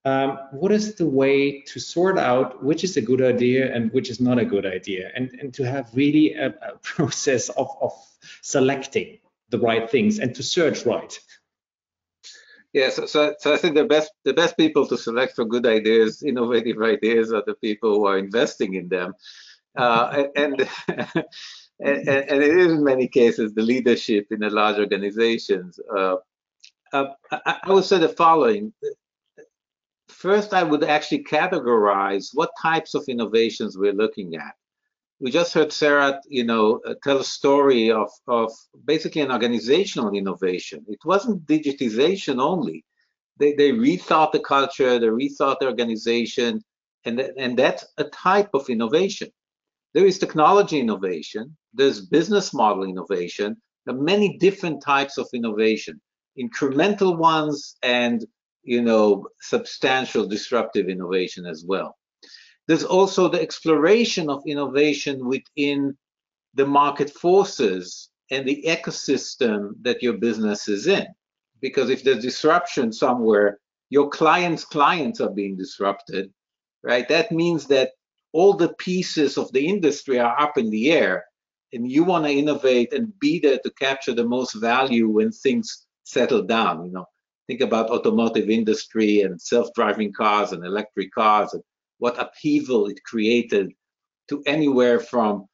Um, 0.05 0.37
what 0.51 0.71
is 0.71 0.95
the 0.95 1.05
way 1.07 1.61
to 1.61 1.79
sort 1.79 2.19
out 2.19 2.63
which 2.63 2.83
is 2.83 2.95
a 2.95 3.01
good 3.01 3.23
idea 3.23 3.73
and 3.73 3.91
which 3.91 4.09
is 4.09 4.21
not 4.21 4.37
a 4.37 4.45
good 4.45 4.65
idea, 4.65 5.11
and 5.15 5.31
and 5.41 5.53
to 5.55 5.63
have 5.63 5.89
really 5.93 6.33
a, 6.33 6.47
a 6.47 6.77
process 6.83 7.49
of 7.49 7.69
of 7.81 7.93
selecting 8.41 9.19
the 9.49 9.59
right 9.59 9.89
things 9.89 10.19
and 10.19 10.35
to 10.35 10.43
search 10.43 10.85
right. 10.85 11.19
Yes, 12.73 12.97
yeah, 12.97 13.05
so, 13.05 13.05
so, 13.05 13.35
so 13.39 13.53
I 13.53 13.57
think 13.57 13.75
the 13.75 13.85
best 13.85 14.11
the 14.25 14.33
best 14.33 14.57
people 14.57 14.85
to 14.87 14.97
select 14.97 15.35
for 15.35 15.45
good 15.45 15.65
ideas, 15.65 16.23
innovative 16.23 16.81
ideas, 16.81 17.31
are 17.31 17.43
the 17.45 17.55
people 17.55 17.95
who 17.95 18.05
are 18.05 18.17
investing 18.17 18.73
in 18.73 18.89
them, 18.89 19.13
uh, 19.77 20.25
and 20.35 20.67
and, 21.79 22.07
and, 22.07 22.43
it 22.43 22.57
is 22.57 22.71
in 22.71 22.83
many 22.83 23.07
cases 23.07 23.53
the 23.53 23.61
leadership 23.61 24.27
in 24.31 24.39
the 24.39 24.49
large 24.49 24.77
organizations. 24.77 25.79
Uh, 25.95 26.15
uh, 26.93 27.07
I, 27.31 27.59
I, 27.63 27.73
would 27.73 27.83
say 27.83 27.97
the 27.97 28.09
following. 28.09 28.73
First, 30.07 30.53
I 30.53 30.63
would 30.63 30.83
actually 30.83 31.23
categorize 31.25 32.29
what 32.33 32.51
types 32.61 32.93
of 32.93 33.03
innovations 33.09 33.77
we're 33.77 33.93
looking 33.93 34.35
at. 34.35 34.55
We 35.19 35.31
just 35.31 35.53
heard 35.53 35.73
Sarah, 35.73 36.21
you 36.27 36.43
know, 36.45 36.81
uh, 36.85 36.95
tell 37.03 37.19
a 37.19 37.23
story 37.23 37.91
of, 37.91 38.09
of 38.27 38.51
basically 38.85 39.21
an 39.21 39.31
organizational 39.31 40.13
innovation. 40.13 40.85
It 40.87 40.99
wasn't 41.03 41.45
digitization 41.45 42.41
only. 42.41 42.85
They, 43.37 43.53
they 43.53 43.71
rethought 43.71 44.31
the 44.31 44.39
culture, 44.39 44.97
they 44.99 45.07
rethought 45.07 45.59
the 45.59 45.67
organization, 45.67 46.63
and, 47.03 47.19
and 47.19 47.57
that's 47.57 47.85
a 47.97 48.05
type 48.05 48.49
of 48.53 48.69
innovation. 48.69 49.29
There 49.95 50.05
is 50.05 50.19
technology 50.19 50.81
innovation, 50.81 51.55
there's 51.73 52.05
business 52.05 52.53
model 52.53 52.83
innovation, 52.83 53.55
there 53.85 53.95
are 53.95 54.01
many 54.01 54.37
different 54.39 54.83
types 54.83 55.17
of 55.17 55.29
innovation, 55.33 56.01
incremental 56.37 57.17
ones 57.17 57.77
and 57.81 58.25
you 58.63 58.81
know 58.81 59.25
substantial 59.39 60.27
disruptive 60.27 60.89
innovation 60.89 61.45
as 61.45 61.63
well. 61.65 61.97
There's 62.67 62.83
also 62.83 63.29
the 63.29 63.41
exploration 63.41 64.29
of 64.29 64.43
innovation 64.45 65.25
within 65.25 65.97
the 66.55 66.67
market 66.67 67.09
forces 67.09 68.09
and 68.31 68.45
the 68.45 68.65
ecosystem 68.67 69.75
that 69.83 70.03
your 70.03 70.17
business 70.17 70.67
is 70.67 70.87
in. 70.87 71.07
Because 71.61 71.89
if 71.89 72.03
there's 72.03 72.21
disruption 72.21 72.91
somewhere, 72.91 73.59
your 73.89 74.09
clients' 74.09 74.65
clients 74.65 75.21
are 75.21 75.29
being 75.31 75.55
disrupted, 75.55 76.33
right? 76.83 77.07
That 77.07 77.31
means 77.31 77.67
that 77.67 77.91
all 78.35 78.53
the 78.53 78.73
pieces 78.89 79.37
of 79.37 79.49
the 79.53 79.65
industry 79.65 80.19
are 80.19 80.37
up 80.45 80.57
in 80.57 80.69
the 80.69 80.91
air 80.91 81.23
and 81.71 81.89
you 81.89 82.03
want 82.03 82.25
to 82.25 82.31
innovate 82.31 82.91
and 82.91 83.17
be 83.19 83.39
there 83.39 83.59
to 83.63 83.71
capture 83.85 84.13
the 84.13 84.27
most 84.35 84.53
value 84.55 85.07
when 85.07 85.31
things 85.31 85.87
settle 86.03 86.43
down 86.43 86.85
you 86.85 86.91
know? 86.91 87.05
Think 87.47 87.61
about 87.61 87.91
automotive 87.91 88.49
industry 88.49 89.21
and 89.21 89.41
self-driving 89.41 90.11
cars 90.13 90.51
and 90.51 90.65
electric 90.65 91.13
cars 91.13 91.53
and 91.53 91.63
what 91.99 92.19
upheaval 92.19 92.87
it 92.87 92.99
created 93.03 93.71
to 94.29 94.43
anywhere 94.45 94.99
from 94.99 95.45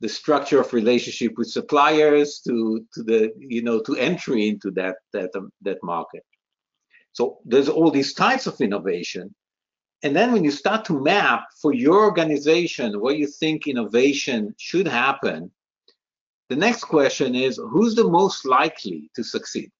the 0.00 0.08
structure 0.08 0.60
of 0.60 0.72
relationship 0.72 1.32
with 1.36 1.50
suppliers 1.58 2.40
to 2.46 2.54
to 2.94 3.02
the 3.02 3.20
you 3.36 3.62
know 3.62 3.78
to 3.82 3.96
entry 3.96 4.48
into 4.48 4.70
that 4.70 4.96
that 5.12 5.30
um, 5.36 5.50
that 5.60 5.78
market. 5.82 6.24
So 7.12 7.22
there's 7.44 7.68
all 7.68 7.90
these 7.90 8.14
types 8.14 8.46
of 8.46 8.60
innovation 8.60 9.34
and 10.02 10.16
then 10.16 10.32
when 10.32 10.44
you 10.44 10.50
start 10.50 10.84
to 10.86 11.00
map 11.00 11.48
for 11.60 11.72
your 11.74 12.04
organization 12.04 13.00
where 13.00 13.14
you 13.14 13.26
think 13.26 13.66
innovation 13.66 14.54
should 14.58 14.88
happen, 14.88 15.50
The 16.50 16.56
next 16.56 16.84
question 16.84 17.34
is 17.36 17.58
who's 17.70 17.94
the 17.94 18.08
most 18.10 18.44
likely 18.44 19.08
to 19.14 19.22
succeed? 19.22 19.70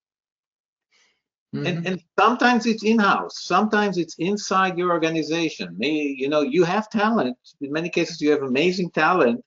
Mm-hmm. 1.54 1.66
And, 1.66 1.86
and 1.86 2.02
sometimes 2.16 2.64
it's 2.64 2.84
in-house, 2.84 3.42
sometimes 3.42 3.98
it's 3.98 4.14
inside 4.18 4.78
your 4.78 4.92
organization. 4.92 5.74
Maybe 5.76 6.14
you 6.16 6.28
know 6.28 6.42
you 6.42 6.62
have 6.62 6.88
talent. 6.88 7.36
In 7.60 7.72
many 7.72 7.90
cases, 7.90 8.20
you 8.20 8.30
have 8.30 8.42
amazing 8.44 8.90
talent 8.90 9.44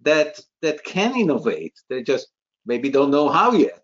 that 0.00 0.40
that 0.62 0.82
can 0.82 1.14
innovate. 1.14 1.74
They 1.90 2.02
just 2.02 2.28
maybe 2.64 2.88
don't 2.88 3.10
know 3.10 3.28
how 3.28 3.52
yet, 3.52 3.81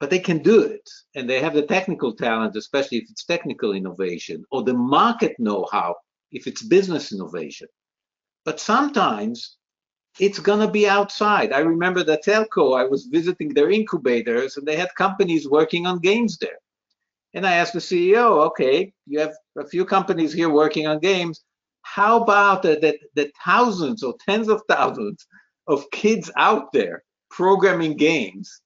but 0.00 0.10
they 0.10 0.18
can 0.18 0.38
do 0.42 0.62
it, 0.62 0.88
and 1.14 1.28
they 1.28 1.40
have 1.40 1.54
the 1.54 1.66
technical 1.66 2.14
talent, 2.14 2.54
especially 2.56 2.98
if 2.98 3.10
it's 3.10 3.24
technical 3.24 3.72
innovation, 3.72 4.44
or 4.50 4.62
the 4.62 4.74
market 4.74 5.34
know-how 5.38 5.94
if 6.30 6.46
it's 6.46 6.62
business 6.62 7.12
innovation. 7.12 7.68
But 8.44 8.60
sometimes 8.60 9.56
it's 10.18 10.38
going 10.38 10.60
to 10.60 10.70
be 10.70 10.88
outside. 10.88 11.52
I 11.52 11.60
remember 11.60 12.02
the 12.02 12.18
telco, 12.18 12.78
I 12.78 12.84
was 12.84 13.06
visiting 13.06 13.54
their 13.54 13.70
incubators 13.70 14.56
and 14.56 14.66
they 14.66 14.76
had 14.76 14.94
companies 14.96 15.48
working 15.48 15.86
on 15.86 16.00
games 16.00 16.38
there. 16.38 16.58
And 17.34 17.46
I 17.46 17.54
asked 17.54 17.74
the 17.74 17.78
CEO, 17.78 18.46
okay, 18.46 18.92
you 19.06 19.20
have 19.20 19.34
a 19.56 19.66
few 19.66 19.84
companies 19.84 20.32
here 20.32 20.48
working 20.48 20.86
on 20.86 20.98
games. 20.98 21.44
How 21.82 22.22
about 22.22 22.62
the, 22.62 22.78
the, 22.80 22.98
the 23.14 23.30
thousands 23.44 24.02
or 24.02 24.14
tens 24.26 24.48
of 24.48 24.62
thousands 24.68 25.26
of 25.66 25.88
kids 25.90 26.30
out 26.36 26.72
there 26.72 27.04
programming 27.30 27.96
games? 27.96 28.60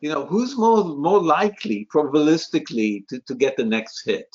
You 0.00 0.10
know, 0.10 0.24
who's 0.24 0.56
more, 0.56 0.84
more 0.84 1.22
likely 1.22 1.86
probabilistically 1.92 3.06
to, 3.08 3.20
to 3.20 3.34
get 3.34 3.56
the 3.56 3.64
next 3.64 4.02
hit? 4.04 4.34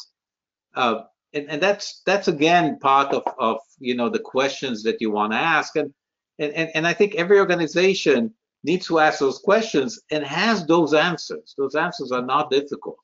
Uh, 0.76 1.04
and, 1.34 1.50
and 1.50 1.62
that's 1.62 2.02
that's 2.06 2.28
again 2.28 2.80
part 2.80 3.14
of, 3.14 3.24
of 3.40 3.58
you 3.80 3.96
know 3.96 4.10
the 4.10 4.20
questions 4.20 4.84
that 4.84 5.02
you 5.02 5.12
want 5.12 5.34
to 5.34 5.38
ask 5.38 5.76
and, 5.76 5.94
and 6.40 6.54
and 6.54 6.88
i 6.88 6.94
think 6.94 7.16
every 7.16 7.40
organization 7.40 8.34
needs 8.66 8.88
to 8.88 9.00
ask 9.00 9.20
those 9.20 9.40
questions 9.40 10.02
and 10.12 10.24
has 10.26 10.66
those 10.66 10.94
answers. 10.94 11.54
Those 11.58 11.76
answers 11.76 12.12
are 12.12 12.24
not 12.24 12.50
difficult. 12.50 12.98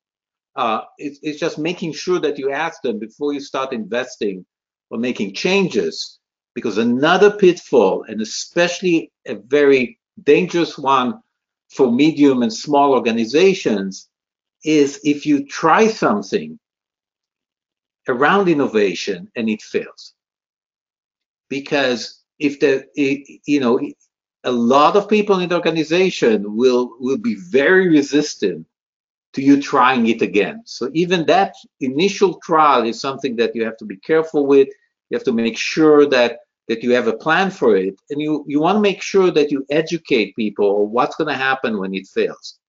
Uh, 0.56 0.82
it's, 0.98 1.20
it's 1.22 1.40
just 1.40 1.58
making 1.58 1.94
sure 1.94 2.20
that 2.20 2.38
you 2.38 2.52
ask 2.52 2.82
them 2.82 3.00
before 3.00 3.32
you 3.32 3.40
start 3.40 3.72
investing 3.72 4.46
or 4.90 4.98
making 4.98 5.34
changes 5.34 6.20
because 6.56 6.78
another 6.78 7.32
pitfall 7.32 8.04
and 8.10 8.20
especially 8.22 9.12
a 9.28 9.36
very 9.36 9.98
dangerous 10.24 10.78
one 10.78 11.22
for 11.72 11.92
medium 11.92 12.44
and 12.44 12.54
small 12.54 12.94
organizations 12.94 14.10
is 14.64 15.00
if 15.04 15.26
you 15.26 15.46
try 15.46 15.88
something 15.88 16.60
around 18.08 18.50
innovation 18.50 19.32
and 19.36 19.50
it 19.50 19.62
fails. 19.62 20.14
Because 21.50 22.22
if 22.40 22.60
the, 22.60 22.86
you 23.46 23.60
know, 23.60 23.80
a 24.44 24.52
lot 24.52 24.96
of 24.96 25.08
people 25.08 25.40
in 25.40 25.50
the 25.50 25.56
organization 25.56 26.56
will, 26.58 26.96
will 27.00 27.18
be 27.18 27.36
very 27.36 27.88
resistant 27.88 28.66
to 29.34 29.42
you 29.42 29.62
trying 29.62 30.08
it 30.08 30.22
again. 30.22 30.64
So 30.66 30.90
even 30.94 31.26
that 31.28 31.54
initial 31.80 32.40
trial 32.44 32.84
is 32.84 33.00
something 33.00 33.36
that 33.38 33.56
you 33.56 33.64
have 33.64 33.78
to 33.78 33.86
be 33.86 33.98
careful 33.98 34.46
with. 34.46 34.68
You 35.10 35.18
have 35.18 35.24
to 35.26 35.32
make 35.32 35.58
sure 35.58 36.06
that 36.08 36.40
that 36.72 36.84
you 36.84 36.92
have 36.92 37.08
a 37.08 37.18
plan 37.26 37.52
for 37.52 37.76
it, 37.76 37.96
and 38.10 38.22
you 38.22 38.46
you 38.48 38.62
want 38.62 38.78
to 38.78 38.88
make 38.90 39.02
sure 39.02 39.30
that 39.30 39.52
you 39.52 39.66
educate 39.70 40.38
people 40.38 40.88
what's 40.88 41.18
going 41.18 41.28
to 41.28 41.46
happen 41.50 41.78
when 41.78 41.94
it 41.94 42.08
fails. 42.08 42.60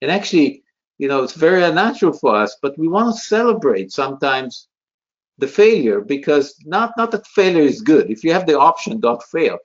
And 0.00 0.10
actually, 0.10 0.62
you 0.96 1.08
know, 1.08 1.22
it's 1.22 1.34
very 1.34 1.62
unnatural 1.62 2.14
for 2.14 2.34
us, 2.34 2.56
but 2.62 2.78
we 2.78 2.88
want 2.88 3.14
to 3.14 3.20
celebrate 3.20 3.92
sometimes 3.92 4.68
the 5.36 5.46
failure 5.46 6.00
because 6.00 6.46
not 6.64 6.94
not 6.96 7.10
that 7.10 7.26
failure 7.26 7.68
is 7.72 7.82
good. 7.82 8.10
If 8.10 8.24
you 8.24 8.32
have 8.32 8.46
the 8.46 8.58
option, 8.58 8.98
don't 8.98 9.22
fail. 9.36 9.58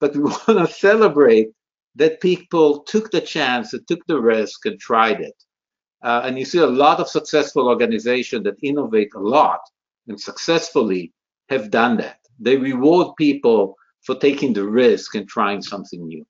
But 0.00 0.16
we 0.16 0.22
want 0.32 0.58
to 0.58 0.66
celebrate 0.66 1.50
that 1.94 2.20
people 2.20 2.80
took 2.80 3.12
the 3.12 3.20
chance, 3.20 3.70
that 3.70 3.86
took 3.86 4.04
the 4.06 4.20
risk, 4.20 4.66
and 4.66 4.78
tried 4.80 5.20
it. 5.20 5.38
Uh, 6.02 6.22
and 6.24 6.36
you 6.36 6.44
see 6.44 6.58
a 6.58 6.66
lot 6.66 6.98
of 6.98 7.08
successful 7.08 7.68
organizations 7.68 8.42
that 8.44 8.58
innovate 8.62 9.12
a 9.14 9.20
lot 9.20 9.60
and 10.08 10.20
successfully 10.20 11.12
have 11.48 11.70
done 11.70 11.96
that. 11.98 12.19
They 12.40 12.56
reward 12.56 13.16
people 13.16 13.76
for 14.02 14.14
taking 14.14 14.52
the 14.54 14.66
risk 14.66 15.14
and 15.14 15.28
trying 15.28 15.62
something 15.62 16.06
new 16.06 16.26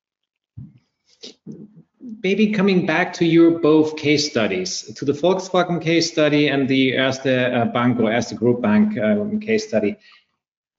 maybe 2.22 2.52
coming 2.52 2.86
back 2.86 3.12
to 3.14 3.24
your 3.24 3.58
both 3.60 3.96
case 3.96 4.30
studies, 4.30 4.82
to 4.94 5.04
the 5.04 5.12
Volkswagen 5.12 5.80
case 5.80 6.10
study 6.10 6.48
and 6.48 6.68
the 6.68 6.92
Erste 6.92 7.54
uh, 7.54 7.64
Bank 7.66 7.98
or 8.00 8.10
Erste 8.10 8.36
Group 8.36 8.60
Bank 8.60 8.98
um, 8.98 9.40
case 9.40 9.68
study. 9.68 9.96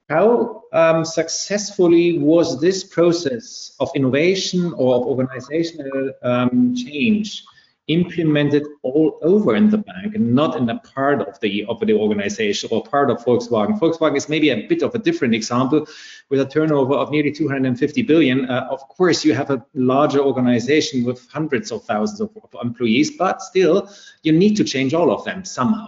How 0.10 0.64
um, 0.74 1.06
successfully 1.06 2.18
was 2.18 2.60
this 2.60 2.84
process 2.84 3.76
of 3.80 3.90
innovation 3.96 4.74
or 4.74 4.96
of 4.96 5.04
organizational 5.04 6.12
um, 6.22 6.76
change 6.76 7.44
implemented 7.88 8.66
all 8.84 9.20
over 9.22 9.56
in 9.56 9.70
the 9.70 9.78
bank 9.78 10.16
and 10.16 10.34
not 10.34 10.56
in 10.56 10.70
a 10.70 10.80
part 10.80 11.22
of 11.22 11.40
the 11.40 11.66
of 11.66 11.80
the 11.80 11.94
organization 11.94 12.70
or 12.72 12.84
part 12.84 13.10
of 13.10 13.18
Volkswagen. 13.26 13.80
Volkswagen 13.80 14.16
is 14.16 14.30
maybe 14.30 14.50
a 14.50 14.68
bit 14.68 14.82
of 14.82 14.94
a 14.96 15.00
different 15.00 15.34
example 15.34 15.88
with 16.30 16.40
a 16.40 16.46
turnover 16.46 16.94
of 16.94 17.12
nearly 17.12 17.32
250 17.32 18.02
billion. 18.04 18.50
Uh, 18.50 18.68
of 18.70 18.80
course, 18.88 19.26
you 19.26 19.34
have 19.34 19.50
a 19.50 19.66
larger 19.74 20.20
organization 20.20 21.04
with 21.04 21.28
hundreds 21.30 21.72
of 21.72 21.84
thousands 21.84 22.22
of, 22.22 22.30
of 22.44 22.50
employees, 22.64 23.18
but 23.18 23.42
still 23.42 23.90
you 24.24 24.32
need 24.32 24.56
to 24.56 24.64
change 24.64 24.94
all 24.94 25.12
of 25.12 25.26
them 25.26 25.44
somehow. 25.44 25.88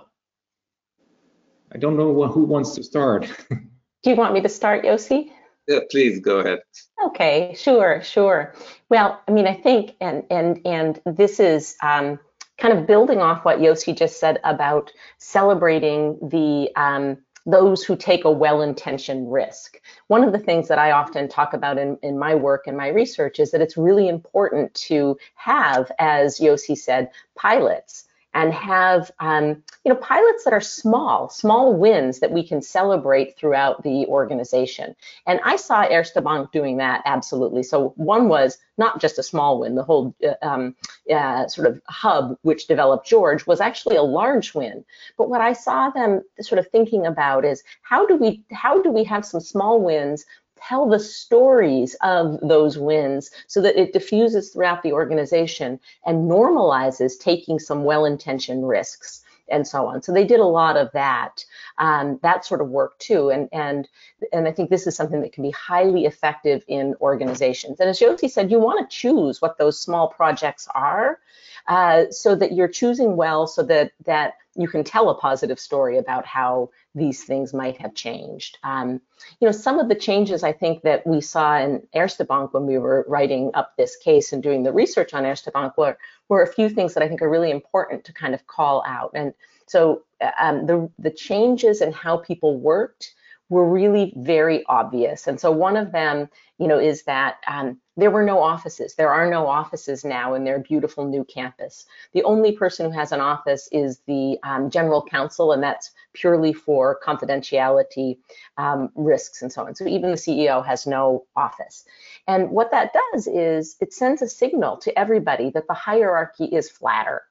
I 1.71 1.77
don't 1.77 1.97
know 1.97 2.27
who 2.27 2.43
wants 2.43 2.75
to 2.75 2.83
start. 2.83 3.27
Do 3.49 4.09
you 4.09 4.15
want 4.15 4.33
me 4.33 4.41
to 4.41 4.49
start, 4.49 4.83
Yossi? 4.83 5.31
Yeah, 5.68 5.80
please 5.89 6.20
go 6.20 6.39
ahead. 6.39 6.59
Okay, 7.05 7.55
sure, 7.57 8.01
sure. 8.01 8.53
Well, 8.89 9.22
I 9.28 9.32
mean, 9.32 9.47
I 9.47 9.53
think, 9.53 9.95
and 10.01 10.24
and 10.30 10.59
and 10.66 10.99
this 11.05 11.39
is 11.39 11.76
um, 11.82 12.20
kind 12.57 12.78
of 12.78 12.86
building 12.86 13.20
off 13.20 13.45
what 13.45 13.59
Yossi 13.59 13.95
just 13.97 14.20
said 14.20 14.39
about 14.43 14.91
celebrating 15.18 16.18
the 16.22 16.70
um, 16.76 17.18
those 17.45 17.84
who 17.84 17.95
take 17.95 18.24
a 18.24 18.32
well-intentioned 18.32 19.32
risk. 19.32 19.80
One 20.07 20.24
of 20.24 20.32
the 20.32 20.39
things 20.39 20.70
that 20.70 20.80
I 20.80 20.91
often 20.91 21.28
talk 21.28 21.53
about 21.53 21.78
in, 21.78 21.97
in 22.01 22.18
my 22.18 22.36
work 22.36 22.68
and 22.68 22.78
my 22.78 22.88
research 22.88 23.38
is 23.39 23.51
that 23.51 23.61
it's 23.61 23.76
really 23.76 24.07
important 24.07 24.74
to 24.76 25.18
have, 25.36 25.91
as 25.99 26.39
Yossi 26.39 26.78
said, 26.78 27.09
pilots 27.36 28.05
and 28.34 28.53
have 28.53 29.11
um, 29.19 29.63
you 29.84 29.91
know 29.91 29.95
pilots 29.95 30.43
that 30.43 30.53
are 30.53 30.61
small, 30.61 31.29
small 31.29 31.75
wins 31.75 32.19
that 32.19 32.31
we 32.31 32.45
can 32.45 32.61
celebrate 32.61 33.38
throughout 33.38 33.84
the 33.84 34.05
organization. 34.07 34.95
And 35.27 35.39
I 35.43 35.55
saw 35.55 35.86
Erste 35.86 36.23
Bank 36.23 36.51
doing 36.51 36.77
that 36.77 37.01
absolutely. 37.05 37.63
So 37.63 37.93
one 37.95 38.27
was 38.27 38.57
not 38.77 38.99
just 38.99 39.19
a 39.19 39.23
small 39.23 39.59
win. 39.59 39.75
The 39.75 39.84
whole 39.84 40.15
uh, 40.25 40.34
um, 40.45 40.75
uh, 41.13 41.47
sort 41.47 41.67
of 41.67 41.81
hub 41.88 42.38
which 42.41 42.67
developed 42.67 43.07
George 43.07 43.45
was 43.45 43.61
actually 43.61 43.97
a 43.97 44.03
large 44.03 44.53
win. 44.53 44.84
But 45.17 45.29
what 45.29 45.41
I 45.41 45.53
saw 45.53 45.89
them 45.89 46.21
sort 46.41 46.59
of 46.59 46.67
thinking 46.69 47.05
about 47.05 47.45
is 47.45 47.63
how 47.84 48.05
do 48.05 48.15
we 48.15 48.43
how 48.51 48.81
do 48.81 48.89
we 48.91 49.03
have 49.03 49.25
some 49.25 49.41
small 49.41 49.81
wins 49.81 50.25
tell 50.68 50.88
the 50.88 50.99
stories 50.99 51.95
of 52.01 52.39
those 52.41 52.78
wins 52.78 53.32
so 53.47 53.61
that 53.61 53.80
it 53.80 53.93
diffuses 53.93 54.49
throughout 54.49 54.84
the 54.84 54.93
organization 54.93 55.80
and 56.05 56.30
normalizes 56.30 57.20
taking 57.20 57.59
some 57.59 57.84
well-intentioned 57.84 58.68
risks 58.68 59.24
and 59.49 59.68
so 59.68 59.86
on. 59.88 60.01
So 60.01 60.14
they 60.14 60.24
did 60.24 60.39
a 60.39 60.45
lot 60.45 60.78
of 60.78 60.89
that, 60.93 61.43
um, 61.78 62.20
that 62.24 62.45
sort 62.45 62.61
of 62.61 62.70
work 62.70 62.97
too. 62.99 63.30
And, 63.30 63.49
and, 63.51 63.89
and 64.32 64.47
I 64.47 64.51
think 64.51 64.70
this 64.70 64.88
is 64.88 64.95
something 64.95 65.22
that 65.22 65.34
can 65.34 65.43
be 65.43 65.51
highly 65.51 66.05
effective 66.05 66.64
in 66.68 66.95
organizations. 67.01 67.80
And 67.80 67.89
as 67.89 67.99
Yossi 67.99 68.30
said, 68.30 68.49
you 68.49 68.59
want 68.59 68.89
to 68.89 68.95
choose 68.95 69.41
what 69.41 69.57
those 69.57 69.80
small 69.80 70.07
projects 70.07 70.68
are 70.74 71.20
uh, 71.68 72.05
so 72.09 72.36
that 72.36 72.53
you're 72.53 72.70
choosing 72.70 73.16
well 73.18 73.47
so 73.47 73.64
that, 73.64 73.91
that 74.05 74.36
you 74.55 74.67
can 74.67 74.83
tell 74.83 75.09
a 75.09 75.15
positive 75.15 75.59
story 75.59 75.97
about 75.97 76.25
how 76.25 76.69
these 76.93 77.23
things 77.23 77.53
might 77.53 77.77
have 77.77 77.95
changed. 77.95 78.59
Um, 78.63 79.01
you 79.39 79.47
know, 79.47 79.51
some 79.51 79.79
of 79.79 79.89
the 79.89 79.95
changes 79.95 80.43
I 80.43 80.51
think 80.51 80.83
that 80.83 81.05
we 81.07 81.21
saw 81.21 81.57
in 81.57 81.87
Erste 81.95 82.27
Bank 82.27 82.53
when 82.53 82.67
we 82.67 82.77
were 82.77 83.05
writing 83.07 83.51
up 83.55 83.73
this 83.77 83.95
case 83.95 84.31
and 84.31 84.43
doing 84.43 84.63
the 84.63 84.71
research 84.71 85.13
on 85.13 85.23
Erste 85.23 85.51
Bank 85.51 85.77
were, 85.77 85.97
were 86.29 86.43
a 86.43 86.53
few 86.53 86.69
things 86.69 86.93
that 86.93 87.03
I 87.03 87.07
think 87.07 87.21
are 87.21 87.29
really 87.29 87.51
important 87.51 88.03
to 88.05 88.13
kind 88.13 88.33
of 88.33 88.45
call 88.45 88.83
out. 88.85 89.11
And 89.15 89.33
so 89.65 90.03
um, 90.39 90.65
the, 90.65 90.89
the 90.99 91.11
changes 91.11 91.81
in 91.81 91.91
how 91.91 92.17
people 92.17 92.59
worked 92.59 93.15
were 93.53 93.69
really 93.69 94.13
very 94.17 94.65
obvious. 94.65 95.27
And 95.27 95.39
so 95.39 95.51
one 95.51 95.77
of 95.77 95.91
them, 95.91 96.27
you 96.57 96.67
know, 96.67 96.79
is 96.79 97.03
that 97.03 97.37
um, 97.47 97.79
there 97.95 98.09
were 98.09 98.23
no 98.23 98.41
offices. 98.41 98.95
There 98.95 99.11
are 99.11 99.29
no 99.29 99.45
offices 99.47 100.03
now 100.03 100.33
in 100.33 100.43
their 100.43 100.59
beautiful 100.59 101.05
new 101.05 101.23
campus. 101.23 101.85
The 102.13 102.23
only 102.23 102.53
person 102.53 102.87
who 102.87 102.97
has 102.97 103.11
an 103.11 103.21
office 103.21 103.69
is 103.71 103.99
the 104.07 104.39
um, 104.43 104.71
general 104.71 105.03
counsel, 105.03 105.51
and 105.51 105.61
that's 105.61 105.91
purely 106.13 106.53
for 106.53 106.99
confidentiality 107.05 108.17
um, 108.57 108.89
risks 108.95 109.43
and 109.43 109.53
so 109.53 109.65
on. 109.65 109.75
So 109.75 109.85
even 109.87 110.09
the 110.09 110.17
CEO 110.17 110.65
has 110.65 110.87
no 110.87 111.25
office. 111.35 111.85
And 112.27 112.49
what 112.49 112.71
that 112.71 112.91
does 113.13 113.27
is 113.27 113.75
it 113.79 113.93
sends 113.93 114.21
a 114.21 114.27
signal 114.27 114.77
to 114.77 114.97
everybody 114.97 115.51
that 115.51 115.67
the 115.67 115.73
hierarchy 115.75 116.45
is 116.45 116.69
flatter. 116.69 117.21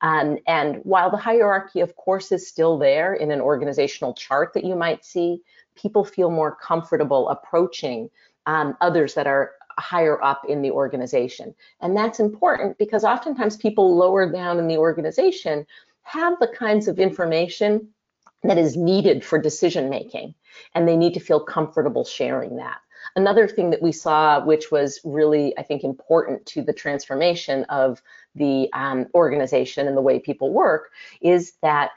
Um, 0.00 0.38
and 0.46 0.76
while 0.84 1.10
the 1.10 1.16
hierarchy, 1.16 1.80
of 1.80 1.96
course, 1.96 2.30
is 2.30 2.48
still 2.48 2.78
there 2.78 3.14
in 3.14 3.30
an 3.30 3.40
organizational 3.40 4.14
chart 4.14 4.52
that 4.54 4.64
you 4.64 4.76
might 4.76 5.04
see, 5.04 5.42
people 5.80 6.04
feel 6.04 6.30
more 6.30 6.54
comfortable 6.54 7.28
approaching 7.28 8.10
um, 8.46 8.76
others 8.80 9.14
that 9.14 9.26
are 9.26 9.52
higher 9.78 10.22
up 10.22 10.42
in 10.48 10.62
the 10.62 10.70
organization. 10.70 11.54
And 11.80 11.96
that's 11.96 12.20
important 12.20 12.78
because 12.78 13.04
oftentimes 13.04 13.56
people 13.56 13.96
lower 13.96 14.30
down 14.30 14.58
in 14.58 14.66
the 14.66 14.76
organization 14.76 15.66
have 16.02 16.38
the 16.40 16.48
kinds 16.48 16.88
of 16.88 16.98
information 16.98 17.88
that 18.42 18.58
is 18.58 18.76
needed 18.76 19.24
for 19.24 19.38
decision 19.38 19.90
making, 19.90 20.34
and 20.74 20.86
they 20.86 20.96
need 20.96 21.14
to 21.14 21.20
feel 21.20 21.40
comfortable 21.40 22.04
sharing 22.04 22.56
that. 22.56 22.78
Another 23.16 23.48
thing 23.48 23.70
that 23.70 23.82
we 23.82 23.92
saw, 23.92 24.44
which 24.44 24.70
was 24.70 25.00
really, 25.04 25.56
I 25.58 25.62
think, 25.62 25.82
important 25.84 26.44
to 26.46 26.62
the 26.62 26.72
transformation 26.72 27.64
of 27.64 28.02
the 28.34 28.68
um, 28.72 29.06
organization 29.14 29.88
and 29.88 29.96
the 29.96 30.02
way 30.02 30.18
people 30.18 30.52
work, 30.52 30.90
is 31.20 31.54
that 31.62 31.90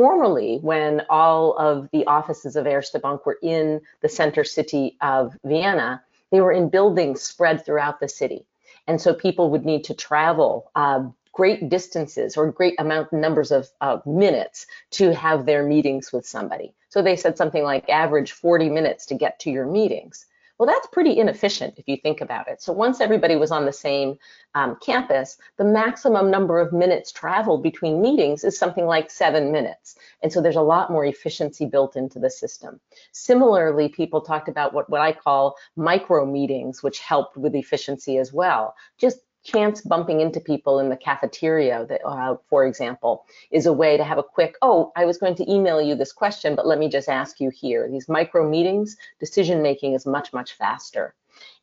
formerly, 0.00 0.56
when 0.62 1.02
all 1.10 1.52
of 1.58 1.86
the 1.92 2.06
offices 2.06 2.56
of 2.56 2.64
Erste 2.64 3.02
Bank 3.02 3.26
were 3.26 3.36
in 3.42 3.82
the 4.00 4.08
center 4.08 4.44
city 4.44 4.96
of 5.02 5.36
Vienna, 5.44 6.02
they 6.30 6.40
were 6.40 6.52
in 6.52 6.70
buildings 6.70 7.20
spread 7.20 7.66
throughout 7.66 8.00
the 8.00 8.08
city. 8.08 8.46
And 8.86 8.98
so 8.98 9.12
people 9.12 9.50
would 9.50 9.66
need 9.66 9.84
to 9.84 9.94
travel 9.94 10.70
uh, 10.74 11.02
great 11.34 11.68
distances 11.68 12.38
or 12.38 12.50
great 12.50 12.80
amount 12.80 13.12
numbers 13.12 13.52
of 13.52 13.68
uh, 13.82 13.98
minutes 14.06 14.66
to 14.92 15.14
have 15.14 15.44
their 15.44 15.66
meetings 15.66 16.14
with 16.14 16.26
somebody. 16.26 16.72
So 16.88 17.02
they 17.02 17.16
said 17.16 17.36
something 17.36 17.62
like 17.62 17.90
average 17.90 18.32
40 18.32 18.70
minutes 18.70 19.04
to 19.06 19.14
get 19.14 19.38
to 19.40 19.50
your 19.50 19.66
meetings. 19.66 20.24
Well, 20.60 20.66
that's 20.66 20.88
pretty 20.88 21.18
inefficient 21.18 21.78
if 21.78 21.88
you 21.88 21.96
think 21.96 22.20
about 22.20 22.46
it. 22.46 22.60
So 22.60 22.70
once 22.70 23.00
everybody 23.00 23.34
was 23.34 23.50
on 23.50 23.64
the 23.64 23.72
same 23.72 24.18
um, 24.54 24.76
campus, 24.84 25.38
the 25.56 25.64
maximum 25.64 26.30
number 26.30 26.58
of 26.58 26.70
minutes 26.70 27.12
traveled 27.12 27.62
between 27.62 28.02
meetings 28.02 28.44
is 28.44 28.58
something 28.58 28.84
like 28.84 29.10
seven 29.10 29.52
minutes. 29.52 29.96
And 30.22 30.30
so 30.30 30.42
there's 30.42 30.56
a 30.56 30.60
lot 30.60 30.90
more 30.90 31.06
efficiency 31.06 31.64
built 31.64 31.96
into 31.96 32.18
the 32.18 32.28
system. 32.28 32.78
Similarly, 33.12 33.88
people 33.88 34.20
talked 34.20 34.50
about 34.50 34.74
what, 34.74 34.90
what 34.90 35.00
I 35.00 35.12
call 35.12 35.56
micro 35.76 36.26
meetings, 36.26 36.82
which 36.82 36.98
helped 36.98 37.38
with 37.38 37.54
efficiency 37.54 38.18
as 38.18 38.30
well. 38.30 38.74
Just 38.98 39.20
chance 39.42 39.80
bumping 39.80 40.20
into 40.20 40.40
people 40.40 40.78
in 40.78 40.88
the 40.88 40.96
cafeteria, 40.96 41.86
that, 41.86 42.00
uh, 42.06 42.36
for 42.48 42.66
example, 42.66 43.24
is 43.50 43.66
a 43.66 43.72
way 43.72 43.96
to 43.96 44.04
have 44.04 44.18
a 44.18 44.22
quick, 44.22 44.56
oh, 44.62 44.92
I 44.96 45.04
was 45.04 45.18
going 45.18 45.34
to 45.36 45.50
email 45.50 45.80
you 45.80 45.94
this 45.94 46.12
question, 46.12 46.54
but 46.54 46.66
let 46.66 46.78
me 46.78 46.88
just 46.88 47.08
ask 47.08 47.40
you 47.40 47.50
here. 47.50 47.88
These 47.90 48.08
micro 48.08 48.48
meetings, 48.48 48.96
decision 49.18 49.62
making 49.62 49.94
is 49.94 50.06
much, 50.06 50.32
much 50.32 50.52
faster. 50.54 51.14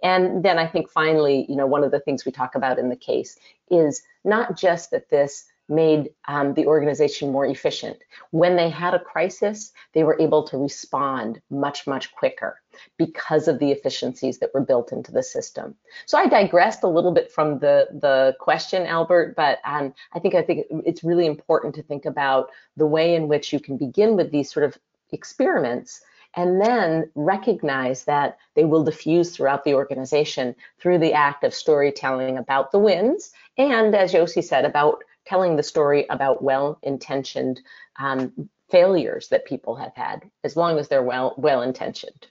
And 0.02 0.44
then 0.44 0.58
I 0.58 0.68
think 0.68 0.90
finally, 0.90 1.46
you 1.48 1.56
know, 1.56 1.68
one 1.68 1.84
of 1.84 1.92
the 1.92 2.00
things 2.00 2.26
we 2.26 2.32
talk 2.32 2.56
about 2.56 2.80
in 2.80 2.90
the 2.90 2.96
case 2.96 3.38
is 3.70 4.02
not 4.24 4.58
just 4.58 4.92
that 4.92 5.10
this 5.10 5.46
made 5.70 6.09
um, 6.28 6.53
the 6.53 6.65
organization 6.65 7.32
more 7.32 7.45
efficient. 7.45 7.97
When 8.32 8.55
they 8.55 8.70
had 8.70 8.93
a 8.93 8.99
crisis, 8.99 9.74
they 9.93 10.03
were 10.03 10.20
able 10.20 10.43
to 10.47 10.57
respond 10.57 11.41
much, 11.49 11.86
much 11.88 12.11
quicker 12.13 12.61
because 12.97 13.47
of 13.47 13.59
the 13.59 13.72
efficiencies 13.72 14.38
that 14.39 14.53
were 14.53 14.61
built 14.61 14.91
into 14.91 15.11
the 15.11 15.24
system. 15.24 15.76
So 16.05 16.18
I 16.18 16.28
digressed 16.28 16.84
a 16.84 16.88
little 16.88 17.11
bit 17.11 17.32
from 17.32 17.59
the, 17.59 17.88
the 17.91 18.36
question, 18.39 18.86
Albert, 18.86 19.36
but 19.36 19.59
um, 19.65 19.93
I 20.13 20.20
think 20.20 20.36
I 20.36 20.41
think 20.41 20.68
it's 20.86 21.03
really 21.03 21.26
important 21.26 21.76
to 21.76 21.84
think 21.84 22.05
about 22.05 22.49
the 22.76 22.86
way 22.86 23.15
in 23.15 23.28
which 23.28 23.51
you 23.51 23.59
can 23.59 23.78
begin 23.78 24.15
with 24.15 24.32
these 24.32 24.51
sort 24.51 24.65
of 24.65 24.78
experiments 25.11 26.01
and 26.36 26.61
then 26.61 27.09
recognize 27.15 28.03
that 28.03 28.38
they 28.55 28.63
will 28.63 28.84
diffuse 28.84 29.36
throughout 29.36 29.63
the 29.63 29.74
organization 29.74 30.55
through 30.80 30.99
the 30.99 31.13
act 31.13 31.43
of 31.43 31.53
storytelling 31.53 32.38
about 32.38 32.72
the 32.72 32.80
wins 32.80 33.32
and, 33.57 33.95
as 33.95 34.13
Yossi 34.13 34.43
said, 34.43 34.65
about 34.65 35.03
telling 35.28 35.56
the 35.56 35.64
story 35.64 36.06
about 36.10 36.44
well-intentioned 36.44 37.62
um, 38.00 38.50
failures 38.70 39.28
that 39.30 39.46
people 39.46 39.76
have 39.76 39.94
had, 39.96 40.30
as 40.44 40.56
long 40.56 40.80
as 40.80 40.88
they're 40.88 41.04
well 41.04 41.34
well-intentioned. 41.38 42.28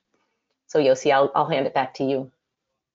So 0.66 0.78
Yossi, 0.78 1.12
I'll, 1.12 1.30
I'll 1.34 1.48
hand 1.48 1.66
it 1.66 1.74
back 1.74 1.94
to 1.94 2.04
you. 2.04 2.30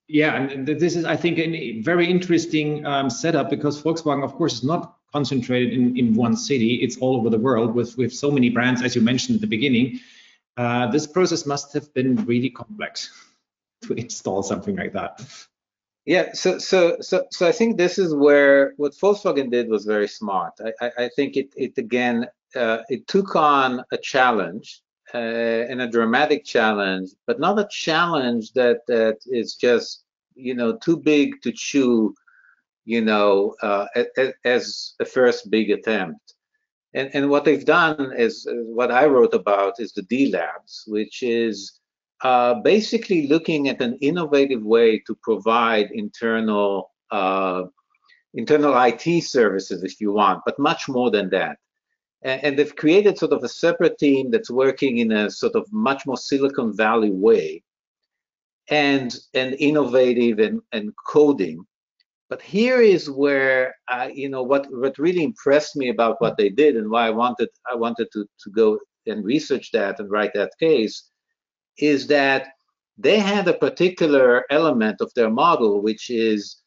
Yeah, 0.08 0.36
and 0.36 0.66
this 0.66 0.96
is, 0.96 1.04
I 1.04 1.16
think, 1.16 1.38
a 1.38 1.80
very 1.80 2.10
interesting 2.10 2.84
um, 2.84 3.08
setup 3.08 3.48
because 3.48 3.82
Volkswagen, 3.82 4.24
of 4.24 4.34
course, 4.34 4.54
is 4.54 4.64
not 4.64 4.96
concentrated 5.12 5.72
in, 5.72 5.96
in 5.96 6.14
one 6.14 6.36
city. 6.36 6.76
It's 6.76 6.98
all 6.98 7.16
over 7.16 7.30
the 7.30 7.38
world 7.38 7.74
with, 7.74 7.96
with 7.96 8.12
so 8.12 8.30
many 8.30 8.50
brands, 8.50 8.82
as 8.82 8.94
you 8.94 9.02
mentioned 9.02 9.36
at 9.36 9.40
the 9.40 9.46
beginning. 9.46 10.00
Uh, 10.56 10.90
this 10.90 11.06
process 11.06 11.46
must 11.46 11.72
have 11.72 11.92
been 11.94 12.16
really 12.26 12.50
complex 12.50 13.10
to 13.82 13.94
install 13.94 14.42
something 14.42 14.76
like 14.76 14.92
that. 14.92 15.22
Yeah, 16.04 16.32
so 16.32 16.58
so 16.58 16.96
so 17.00 17.26
so 17.30 17.46
I 17.46 17.52
think 17.52 17.76
this 17.76 17.96
is 17.96 18.12
where 18.14 18.74
what 18.76 18.92
Volkswagen 18.92 19.50
did 19.50 19.68
was 19.68 19.84
very 19.84 20.08
smart. 20.08 20.54
I 20.60 20.72
I, 20.86 21.04
I 21.04 21.08
think 21.14 21.36
it 21.36 21.52
it 21.56 21.78
again 21.78 22.26
uh, 22.56 22.78
it 22.88 23.06
took 23.06 23.36
on 23.36 23.84
a 23.92 23.98
challenge 23.98 24.82
uh, 25.14 25.18
and 25.18 25.80
a 25.80 25.88
dramatic 25.88 26.44
challenge, 26.44 27.10
but 27.26 27.38
not 27.38 27.60
a 27.60 27.68
challenge 27.70 28.52
that 28.54 28.80
that 28.88 29.18
is 29.26 29.54
just 29.54 30.04
you 30.34 30.54
know 30.54 30.76
too 30.76 30.96
big 30.96 31.40
to 31.42 31.52
chew, 31.52 32.14
you 32.84 33.00
know, 33.00 33.54
uh, 33.62 33.86
as, 34.44 34.94
a 35.00 35.04
first 35.04 35.50
big 35.50 35.70
attempt. 35.70 36.34
And 36.94 37.10
and 37.14 37.30
what 37.30 37.44
they've 37.44 37.64
done 37.64 38.12
is 38.16 38.46
what 38.50 38.90
I 38.90 39.06
wrote 39.06 39.34
about 39.34 39.78
is 39.78 39.92
the 39.92 40.02
D 40.02 40.32
Labs, 40.32 40.82
which 40.88 41.22
is 41.22 41.80
uh, 42.22 42.54
basically 42.54 43.26
looking 43.26 43.68
at 43.68 43.82
an 43.82 43.98
innovative 44.00 44.62
way 44.62 44.98
to 45.00 45.14
provide 45.22 45.90
internal 45.92 46.92
uh, 47.10 47.64
internal 48.34 48.74
IT 48.80 49.22
services, 49.22 49.82
if 49.82 50.00
you 50.00 50.12
want, 50.12 50.40
but 50.46 50.58
much 50.58 50.88
more 50.88 51.10
than 51.10 51.28
that. 51.28 51.58
And, 52.22 52.42
and, 52.44 52.58
they've 52.58 52.74
created 52.74 53.18
sort 53.18 53.32
of 53.32 53.44
a 53.44 53.48
separate 53.48 53.98
team 53.98 54.30
that's 54.30 54.50
working 54.50 54.98
in 54.98 55.12
a 55.12 55.30
sort 55.30 55.54
of 55.54 55.70
much 55.72 56.06
more 56.06 56.16
Silicon 56.16 56.74
Valley 56.74 57.10
way, 57.10 57.62
and 58.70 59.14
and 59.34 59.56
innovative 59.58 60.38
and, 60.38 60.62
and 60.70 60.92
coding. 61.06 61.66
But 62.30 62.40
here 62.40 62.80
is 62.80 63.10
where 63.10 63.74
uh, 63.88 64.08
you 64.14 64.28
know 64.28 64.44
what 64.44 64.68
what 64.70 64.98
really 64.98 65.24
impressed 65.24 65.76
me 65.76 65.88
about 65.88 66.20
what 66.20 66.36
they 66.36 66.48
did 66.48 66.76
and 66.76 66.88
why 66.88 67.08
I 67.08 67.10
wanted 67.10 67.48
I 67.70 67.74
wanted 67.74 68.08
to 68.12 68.24
to 68.44 68.50
go 68.50 68.78
and 69.06 69.24
research 69.24 69.72
that 69.72 69.98
and 69.98 70.08
write 70.08 70.32
that 70.34 70.52
case 70.60 71.10
is 71.78 72.06
that 72.08 72.48
they 72.98 73.18
had 73.18 73.48
a 73.48 73.54
particular 73.54 74.44
element 74.50 75.00
of 75.00 75.12
their 75.14 75.30
model, 75.30 75.82
which 75.82 76.10
is, 76.10 76.58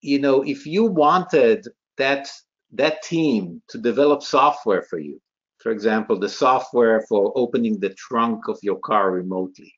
you 0.00 0.18
know, 0.18 0.42
if 0.42 0.66
you 0.66 0.84
wanted 0.84 1.66
that 1.96 2.28
that 2.72 3.02
team 3.02 3.62
to 3.68 3.78
develop 3.78 4.22
software 4.22 4.82
for 4.82 4.98
you, 4.98 5.20
for 5.58 5.72
example, 5.72 6.18
the 6.18 6.28
software 6.28 7.00
for 7.08 7.32
opening 7.34 7.80
the 7.80 7.94
trunk 7.94 8.46
of 8.46 8.58
your 8.62 8.78
car 8.78 9.10
remotely, 9.10 9.72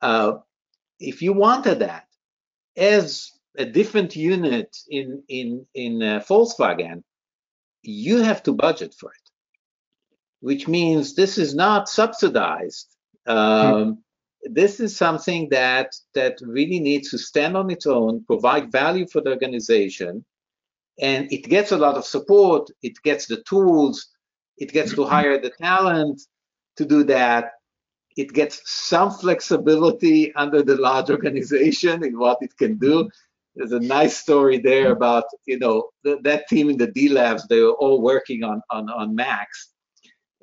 uh, 0.00 0.38
if 0.98 1.20
you 1.20 1.32
wanted 1.32 1.80
that 1.80 2.06
as 2.76 3.32
a 3.58 3.64
different 3.64 4.16
unit 4.16 4.76
in 4.88 5.22
in 5.28 5.66
in 5.74 6.02
uh, 6.02 6.20
Volkswagen, 6.20 7.02
you 7.82 8.22
have 8.22 8.42
to 8.42 8.52
budget 8.52 8.94
for 8.98 9.10
it, 9.10 9.30
which 10.40 10.66
means 10.66 11.14
this 11.14 11.38
is 11.38 11.54
not 11.54 11.88
subsidized 11.88 12.95
um, 13.26 14.02
this 14.42 14.80
is 14.80 14.96
something 14.96 15.48
that 15.50 15.94
that 16.14 16.38
really 16.40 16.80
needs 16.80 17.10
to 17.10 17.18
stand 17.18 17.56
on 17.56 17.70
its 17.70 17.86
own, 17.86 18.24
provide 18.24 18.70
value 18.70 19.06
for 19.06 19.20
the 19.20 19.30
organization, 19.30 20.24
and 21.00 21.30
it 21.32 21.44
gets 21.44 21.72
a 21.72 21.78
lot 21.78 21.96
of 21.96 22.04
support. 22.04 22.70
It 22.82 23.02
gets 23.02 23.26
the 23.26 23.42
tools. 23.42 24.08
It 24.58 24.72
gets 24.72 24.94
to 24.94 25.04
hire 25.14 25.40
the 25.40 25.50
talent 25.50 26.22
to 26.76 26.84
do 26.84 27.04
that. 27.04 27.52
It 28.16 28.32
gets 28.32 28.62
some 28.64 29.10
flexibility 29.10 30.34
under 30.36 30.62
the 30.62 30.76
large 30.76 31.10
organization 31.10 32.04
in 32.04 32.18
what 32.18 32.38
it 32.40 32.56
can 32.56 32.78
do. 32.78 33.10
There's 33.56 33.72
a 33.72 33.80
nice 33.80 34.18
story 34.18 34.58
there 34.58 34.92
about 34.92 35.24
you 35.46 35.58
know 35.58 35.88
th 36.04 36.18
that 36.22 36.46
team 36.48 36.70
in 36.70 36.76
the 36.76 36.90
D 36.96 37.08
labs. 37.08 37.46
They 37.46 37.60
were 37.60 37.78
all 37.82 38.00
working 38.02 38.44
on 38.44 38.60
on 38.70 38.90
on 38.90 39.14
Macs, 39.14 39.72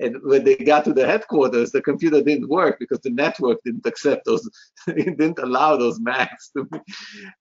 and 0.04 0.22
when 0.24 0.44
they 0.44 0.56
got 0.56 0.84
to 0.86 0.94
the 0.94 1.06
headquarters, 1.06 1.72
the 1.72 1.82
computer 1.82 2.22
didn't 2.22 2.50
work 2.50 2.78
because 2.80 3.00
the 3.00 3.10
network 3.10 3.60
didn't 3.64 3.86
accept 3.86 4.26
those, 4.26 4.48
it 4.88 5.18
didn't 5.18 5.40
allow 5.40 5.78
those 5.78 6.00
Macs 6.00 6.50
to 6.50 6.66
be. 6.66 6.80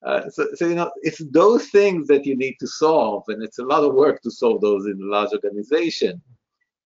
Uh, 0.06 0.28
so, 0.30 0.48
so, 0.54 0.66
you 0.66 0.74
know, 0.74 0.90
it's 1.02 1.22
those 1.30 1.66
things 1.68 2.06
that 2.08 2.24
you 2.24 2.36
need 2.36 2.56
to 2.60 2.66
solve, 2.66 3.24
and 3.28 3.42
it's 3.42 3.58
a 3.58 3.64
lot 3.64 3.84
of 3.84 3.94
work 3.94 4.22
to 4.22 4.30
solve 4.30 4.60
those 4.60 4.86
in 4.86 5.00
a 5.02 5.06
large 5.06 5.32
organization. 5.32 6.22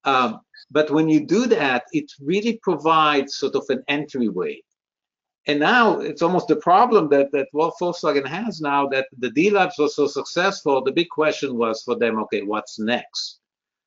Um, 0.05 0.41
but 0.71 0.91
when 0.91 1.09
you 1.09 1.27
do 1.27 1.47
that, 1.47 1.85
it 1.93 2.11
really 2.21 2.59
provides 2.63 3.37
sort 3.37 3.55
of 3.55 3.65
an 3.69 3.83
entryway. 3.89 4.63
And 5.49 5.61
now 5.61 6.01
it's 6.01 6.23
almost 6.23 6.49
the 6.49 6.57
problem 6.57 7.09
that 7.11 7.31
that 7.31 7.47
Volkswagen 7.55 8.27
has 8.27 8.61
now 8.61 8.89
that 8.89 9.07
the 9.19 9.31
D 9.31 9.51
Labs 9.51 9.79
was 9.79 9.95
so 9.95 10.09
successful. 10.09 10.83
The 10.83 10.91
big 10.91 11.09
question 11.09 11.57
was 11.57 11.83
for 11.85 11.97
them, 11.97 12.19
okay, 12.23 12.43
what's 12.43 12.79
next? 12.79 13.39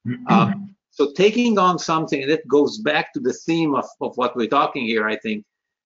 Um, 0.29 0.75
so 0.99 1.13
taking 1.13 1.57
on 1.57 1.79
something, 1.79 2.21
and 2.21 2.31
it 2.31 2.47
goes 2.47 2.79
back 2.79 3.13
to 3.13 3.21
the 3.21 3.33
theme 3.33 3.73
of, 3.75 3.85
of 4.01 4.17
what 4.17 4.35
we're 4.35 4.47
talking 4.49 4.85
here, 4.85 5.07
I 5.07 5.15
think, 5.17 5.45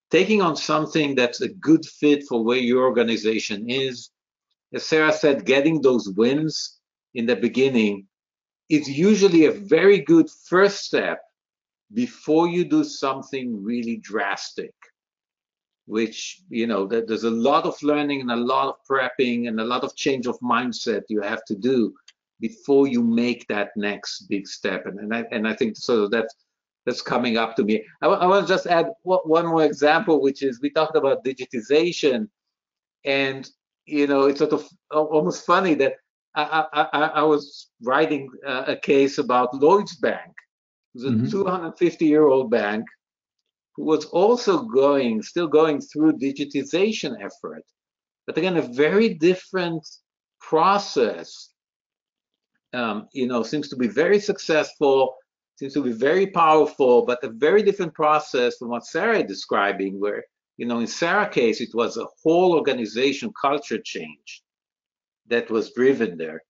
taking 0.10 0.42
on 0.42 0.56
something 0.56 1.16
that's 1.16 1.42
a 1.42 1.50
good 1.50 1.86
fit 1.86 2.24
for 2.28 2.44
where 2.44 2.58
your 2.58 2.84
organization 2.86 3.70
is. 3.70 4.10
As 4.74 4.86
Sarah 4.86 5.14
said, 5.14 5.46
getting 5.46 5.82
those 5.82 6.10
wins 6.10 6.80
in 7.14 7.28
the 7.28 7.36
beginning 7.36 8.08
is 8.70 8.90
usually 8.90 9.46
a 9.46 9.52
very 9.52 10.00
good 10.00 10.30
first 10.48 10.84
step 10.86 11.22
before 11.94 12.48
you 12.48 12.66
do 12.66 12.84
something 12.84 13.64
really 13.64 13.98
drastic. 13.98 14.74
which 15.86 16.42
you 16.50 16.66
know 16.66 16.88
there's 16.88 17.26
a 17.26 17.30
lot 17.30 17.66
of 17.66 17.82
learning 17.84 18.22
and 18.22 18.32
a 18.32 18.36
lot 18.36 18.70
of 18.70 18.76
prepping 18.90 19.48
and 19.48 19.60
a 19.60 19.66
lot 19.66 19.84
of 19.84 19.96
change 19.96 20.28
of 20.28 20.40
mindset 20.40 21.02
you 21.10 21.22
have 21.22 21.44
to 21.46 21.56
do 21.56 21.94
before 22.48 22.86
you 22.94 23.02
make 23.24 23.42
that 23.48 23.70
next 23.76 24.28
big 24.34 24.46
step 24.58 24.82
and 24.88 24.98
and 25.00 25.12
I, 25.18 25.22
and 25.32 25.44
I 25.52 25.54
think 25.60 25.72
so 25.78 26.08
that's 26.08 26.34
that's 26.86 27.02
coming 27.14 27.36
up 27.44 27.56
to 27.56 27.64
me 27.70 27.76
I, 28.02 28.08
I 28.08 28.26
want 28.28 28.46
to 28.46 28.54
just 28.54 28.68
add 28.68 28.88
one 29.04 29.48
more 29.54 29.66
example 29.72 30.16
which 30.22 30.42
is 30.48 30.60
we 30.62 30.70
talked 30.70 30.98
about 31.02 31.26
digitization 31.30 32.20
and 33.06 33.42
you 33.86 34.08
know 34.08 34.22
it's 34.30 34.40
sort 34.40 34.54
of 34.54 34.68
almost 34.92 35.46
funny 35.46 35.74
that 35.76 35.94
I, 36.36 36.66
I, 36.74 37.02
I 37.22 37.24
was 37.24 37.70
writing 37.84 38.30
a 38.46 38.76
case 38.76 39.20
about 39.20 39.54
Lloyd's 39.54 39.96
Bank. 39.98 40.34
It 40.96 41.04
a 41.04 41.12
mm 41.12 41.22
-hmm. 41.22 41.32
250 41.32 42.06
year 42.06 42.26
old 42.34 42.50
bank 42.50 42.86
who 43.76 43.84
was 43.86 44.06
also 44.22 44.54
going, 44.82 45.24
still 45.24 45.48
going 45.48 45.82
through 45.90 46.24
digitization 46.28 47.12
effort, 47.28 47.66
but 48.26 48.38
again, 48.38 48.58
a 48.58 48.74
very 48.86 49.10
different 49.30 49.84
process. 50.50 51.53
Um, 52.74 53.08
you 53.14 53.28
know, 53.28 53.44
seems 53.44 53.70
to 53.70 53.76
be 53.76 53.88
very 53.88 54.20
successful, 54.20 55.16
seems 55.58 55.74
to 55.74 55.84
be 55.84 55.92
very 55.92 56.28
powerful, 56.28 57.06
but 57.06 57.24
a 57.24 57.30
very 57.30 57.62
different 57.62 57.94
process 57.94 58.58
from 58.58 58.70
what 58.70 58.86
Sarah 58.86 59.20
is 59.20 59.28
describing, 59.28 60.00
where, 60.00 60.24
you 60.58 60.66
know, 60.66 60.80
in 60.80 60.88
Sarah's 60.88 61.34
case, 61.34 61.62
it 61.62 61.74
was 61.74 61.98
a 61.98 62.08
whole 62.24 62.54
organization 62.54 63.32
culture 63.40 63.80
change 63.80 64.44
that 65.28 65.50
was 65.52 65.74
driven 65.74 66.18
there. 66.18 66.42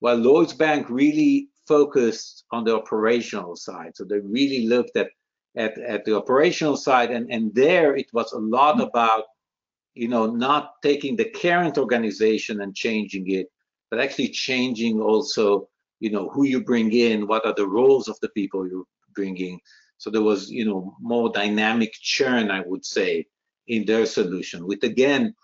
While 0.00 0.16
Lloyd's 0.16 0.54
Bank 0.54 0.88
really 0.88 1.48
focused 1.66 2.44
on 2.50 2.64
the 2.64 2.74
operational 2.74 3.56
side. 3.56 3.92
So 3.94 4.04
they 4.04 4.20
really 4.20 4.66
looked 4.66 4.96
at 4.96 5.08
at, 5.56 5.78
at 5.78 6.04
the 6.04 6.14
operational 6.16 6.76
side. 6.76 7.10
And, 7.10 7.30
and 7.30 7.54
there 7.54 7.96
it 7.96 8.12
was 8.12 8.32
a 8.32 8.38
lot 8.38 8.80
about, 8.80 9.24
you 9.94 10.08
know, 10.08 10.26
not 10.26 10.74
taking 10.82 11.16
the 11.16 11.30
current 11.30 11.78
organization 11.78 12.60
and 12.60 12.74
changing 12.74 13.30
it, 13.30 13.48
but 13.90 14.00
actually 14.00 14.28
changing 14.28 15.00
also, 15.00 15.68
you 16.00 16.10
know, 16.10 16.28
who 16.28 16.44
you 16.44 16.62
bring 16.62 16.92
in, 16.92 17.26
what 17.26 17.46
are 17.46 17.54
the 17.54 17.66
roles 17.66 18.08
of 18.08 18.18
the 18.20 18.28
people 18.30 18.68
you're 18.68 18.84
bringing. 19.14 19.60
So 19.98 20.10
there 20.10 20.22
was, 20.22 20.50
you 20.50 20.64
know, 20.64 20.94
more 21.00 21.30
dynamic 21.32 21.92
churn, 21.94 22.50
I 22.50 22.60
would 22.60 22.84
say, 22.84 23.26
in 23.66 23.84
their 23.84 24.06
solution, 24.06 24.66
which 24.66 24.82
again, 24.82 25.34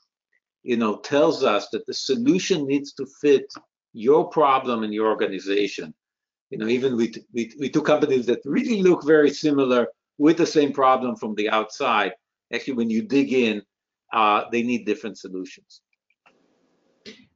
you 0.62 0.76
know, 0.76 0.98
tells 0.98 1.42
us 1.42 1.68
that 1.70 1.86
the 1.86 1.94
solution 1.94 2.66
needs 2.66 2.92
to 2.94 3.06
fit 3.20 3.52
your 3.92 4.28
problem 4.28 4.84
and 4.84 4.94
your 4.94 5.08
organization. 5.08 5.94
You 6.50 6.58
know, 6.58 6.68
even 6.68 6.96
with, 6.96 7.16
with, 7.32 7.52
with 7.58 7.72
two 7.72 7.82
companies 7.82 8.26
that 8.26 8.40
really 8.44 8.82
look 8.82 9.04
very 9.04 9.30
similar, 9.30 9.88
with 10.18 10.36
the 10.36 10.46
same 10.46 10.72
problem 10.72 11.16
from 11.16 11.34
the 11.34 11.48
outside. 11.48 12.12
Actually, 12.52 12.74
when 12.74 12.90
you 12.90 13.02
dig 13.02 13.32
in, 13.32 13.62
uh, 14.12 14.44
they 14.52 14.62
need 14.62 14.84
different 14.84 15.18
solutions. 15.18 15.80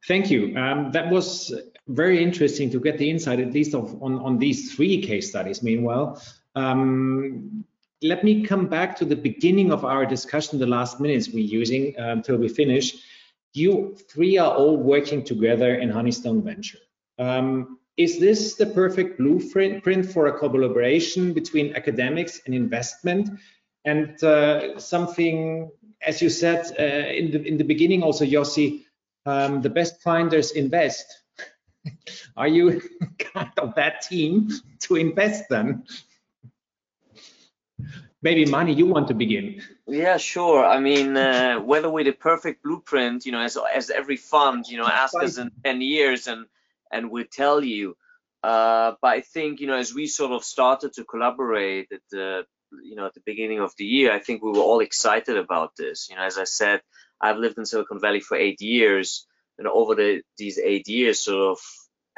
Thank 0.06 0.30
you. 0.30 0.56
Um, 0.56 0.92
that 0.92 1.10
was 1.10 1.52
very 1.88 2.22
interesting 2.22 2.70
to 2.70 2.80
get 2.80 2.98
the 2.98 3.08
insight, 3.10 3.40
at 3.40 3.52
least 3.52 3.74
of, 3.74 4.02
on, 4.02 4.18
on 4.20 4.38
these 4.38 4.74
three 4.74 5.02
case 5.02 5.30
studies. 5.30 5.62
Meanwhile, 5.62 6.22
um, 6.54 7.64
let 8.02 8.24
me 8.24 8.44
come 8.44 8.66
back 8.66 8.96
to 8.96 9.04
the 9.04 9.16
beginning 9.16 9.72
of 9.72 9.84
our 9.84 10.06
discussion, 10.06 10.58
the 10.58 10.66
last 10.66 11.00
minutes 11.00 11.28
we're 11.28 11.44
using 11.44 11.94
until 11.96 12.36
um, 12.36 12.40
we 12.40 12.48
finish. 12.48 12.94
You 13.52 13.96
three 14.10 14.38
are 14.38 14.54
all 14.54 14.76
working 14.76 15.24
together 15.24 15.76
in 15.76 15.90
Honeystone 15.90 16.42
Venture. 16.42 16.78
Um, 17.18 17.78
is 17.96 18.20
this 18.20 18.56
the 18.56 18.66
perfect 18.66 19.18
blueprint 19.18 20.12
for 20.12 20.26
a 20.26 20.38
collaboration 20.38 21.32
between 21.32 21.74
academics 21.74 22.42
and 22.44 22.54
investment? 22.54 23.30
And 23.86 24.22
uh, 24.22 24.78
something, 24.78 25.70
as 26.02 26.20
you 26.20 26.28
said 26.28 26.66
uh, 26.78 27.08
in 27.08 27.30
the 27.30 27.42
in 27.42 27.56
the 27.56 27.64
beginning, 27.64 28.02
also 28.02 28.24
Yossi, 28.26 28.84
um, 29.26 29.60
the 29.60 29.70
best 29.70 30.02
finders 30.02 30.52
invest. 30.52 31.22
Are 32.36 32.48
you 32.48 32.80
kind 33.18 33.52
of 33.58 33.74
that 33.74 34.02
team 34.02 34.50
to 34.80 34.96
invest 34.96 35.44
then? 35.50 35.84
Maybe 38.22 38.46
Mani, 38.46 38.72
you 38.72 38.86
want 38.86 39.08
to 39.08 39.14
begin. 39.14 39.62
Yeah, 39.86 40.16
sure. 40.16 40.64
I 40.64 40.80
mean, 40.80 41.16
uh, 41.16 41.60
whether 41.60 41.90
we're 41.90 42.04
the 42.04 42.12
perfect 42.12 42.62
blueprint, 42.62 43.26
you 43.26 43.32
know, 43.32 43.40
as 43.40 43.58
as 43.72 43.90
every 43.90 44.16
fund, 44.16 44.66
you 44.66 44.78
know, 44.78 44.86
ask 44.86 45.14
us 45.22 45.38
in 45.38 45.50
10 45.64 45.80
years 45.80 46.26
and 46.26 46.46
and 46.90 47.10
we 47.10 47.24
tell 47.24 47.62
you. 47.62 47.96
Uh, 48.42 48.92
but 49.02 49.08
I 49.08 49.20
think 49.20 49.60
you 49.60 49.66
know 49.66 49.76
as 49.76 49.94
we 49.94 50.06
sort 50.06 50.32
of 50.32 50.44
started 50.44 50.94
to 50.94 51.04
collaborate 51.04 51.90
at 51.92 52.00
the 52.10 52.44
you 52.84 52.96
know 52.96 53.06
at 53.06 53.14
the 53.14 53.22
beginning 53.26 53.60
of 53.60 53.72
the 53.76 53.84
year, 53.84 54.12
I 54.12 54.18
think 54.18 54.42
we 54.42 54.50
were 54.50 54.66
all 54.70 54.80
excited 54.80 55.36
about 55.36 55.76
this. 55.76 56.08
You 56.08 56.16
know, 56.16 56.22
as 56.22 56.38
I 56.38 56.44
said, 56.44 56.80
I've 57.20 57.38
lived 57.38 57.58
in 57.58 57.66
Silicon 57.66 58.00
Valley 58.00 58.20
for 58.20 58.36
eight 58.36 58.60
years, 58.60 59.26
and 59.58 59.66
over 59.66 59.94
the, 59.94 60.22
these 60.36 60.58
eight 60.58 60.88
years, 60.88 61.20
sort 61.20 61.52
of 61.52 61.58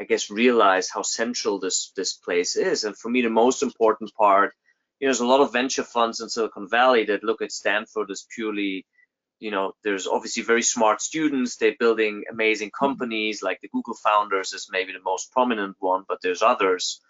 I 0.01 0.05
guess 0.05 0.31
realized 0.31 0.91
how 0.93 1.03
central 1.03 1.59
this 1.59 1.93
this 1.97 2.15
place 2.15 2.57
is. 2.57 2.85
And 2.85 2.97
for 2.97 3.09
me, 3.11 3.23
the 3.23 3.31
most 3.31 3.63
important 3.63 4.13
part, 4.15 4.55
you 5.01 5.07
know, 5.07 5.11
there's 5.11 5.21
a 5.21 5.27
lot 5.27 5.41
of 5.41 5.53
venture 5.53 5.85
funds 5.85 6.21
in 6.21 6.29
Silicon 6.29 6.69
Valley 6.69 7.05
that 7.07 7.25
look 7.25 7.43
at 7.43 7.53
Stanford 7.53 8.11
as 8.11 8.27
purely 8.35 8.87
you 9.41 9.51
know, 9.51 9.73
there's 9.85 10.07
obviously 10.07 10.43
very 10.43 10.63
smart 10.63 11.01
students. 11.01 11.57
They're 11.57 11.77
building 11.79 12.25
amazing 12.31 12.69
mm-hmm. 12.69 12.85
companies, 12.85 13.43
like 13.43 13.61
the 13.61 13.69
Google 13.69 13.95
founders 13.95 14.53
is 14.53 14.69
maybe 14.71 14.93
the 14.93 15.03
most 15.05 15.33
prominent 15.33 15.77
one, 15.79 16.05
but 16.09 16.19
there's 16.23 16.43
others. 16.43 17.01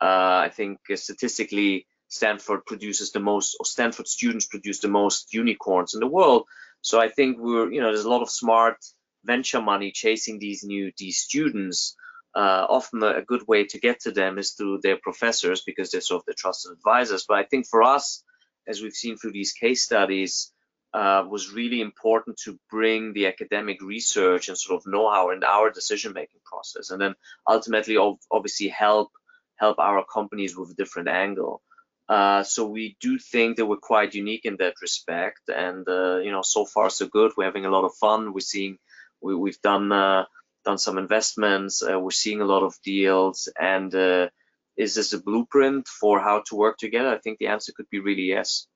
Uh, 0.00 0.42
I 0.44 0.50
think 0.52 0.78
uh, 0.90 0.96
statistically, 0.96 1.86
Stanford 2.08 2.64
produces 2.66 3.12
the 3.12 3.20
most, 3.20 3.56
or 3.58 3.66
Stanford 3.66 4.08
students 4.08 4.46
produce 4.46 4.80
the 4.80 4.88
most 4.88 5.32
unicorns 5.32 5.94
in 5.94 6.00
the 6.00 6.06
world. 6.06 6.44
So 6.84 7.00
I 7.00 7.08
think 7.08 7.38
we're, 7.38 7.72
you 7.72 7.80
know, 7.80 7.86
there's 7.86 8.04
a 8.04 8.10
lot 8.10 8.20
of 8.20 8.28
smart 8.28 8.76
venture 9.24 9.62
money 9.62 9.90
chasing 9.90 10.38
these 10.38 10.62
new 10.62 10.92
these 10.98 11.18
students. 11.18 11.96
Uh, 12.36 12.66
often 12.68 13.02
a, 13.02 13.22
good 13.22 13.46
way 13.48 13.64
to 13.64 13.78
get 13.80 14.00
to 14.00 14.10
them 14.10 14.38
is 14.38 14.52
through 14.52 14.80
their 14.82 14.98
professors 15.02 15.62
because 15.62 15.90
they're 15.90 16.00
sort 16.02 16.20
of 16.20 16.26
the 16.26 16.34
trusted 16.34 16.72
advisors. 16.72 17.24
But 17.26 17.38
I 17.38 17.44
think 17.44 17.66
for 17.66 17.82
us, 17.82 18.22
as 18.68 18.82
we've 18.82 18.92
seen 18.92 19.16
through 19.16 19.32
these 19.32 19.52
case 19.52 19.82
studies, 19.82 20.52
uh, 20.92 21.24
was 21.26 21.52
really 21.52 21.80
important 21.80 22.36
to 22.44 22.58
bring 22.70 23.14
the 23.14 23.28
academic 23.28 23.80
research 23.80 24.48
and 24.48 24.58
sort 24.58 24.80
of 24.80 24.86
know-how 24.86 25.30
in 25.30 25.42
our 25.42 25.70
decision-making 25.70 26.40
process, 26.44 26.90
and 26.90 27.00
then 27.00 27.14
ultimately, 27.48 27.96
obviously, 28.30 28.68
help 28.68 29.10
help 29.56 29.78
our 29.78 30.04
companies 30.04 30.54
with 30.56 30.70
a 30.70 30.74
different 30.74 31.08
angle. 31.08 31.62
Uh, 32.08 32.42
so 32.42 32.66
we 32.66 32.96
do 33.00 33.18
think 33.18 33.56
that 33.56 33.66
we're 33.66 33.76
quite 33.76 34.14
unique 34.14 34.44
in 34.44 34.56
that 34.58 34.74
respect, 34.82 35.48
and 35.48 35.88
uh, 35.88 36.18
you 36.18 36.30
know, 36.30 36.42
so 36.42 36.66
far 36.66 36.90
so 36.90 37.06
good. 37.06 37.32
We're 37.36 37.44
having 37.44 37.64
a 37.64 37.70
lot 37.70 37.84
of 37.84 37.94
fun. 37.94 38.34
We're 38.34 38.40
seeing 38.40 38.78
we, 39.22 39.50
have 39.50 39.60
done 39.62 39.90
uh, 39.90 40.24
done 40.64 40.78
some 40.78 40.98
investments. 40.98 41.82
Uh, 41.82 41.98
we're 41.98 42.10
seeing 42.10 42.42
a 42.42 42.46
lot 42.46 42.62
of 42.62 42.74
deals, 42.84 43.48
and 43.58 43.94
uh, 43.94 44.28
is 44.76 44.94
this 44.94 45.14
a 45.14 45.22
blueprint 45.22 45.88
for 45.88 46.20
how 46.20 46.42
to 46.46 46.56
work 46.56 46.76
together? 46.76 47.08
I 47.08 47.18
think 47.18 47.38
the 47.38 47.46
answer 47.46 47.72
could 47.74 47.88
be 47.90 48.00
really 48.00 48.24
yes. 48.24 48.66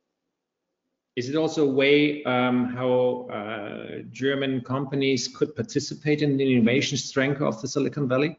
Is 1.17 1.29
it 1.29 1.35
also 1.35 1.69
a 1.69 1.71
way 1.71 2.23
um, 2.25 2.67
how 2.67 3.29
uh, 3.31 4.03
German 4.11 4.61
companies 4.61 5.27
could 5.27 5.55
participate 5.57 6.23
in 6.23 6.37
the 6.37 6.55
innovation 6.55 6.97
strength 6.97 7.43
of 7.43 7.61
the 7.61 7.67
Silicon 7.67 8.09
Valley? 8.09 8.39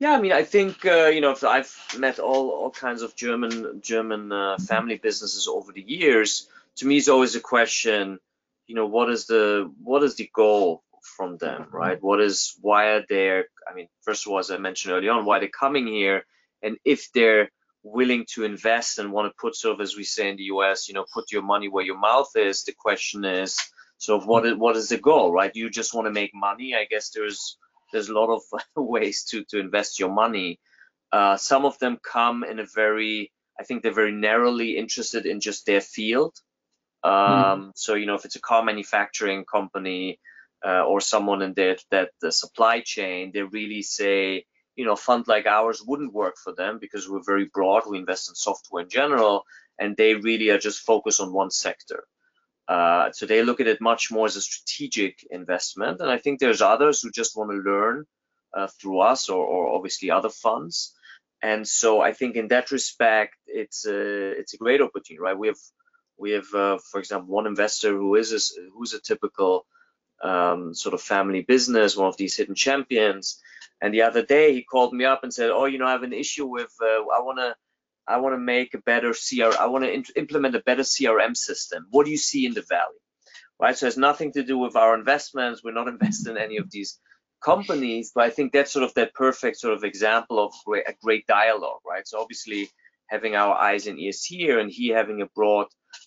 Yeah, 0.00 0.12
I 0.12 0.20
mean, 0.20 0.32
I 0.32 0.42
think 0.42 0.84
uh, 0.84 1.06
you 1.06 1.20
know 1.20 1.36
I've 1.42 1.74
met 1.98 2.18
all 2.18 2.50
all 2.50 2.70
kinds 2.70 3.02
of 3.02 3.14
German 3.14 3.80
German 3.80 4.32
uh, 4.32 4.58
family 4.58 4.98
businesses 4.98 5.46
over 5.46 5.72
the 5.72 5.82
years. 5.82 6.48
To 6.76 6.86
me, 6.86 6.96
it's 6.96 7.08
always 7.08 7.36
a 7.36 7.40
question, 7.40 8.18
you 8.66 8.74
know, 8.74 8.86
what 8.86 9.08
is 9.10 9.26
the 9.26 9.72
what 9.82 10.02
is 10.02 10.16
the 10.16 10.28
goal 10.34 10.82
from 11.16 11.36
them, 11.36 11.66
right? 11.70 12.02
What 12.02 12.20
is 12.20 12.56
why 12.60 12.88
are 12.94 13.04
they? 13.08 13.38
I 13.38 13.74
mean, 13.74 13.88
first 14.02 14.26
of 14.26 14.32
all, 14.32 14.38
as 14.40 14.50
I 14.50 14.58
mentioned 14.58 14.94
early 14.94 15.08
on, 15.08 15.24
why 15.24 15.38
they're 15.38 15.48
coming 15.48 15.86
here, 15.86 16.24
and 16.62 16.76
if 16.84 17.12
they're 17.12 17.50
willing 17.84 18.24
to 18.32 18.44
invest 18.44 18.98
and 18.98 19.12
want 19.12 19.30
to 19.30 19.36
put 19.38 19.54
sort 19.54 19.74
of 19.74 19.80
as 19.80 19.96
we 19.96 20.04
say 20.04 20.28
in 20.28 20.36
the 20.36 20.44
US, 20.44 20.88
you 20.88 20.94
know, 20.94 21.04
put 21.12 21.30
your 21.30 21.42
money 21.42 21.68
where 21.68 21.84
your 21.84 21.98
mouth 21.98 22.30
is. 22.34 22.64
The 22.64 22.72
question 22.72 23.24
is 23.24 23.58
of 24.08 24.26
what 24.26 24.44
is 24.44 24.54
what 24.56 24.76
is 24.76 24.88
the 24.88 24.98
goal, 24.98 25.32
right? 25.32 25.54
You 25.54 25.70
just 25.70 25.94
want 25.94 26.06
to 26.06 26.12
make 26.12 26.32
money. 26.34 26.74
I 26.74 26.84
guess 26.84 27.10
there's 27.10 27.56
there's 27.94 28.10
a 28.10 28.20
lot 28.20 28.28
of 28.28 28.42
ways 28.76 29.24
to 29.30 29.44
to 29.44 29.58
invest 29.58 29.98
your 29.98 30.10
money. 30.10 30.60
Uh, 31.12 31.36
some 31.36 31.64
of 31.64 31.78
them 31.78 31.98
come 32.02 32.44
in 32.44 32.58
a 32.58 32.66
very 32.66 33.32
I 33.58 33.62
think 33.62 33.82
they're 33.82 34.02
very 34.02 34.12
narrowly 34.12 34.76
interested 34.76 35.26
in 35.26 35.40
just 35.40 35.64
their 35.64 35.80
field. 35.80 36.34
Um, 37.04 37.12
mm. 37.12 37.72
So 37.76 37.94
you 37.94 38.06
know, 38.06 38.16
if 38.16 38.24
it's 38.24 38.36
a 38.36 38.40
car 38.40 38.64
manufacturing 38.64 39.44
company 39.44 40.18
uh, 40.66 40.84
or 40.84 41.00
someone 41.00 41.40
in 41.40 41.54
that 41.54 41.82
that 41.90 42.10
the 42.20 42.32
supply 42.32 42.80
chain, 42.80 43.30
they 43.32 43.42
really 43.42 43.82
say 43.82 44.44
you 44.76 44.84
know, 44.84 44.96
fund 44.96 45.28
like 45.28 45.46
ours 45.46 45.82
wouldn't 45.86 46.12
work 46.12 46.34
for 46.36 46.52
them 46.52 46.78
because 46.80 47.08
we're 47.08 47.22
very 47.22 47.44
broad. 47.44 47.84
We 47.88 47.98
invest 47.98 48.28
in 48.28 48.34
software 48.34 48.82
in 48.82 48.88
general, 48.88 49.44
and 49.78 49.96
they 49.96 50.14
really 50.14 50.50
are 50.50 50.58
just 50.58 50.80
focused 50.80 51.20
on 51.20 51.32
one 51.32 51.50
sector. 51.50 52.04
Uh, 52.66 53.10
so 53.12 53.26
they 53.26 53.42
look 53.42 53.60
at 53.60 53.66
it 53.66 53.80
much 53.80 54.10
more 54.10 54.26
as 54.26 54.36
a 54.36 54.40
strategic 54.40 55.26
investment. 55.30 56.00
And 56.00 56.10
I 56.10 56.18
think 56.18 56.40
there's 56.40 56.62
others 56.62 57.02
who 57.02 57.10
just 57.10 57.36
want 57.36 57.50
to 57.50 57.58
learn 57.58 58.06
uh, 58.56 58.68
through 58.80 59.00
us 59.00 59.28
or, 59.28 59.44
or, 59.44 59.74
obviously 59.74 60.10
other 60.10 60.30
funds. 60.30 60.94
And 61.42 61.66
so 61.68 62.00
I 62.00 62.12
think 62.12 62.36
in 62.36 62.48
that 62.48 62.70
respect, 62.70 63.34
it's 63.46 63.84
a, 63.86 64.30
it's 64.38 64.54
a 64.54 64.56
great 64.58 64.80
opportunity, 64.80 65.20
right? 65.20 65.38
We 65.38 65.48
have 65.48 65.62
We 66.16 66.30
have, 66.32 66.54
uh, 66.54 66.78
for 66.78 67.00
example, 67.00 67.34
one 67.34 67.48
investor 67.48 67.92
who 67.92 68.14
is 68.14 68.30
a, 68.32 68.40
who's 68.72 68.94
a 68.94 69.00
typical 69.00 69.66
um, 70.22 70.74
sort 70.74 70.94
of 70.94 71.02
family 71.02 71.42
business, 71.42 71.96
one 71.96 72.08
of 72.08 72.16
these 72.16 72.36
hidden 72.36 72.54
champions. 72.54 73.42
And 73.80 73.92
the 73.92 74.02
other 74.02 74.24
day 74.24 74.54
he 74.54 74.62
called 74.62 74.92
me 74.92 75.04
up 75.04 75.24
and 75.24 75.34
said, 75.34 75.50
"Oh, 75.50 75.66
you 75.66 75.78
know, 75.78 75.86
I 75.86 75.92
have 75.92 76.06
an 76.06 76.12
issue 76.12 76.46
with. 76.46 76.72
Uh, 76.80 77.02
I 77.16 77.20
want 77.26 77.38
to, 77.38 77.56
I 78.06 78.18
want 78.18 78.34
to 78.34 78.38
make 78.38 78.74
a 78.74 78.78
better 78.78 79.12
CR. 79.12 79.56
I 79.58 79.66
want 79.66 79.84
to 79.84 80.18
implement 80.18 80.56
a 80.56 80.60
better 80.60 80.82
CRM 80.82 81.36
system. 81.36 81.86
What 81.90 82.04
do 82.04 82.10
you 82.10 82.18
see 82.18 82.46
in 82.46 82.54
the 82.54 82.62
valley?" 82.62 82.98
Right. 83.60 83.76
So 83.76 83.86
it 83.86 83.88
has 83.88 83.96
nothing 83.98 84.32
to 84.32 84.42
do 84.42 84.58
with 84.58 84.76
our 84.76 84.94
investments. 84.94 85.62
We're 85.62 85.72
not 85.72 85.88
investing 85.94 86.32
in 86.32 86.42
any 86.42 86.58
of 86.58 86.70
these 86.70 86.98
companies, 87.42 88.12
but 88.14 88.24
I 88.24 88.30
think 88.30 88.52
that's 88.52 88.72
sort 88.72 88.84
of 88.84 88.94
that 88.94 89.14
perfect 89.14 89.58
sort 89.58 89.74
of 89.74 89.84
example 89.84 90.38
of 90.44 90.52
a 90.74 90.94
great 91.02 91.26
dialogue, 91.26 91.80
right? 91.86 92.06
So 92.06 92.20
obviously 92.20 92.70
having 93.08 93.36
our 93.36 93.54
eyes 93.54 93.86
and 93.86 93.98
ears 94.00 94.24
here 94.24 94.58
and 94.58 94.70
he 94.70 94.88
having 94.88 95.20
a 95.22 95.26
broad 95.26 95.66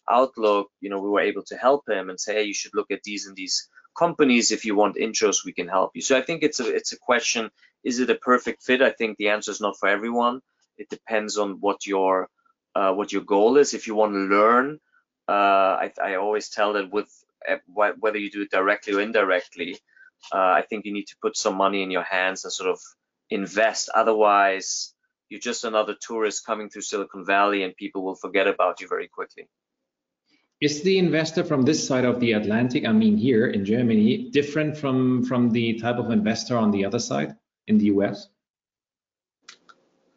outlook, 0.09 0.69
you 0.81 0.89
know, 0.89 0.99
we 0.99 1.09
were 1.09 1.21
able 1.21 1.43
to 1.43 1.55
help 1.55 1.87
him 1.87 2.09
and 2.09 2.19
say, 2.19 2.35
hey, 2.35 2.43
you 2.43 2.53
should 2.53 2.73
look 2.73 2.91
at 2.91 3.03
these 3.03 3.27
and 3.27 3.35
these 3.35 3.69
companies. 3.97 4.51
If 4.51 4.65
you 4.65 4.75
want 4.75 4.95
intros, 4.97 5.45
we 5.45 5.53
can 5.53 5.67
help 5.67 5.91
you. 5.95 6.01
So 6.01 6.17
I 6.17 6.21
think 6.21 6.43
it's 6.43 6.59
a 6.59 6.73
it's 6.73 6.93
a 6.93 6.99
question: 6.99 7.49
is 7.83 7.99
it 7.99 8.09
a 8.09 8.15
perfect 8.15 8.63
fit? 8.63 8.81
I 8.81 8.91
think 8.91 9.17
the 9.17 9.29
answer 9.29 9.51
is 9.51 9.61
not 9.61 9.77
for 9.79 9.89
everyone. 9.89 10.41
It 10.77 10.89
depends 10.89 11.37
on 11.37 11.59
what 11.59 11.85
your 11.85 12.29
uh, 12.75 12.93
what 12.93 13.11
your 13.11 13.23
goal 13.23 13.57
is. 13.57 13.73
If 13.73 13.87
you 13.87 13.95
want 13.95 14.13
to 14.13 14.19
learn, 14.19 14.79
uh, 15.27 15.31
I, 15.83 15.91
I 16.03 16.15
always 16.15 16.49
tell 16.49 16.73
that 16.73 16.91
with 16.91 17.09
eh, 17.47 17.57
whether 17.65 18.17
you 18.17 18.29
do 18.29 18.43
it 18.43 18.51
directly 18.51 18.93
or 18.93 19.01
indirectly, 19.01 19.77
uh, 20.33 20.37
I 20.37 20.63
think 20.67 20.85
you 20.85 20.93
need 20.93 21.07
to 21.07 21.15
put 21.21 21.35
some 21.37 21.55
money 21.55 21.81
in 21.81 21.91
your 21.91 22.03
hands 22.03 22.43
and 22.43 22.53
sort 22.53 22.69
of 22.69 22.79
invest. 23.29 23.89
Otherwise, 23.93 24.93
you're 25.29 25.39
just 25.39 25.63
another 25.63 25.95
tourist 25.99 26.45
coming 26.45 26.69
through 26.69 26.83
Silicon 26.83 27.25
Valley, 27.25 27.63
and 27.63 27.75
people 27.75 28.03
will 28.03 28.15
forget 28.15 28.47
about 28.47 28.79
you 28.79 28.87
very 28.87 29.07
quickly. 29.07 29.47
Is 30.59 30.81
the 30.81 30.97
investor 30.97 31.43
from 31.43 31.63
this 31.63 31.85
side 31.85 32.05
of 32.05 32.19
the 32.19 32.31
Atlantic, 32.31 32.85
I 32.85 32.91
mean 32.91 33.17
here 33.17 33.47
in 33.47 33.63
Germany, 33.63 34.29
different 34.31 34.77
from, 34.77 35.23
from 35.23 35.51
the 35.51 35.79
type 35.79 35.97
of 35.97 36.09
investor 36.09 36.57
on 36.57 36.71
the 36.71 36.85
other 36.85 36.99
side 36.99 37.35
in 37.67 37.77
the 37.77 37.85
US? 37.85 38.27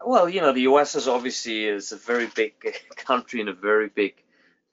Well, 0.04 0.28
you 0.28 0.40
know, 0.40 0.52
the 0.52 0.62
US 0.62 0.94
is 0.94 1.08
obviously 1.08 1.66
is 1.66 1.92
a 1.92 1.96
very 1.96 2.26
big 2.26 2.54
country 2.96 3.40
and 3.40 3.48
a 3.48 3.54
very 3.54 3.88
big, 3.88 4.14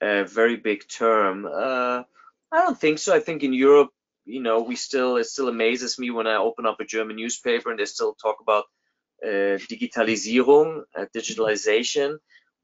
uh, 0.01 0.23
very 0.23 0.55
big 0.55 0.87
term. 0.87 1.45
Uh, 1.45 2.03
I 2.51 2.57
don't 2.61 2.79
think 2.79 2.99
so. 2.99 3.13
I 3.13 3.19
think 3.19 3.43
in 3.43 3.53
Europe, 3.53 3.89
you 4.25 4.41
know, 4.41 4.61
we 4.61 4.75
still 4.75 5.17
it 5.17 5.25
still 5.25 5.49
amazes 5.49 5.99
me 5.99 6.11
when 6.11 6.27
I 6.27 6.35
open 6.35 6.65
up 6.65 6.79
a 6.79 6.85
German 6.85 7.15
newspaper 7.15 7.69
and 7.69 7.79
they 7.79 7.85
still 7.85 8.13
talk 8.13 8.37
about 8.41 8.65
uh, 9.23 9.57
digitalisierung, 9.69 10.83
uh, 10.95 11.05
digitalization 11.15 12.17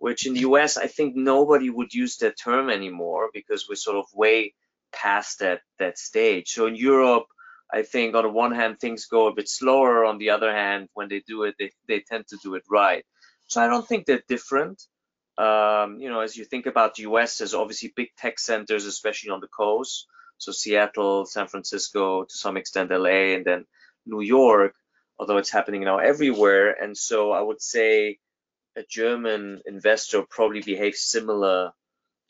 which 0.03 0.28
in 0.28 0.34
the 0.34 0.41
US, 0.41 0.76
I 0.76 0.88
think 0.88 1.16
nobody 1.16 1.70
would 1.70 1.93
use 1.93 2.18
that 2.18 2.38
term 2.38 2.70
anymore 2.70 3.30
because 3.34 3.70
we're 3.70 3.76
sort 3.76 3.95
of 3.95 4.05
way 4.14 4.53
past 4.91 5.39
that, 5.39 5.61
that 5.80 5.97
stage. 5.97 6.49
So 6.49 6.68
in 6.68 6.76
Europe, 6.76 7.24
I 7.74 7.82
think 7.82 8.15
on 8.15 8.24
the 8.24 8.30
one 8.30 8.53
hand, 8.53 8.80
things 8.80 9.07
go 9.07 9.28
a 9.28 9.34
bit 9.34 9.49
slower. 9.49 10.05
On 10.05 10.19
the 10.19 10.30
other 10.30 10.53
hand, 10.53 10.89
when 10.93 11.09
they 11.09 11.24
do 11.26 11.43
it, 11.43 11.55
they, 11.57 11.71
they 11.88 12.01
tend 12.01 12.28
to 12.28 12.38
do 12.43 12.53
it 12.55 12.63
right. 12.69 13.03
So 13.47 13.61
I 13.61 13.67
don't 13.67 13.88
think 13.88 14.05
they're 14.05 14.24
different. 14.28 14.84
Um, 15.38 15.99
you 15.99 16.09
know, 16.09 16.19
as 16.19 16.38
you 16.38 16.45
think 16.45 16.67
about 16.67 16.95
the 16.95 17.03
US, 17.03 17.39
there's 17.39 17.55
obviously 17.55 17.91
big 17.95 18.09
tech 18.15 18.38
centers, 18.39 18.86
especially 18.86 19.32
on 19.32 19.39
the 19.41 19.47
coast. 19.47 20.05
So 20.38 20.51
Seattle, 20.51 21.26
San 21.26 21.47
Francisco, 21.47 22.26
to 22.26 22.38
some 22.38 22.57
extent 22.57 22.91
LA, 22.91 23.34
and 23.36 23.45
then 23.45 23.65
New 24.05 24.21
York, 24.21 24.76
although 25.17 25.38
it's 25.38 25.49
happening 25.49 25.84
now 25.84 25.97
everywhere. 25.97 26.71
And 26.71 26.95
so 26.97 27.32
I 27.32 27.41
would 27.41 27.61
say 27.61 28.19
a 28.76 28.84
German 28.84 29.61
investor 29.65 30.24
probably 30.30 30.61
behaves 30.61 31.01
similar 31.01 31.71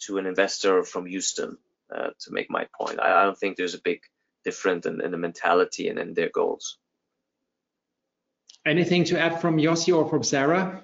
to 0.02 0.18
an 0.18 0.26
investor 0.26 0.84
from 0.84 1.06
Houston, 1.06 1.58
uh, 1.94 2.10
to 2.22 2.32
make 2.32 2.50
my 2.50 2.68
point. 2.80 3.00
I, 3.00 3.22
I, 3.22 3.24
don't 3.24 3.38
think 3.38 3.56
there's 3.56 3.76
a 3.76 3.82
big 3.82 4.02
difference 4.44 4.86
in, 4.86 5.02
in 5.02 5.12
the 5.12 5.18
mentality 5.18 5.90
and 5.90 6.00
in 6.00 6.14
their 6.14 6.30
goals. 6.30 6.78
Anything 8.66 9.04
to 9.06 9.20
add 9.20 9.42
from 9.42 9.58
Yossi 9.58 9.96
or 9.96 10.10
from 10.10 10.24
Sarah? 10.24 10.84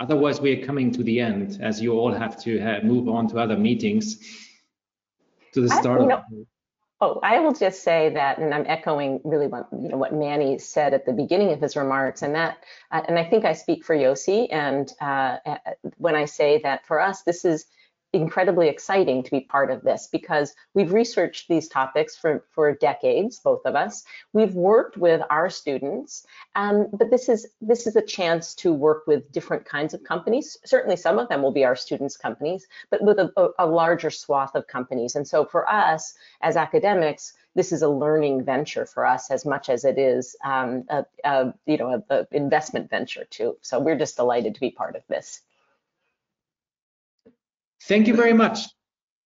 Otherwise, 0.00 0.40
we're 0.40 0.64
coming 0.66 0.90
to 0.92 1.04
the 1.04 1.20
end 1.20 1.58
as 1.60 1.80
you 1.80 1.92
all 1.92 2.12
have 2.12 2.42
to 2.42 2.58
have, 2.58 2.82
move 2.82 3.08
on 3.08 3.28
to 3.28 3.38
other 3.38 3.56
meetings 3.56 4.18
to 5.52 5.60
the 5.60 5.68
start. 5.68 6.00
I, 6.00 6.02
you 6.02 6.08
know, 6.08 6.46
Oh, 7.00 7.20
I 7.22 7.40
will 7.40 7.52
just 7.52 7.82
say 7.82 8.08
that, 8.14 8.38
and 8.38 8.54
I'm 8.54 8.64
echoing 8.66 9.20
really 9.24 9.46
what 9.48 9.68
you 9.72 9.88
know 9.88 9.98
what 9.98 10.14
Mani 10.14 10.58
said 10.58 10.94
at 10.94 11.04
the 11.04 11.12
beginning 11.12 11.50
of 11.50 11.60
his 11.60 11.76
remarks, 11.76 12.22
and 12.22 12.34
that, 12.34 12.64
uh, 12.92 13.02
and 13.06 13.18
I 13.18 13.24
think 13.24 13.44
I 13.44 13.52
speak 13.52 13.84
for 13.84 13.94
Yossi, 13.94 14.48
and 14.50 14.90
uh, 15.00 15.36
when 15.98 16.14
I 16.14 16.24
say 16.24 16.60
that 16.62 16.86
for 16.86 17.00
us, 17.00 17.22
this 17.22 17.44
is 17.44 17.66
incredibly 18.14 18.68
exciting 18.68 19.22
to 19.22 19.30
be 19.30 19.40
part 19.40 19.70
of 19.70 19.82
this 19.82 20.08
because 20.10 20.54
we've 20.72 20.92
researched 20.92 21.48
these 21.48 21.68
topics 21.68 22.16
for, 22.16 22.44
for 22.50 22.72
decades, 22.74 23.40
both 23.40 23.62
of 23.64 23.74
us. 23.74 24.04
We've 24.32 24.54
worked 24.54 24.96
with 24.96 25.20
our 25.30 25.50
students, 25.50 26.26
um, 26.54 26.88
but 26.92 27.10
this 27.10 27.28
is 27.28 27.48
this 27.60 27.86
is 27.86 27.96
a 27.96 28.02
chance 28.02 28.54
to 28.56 28.72
work 28.72 29.06
with 29.06 29.30
different 29.32 29.64
kinds 29.64 29.94
of 29.94 30.04
companies. 30.04 30.56
Certainly 30.64 30.96
some 30.96 31.18
of 31.18 31.28
them 31.28 31.42
will 31.42 31.52
be 31.52 31.64
our 31.64 31.76
students' 31.76 32.16
companies, 32.16 32.66
but 32.90 33.02
with 33.02 33.18
a, 33.18 33.30
a 33.58 33.66
larger 33.66 34.10
swath 34.10 34.54
of 34.54 34.66
companies. 34.66 35.16
And 35.16 35.26
so 35.26 35.44
for 35.44 35.68
us 35.68 36.14
as 36.40 36.56
academics, 36.56 37.34
this 37.54 37.72
is 37.72 37.82
a 37.82 37.88
learning 37.88 38.44
venture 38.44 38.86
for 38.86 39.06
us 39.06 39.30
as 39.30 39.44
much 39.44 39.68
as 39.68 39.84
it 39.84 39.98
is 39.98 40.36
um, 40.44 40.84
a, 40.88 41.04
a, 41.24 41.54
you 41.66 41.76
know, 41.76 42.02
an 42.10 42.26
investment 42.32 42.90
venture 42.90 43.24
too. 43.30 43.56
So 43.62 43.78
we're 43.78 43.98
just 43.98 44.16
delighted 44.16 44.54
to 44.54 44.60
be 44.60 44.70
part 44.70 44.96
of 44.96 45.02
this. 45.08 45.40
Thank 47.86 48.06
you 48.08 48.14
very 48.14 48.32
much. 48.32 48.60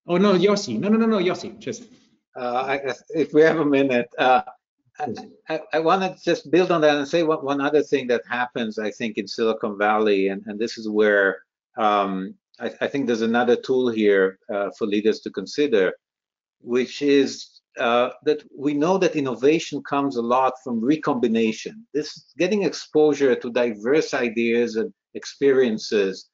Oh 0.06 0.16
no, 0.16 0.32
Yossi. 0.34 0.78
No, 0.78 0.88
no, 0.88 0.98
no, 0.98 1.06
no, 1.06 1.18
Yossi. 1.18 1.58
Just. 1.58 1.84
Uh, 2.36 2.78
if 3.10 3.32
we 3.32 3.42
have 3.42 3.58
a 3.58 3.64
minute, 3.64 4.08
uh, 4.18 4.42
I, 5.48 5.60
I 5.72 5.78
want 5.78 6.02
to 6.02 6.24
just 6.24 6.50
build 6.50 6.70
on 6.70 6.80
that 6.80 6.96
and 6.96 7.06
say 7.06 7.22
one, 7.22 7.44
one 7.44 7.60
other 7.60 7.82
thing 7.82 8.06
that 8.08 8.22
happens, 8.28 8.78
I 8.78 8.90
think, 8.90 9.16
in 9.16 9.26
Silicon 9.26 9.78
Valley, 9.78 10.28
and, 10.28 10.42
and 10.46 10.58
this 10.58 10.78
is 10.78 10.88
where 10.88 11.42
um, 11.76 12.34
I, 12.60 12.70
I, 12.80 12.86
think 12.88 13.06
there's 13.06 13.22
another 13.22 13.56
tool 13.56 13.88
here 13.88 14.38
uh, 14.52 14.70
for 14.76 14.86
leaders 14.86 15.20
to 15.20 15.30
consider, 15.30 15.92
which 16.60 17.02
is 17.02 17.60
uh, 17.78 18.10
that 18.24 18.42
we 18.56 18.74
know 18.74 18.98
that 18.98 19.14
innovation 19.14 19.82
comes 19.82 20.16
a 20.16 20.22
lot 20.22 20.54
from 20.64 20.84
recombination. 20.84 21.86
This 21.94 22.32
getting 22.36 22.64
exposure 22.64 23.36
to 23.36 23.52
diverse 23.52 24.14
ideas 24.14 24.76
and 24.76 24.92
experiences 25.14 26.28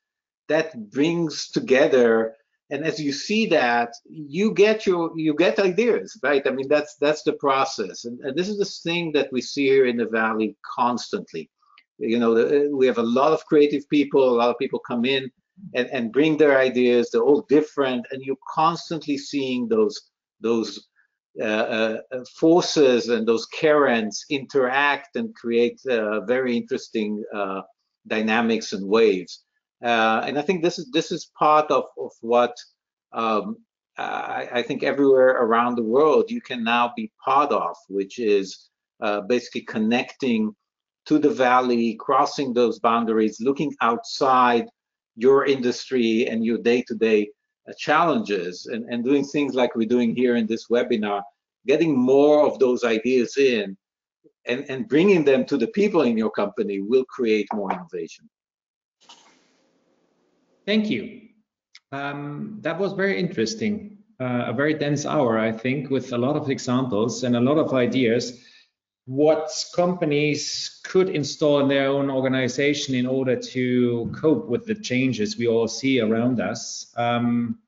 that 0.49 0.91
brings 0.91 1.51
together. 1.51 2.37
And 2.71 2.85
as 2.85 2.99
you 2.99 3.13
see 3.13 3.47
that 3.47 3.91
you 4.09 4.53
get 4.53 4.87
your 4.87 5.13
you 5.17 5.35
get 5.35 5.59
ideas 5.59 6.19
right? 6.23 6.43
I 6.47 6.51
mean 6.51 6.69
that's 6.69 6.97
that's 6.97 7.23
the 7.23 7.35
process. 7.35 8.05
And, 8.05 8.21
and 8.21 8.37
this 8.37 8.49
is 8.49 8.59
the 8.59 8.91
thing 8.91 9.13
that 9.13 9.31
we 9.33 9.41
see 9.41 9.67
here 9.67 9.87
in 9.87 9.99
the 9.99 10.07
valley 10.07 10.57
constantly. 10.75 11.51
You 11.99 12.19
know 12.19 12.35
the, 12.35 12.71
we 12.73 12.87
have 12.87 12.99
a 12.99 13.03
lot 13.03 13.33
of 13.33 13.45
creative 13.47 13.89
people 13.89 14.29
a 14.29 14.39
lot 14.41 14.51
of 14.51 14.59
people 14.59 14.81
come 14.81 15.05
in 15.05 15.31
and, 15.75 15.89
and 15.91 16.13
bring 16.13 16.37
their 16.37 16.59
ideas. 16.59 17.11
They're 17.11 17.23
all 17.23 17.47
different. 17.49 18.07
And 18.11 18.23
you're 18.23 18.37
constantly 18.51 19.19
seeing 19.19 19.69
those 19.69 20.11
those 20.41 20.89
uh, 21.41 21.45
uh, 22.13 22.25
forces 22.39 23.09
and 23.09 23.27
those 23.27 23.47
currents 23.47 24.25
interact 24.31 25.17
and 25.17 25.35
create 25.35 25.81
uh, 25.91 26.21
very 26.27 26.57
interesting 26.57 27.25
uh, 27.35 27.63
dynamics 28.07 28.73
and 28.73 28.87
waves 28.87 29.45
uh, 29.83 30.23
and 30.27 30.39
I 30.39 30.43
think 30.43 30.63
this 30.63 30.79
is 30.79 30.91
this 30.93 31.11
is 31.11 31.31
part 31.39 31.71
of, 31.71 31.85
of 31.99 32.13
what 32.21 32.57
um, 33.13 33.57
I, 33.97 34.49
I, 34.53 34.63
think 34.63 34.83
everywhere 34.83 35.43
around 35.43 35.77
the 35.77 35.83
world 35.83 36.31
you 36.31 36.41
can 36.41 36.65
now 36.65 36.93
be 36.97 37.13
part 37.25 37.53
of, 37.53 37.77
which 37.89 38.19
is 38.19 38.71
uh, 39.01 39.21
basically 39.23 39.63
connecting 39.63 40.55
to 41.07 41.19
the 41.19 41.31
valley, 41.31 41.97
crossing 42.01 42.53
those 42.53 42.79
boundaries, 42.79 43.41
looking 43.41 43.73
outside 43.81 44.67
your 45.17 45.47
industry 45.47 46.27
and 46.27 46.45
your 46.45 46.59
day-to-day 46.59 47.29
uh, 47.69 47.73
challenges, 47.79 48.67
and, 48.67 48.85
and 48.91 49.05
doing 49.05 49.25
things 49.25 49.55
like 49.55 49.77
we're 49.77 49.89
doing 49.89 50.15
here 50.15 50.37
in 50.37 50.47
this 50.47 50.67
webinar, 50.69 51.23
getting 51.67 51.97
more 51.97 52.47
of 52.47 52.59
those 52.59 52.85
ideas 52.85 53.37
in 53.37 53.77
and, 54.47 54.65
and 54.69 54.89
bringing 54.89 55.25
them 55.25 55.45
to 55.47 55.57
the 55.57 55.69
people 55.69 56.03
in 56.03 56.19
your 56.19 56.31
company 56.31 56.81
will 56.81 57.05
create 57.05 57.47
more 57.53 57.73
innovation. 57.73 58.29
Thank 60.67 60.91
you. 60.91 61.21
Um, 61.93 62.59
that 62.63 62.79
was 62.79 62.93
very 62.93 63.19
interesting. 63.19 63.99
Uh, 64.21 64.45
a 64.47 64.53
very 64.53 64.75
dense 64.75 65.05
hour, 65.07 65.39
I 65.39 65.53
think, 65.53 65.91
with 65.91 66.13
a 66.13 66.19
lot 66.19 66.37
of 66.37 66.49
examples 66.49 67.25
and 67.25 67.37
a 67.37 67.41
lot 67.41 67.59
of 67.59 67.73
ideas. 67.75 68.45
What 69.07 69.51
companies 69.75 70.81
could 70.85 71.11
install 71.11 71.61
in 71.61 71.69
their 71.69 71.89
own 71.89 72.11
organization 72.11 72.95
in 72.95 73.07
order 73.07 73.37
to 73.37 74.11
cope 74.15 74.47
with 74.49 74.65
the 74.67 74.75
changes 74.75 75.37
we 75.37 75.47
all 75.47 75.69
see 75.69 76.01
around 76.01 76.41
us. 76.41 76.93
Um, 76.97 77.59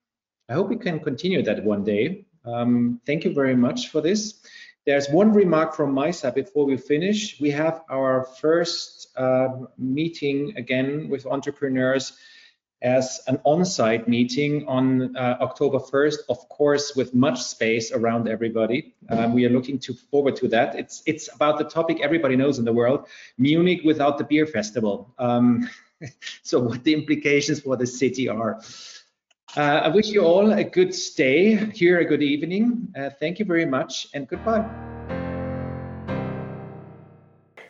I 0.48 0.54
hope 0.54 0.68
we 0.68 0.76
can 0.76 1.00
continue 1.00 1.42
that 1.42 1.64
one 1.64 1.84
day. 1.84 2.26
Um, 2.44 3.00
thank 3.06 3.24
you 3.24 3.34
very 3.34 3.56
much 3.56 3.88
for 3.88 4.00
this. 4.00 4.40
There's 4.86 5.08
one 5.10 5.32
remark 5.32 5.74
from 5.74 5.92
my 5.92 6.12
side 6.12 6.36
before 6.36 6.64
we 6.64 6.76
finish. 6.76 7.40
We 7.40 7.50
have 7.50 7.82
our 7.90 8.24
first 8.40 9.08
uh, 9.16 9.48
meeting 9.76 10.54
again 10.56 11.08
with 11.08 11.26
entrepreneurs 11.26 12.16
as 12.82 13.20
an 13.26 13.40
on-site 13.44 14.06
meeting 14.06 14.66
on 14.68 15.16
uh, 15.16 15.38
October 15.40 15.78
1st, 15.78 16.18
of 16.28 16.48
course, 16.48 16.94
with 16.94 17.14
much 17.14 17.42
space 17.42 17.90
around 17.90 18.28
everybody. 18.28 18.94
Um, 19.08 19.32
we 19.32 19.46
are 19.46 19.48
looking 19.48 19.78
to 19.80 19.94
forward 19.94 20.36
to 20.36 20.48
that. 20.48 20.74
It's 20.74 21.02
it's 21.06 21.32
about 21.34 21.58
the 21.58 21.64
topic 21.64 22.00
everybody 22.02 22.36
knows 22.36 22.58
in 22.58 22.64
the 22.64 22.72
world: 22.72 23.06
Munich 23.38 23.80
without 23.84 24.18
the 24.18 24.24
beer 24.24 24.46
festival. 24.46 25.14
Um, 25.18 25.68
so, 26.42 26.60
what 26.60 26.84
the 26.84 26.92
implications 26.92 27.60
for 27.60 27.76
the 27.76 27.86
city 27.86 28.28
are. 28.28 28.60
Uh, 29.56 29.80
I 29.84 29.88
wish 29.88 30.08
you 30.08 30.22
all 30.22 30.52
a 30.52 30.64
good 30.64 30.94
stay 30.94 31.54
here, 31.72 32.00
a 32.00 32.04
good 32.04 32.22
evening. 32.22 32.92
Uh, 32.94 33.08
thank 33.08 33.38
you 33.38 33.46
very 33.46 33.64
much, 33.64 34.06
and 34.12 34.28
goodbye. 34.28 34.68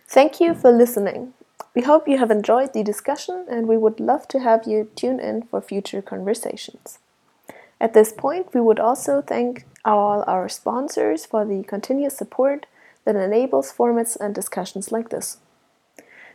Thank 0.09 0.41
you 0.41 0.55
for 0.55 0.73
listening. 0.73 1.33
We 1.77 1.83
hope 1.83 2.09
you 2.09 2.17
have 2.17 2.31
enjoyed 2.31 2.73
the 2.73 2.83
discussion 2.83 3.45
and 3.51 3.69
we 3.69 3.77
would 3.77 4.01
love 4.01 4.27
to 4.29 4.39
have 4.39 4.67
you 4.67 4.89
tune 4.97 5.21
in 5.21 5.43
for 5.43 5.61
future 5.61 6.01
conversations. 6.01 7.01
At 7.79 7.93
this 7.93 8.15
point, 8.15 8.55
we 8.55 8.63
would 8.63 8.81
also 8.81 9.21
thank 9.21 9.67
all 9.85 10.25
our 10.27 10.49
sponsors 10.49 11.27
for 11.27 11.45
the 11.45 11.63
continuous 11.65 12.17
support 12.17 12.65
that 13.05 13.15
enables 13.15 13.75
formats 13.75 14.17
and 14.17 14.35
discussions 14.35 14.91
like 14.91 15.11
this. 15.11 15.37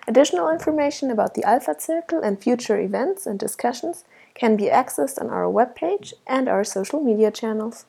Additional 0.08 0.52
information 0.52 1.10
about 1.10 1.34
the 1.34 1.44
Alpha 1.44 1.76
Circle 1.80 2.22
and 2.22 2.40
future 2.40 2.80
events 2.80 3.26
and 3.26 3.40
discussions 3.40 4.04
can 4.36 4.56
be 4.56 4.66
accessed 4.66 5.20
on 5.20 5.32
our 5.32 5.46
webpage 5.46 6.14
and 6.28 6.48
our 6.48 6.64
social 6.64 7.02
media 7.02 7.32
channels. 7.32 7.86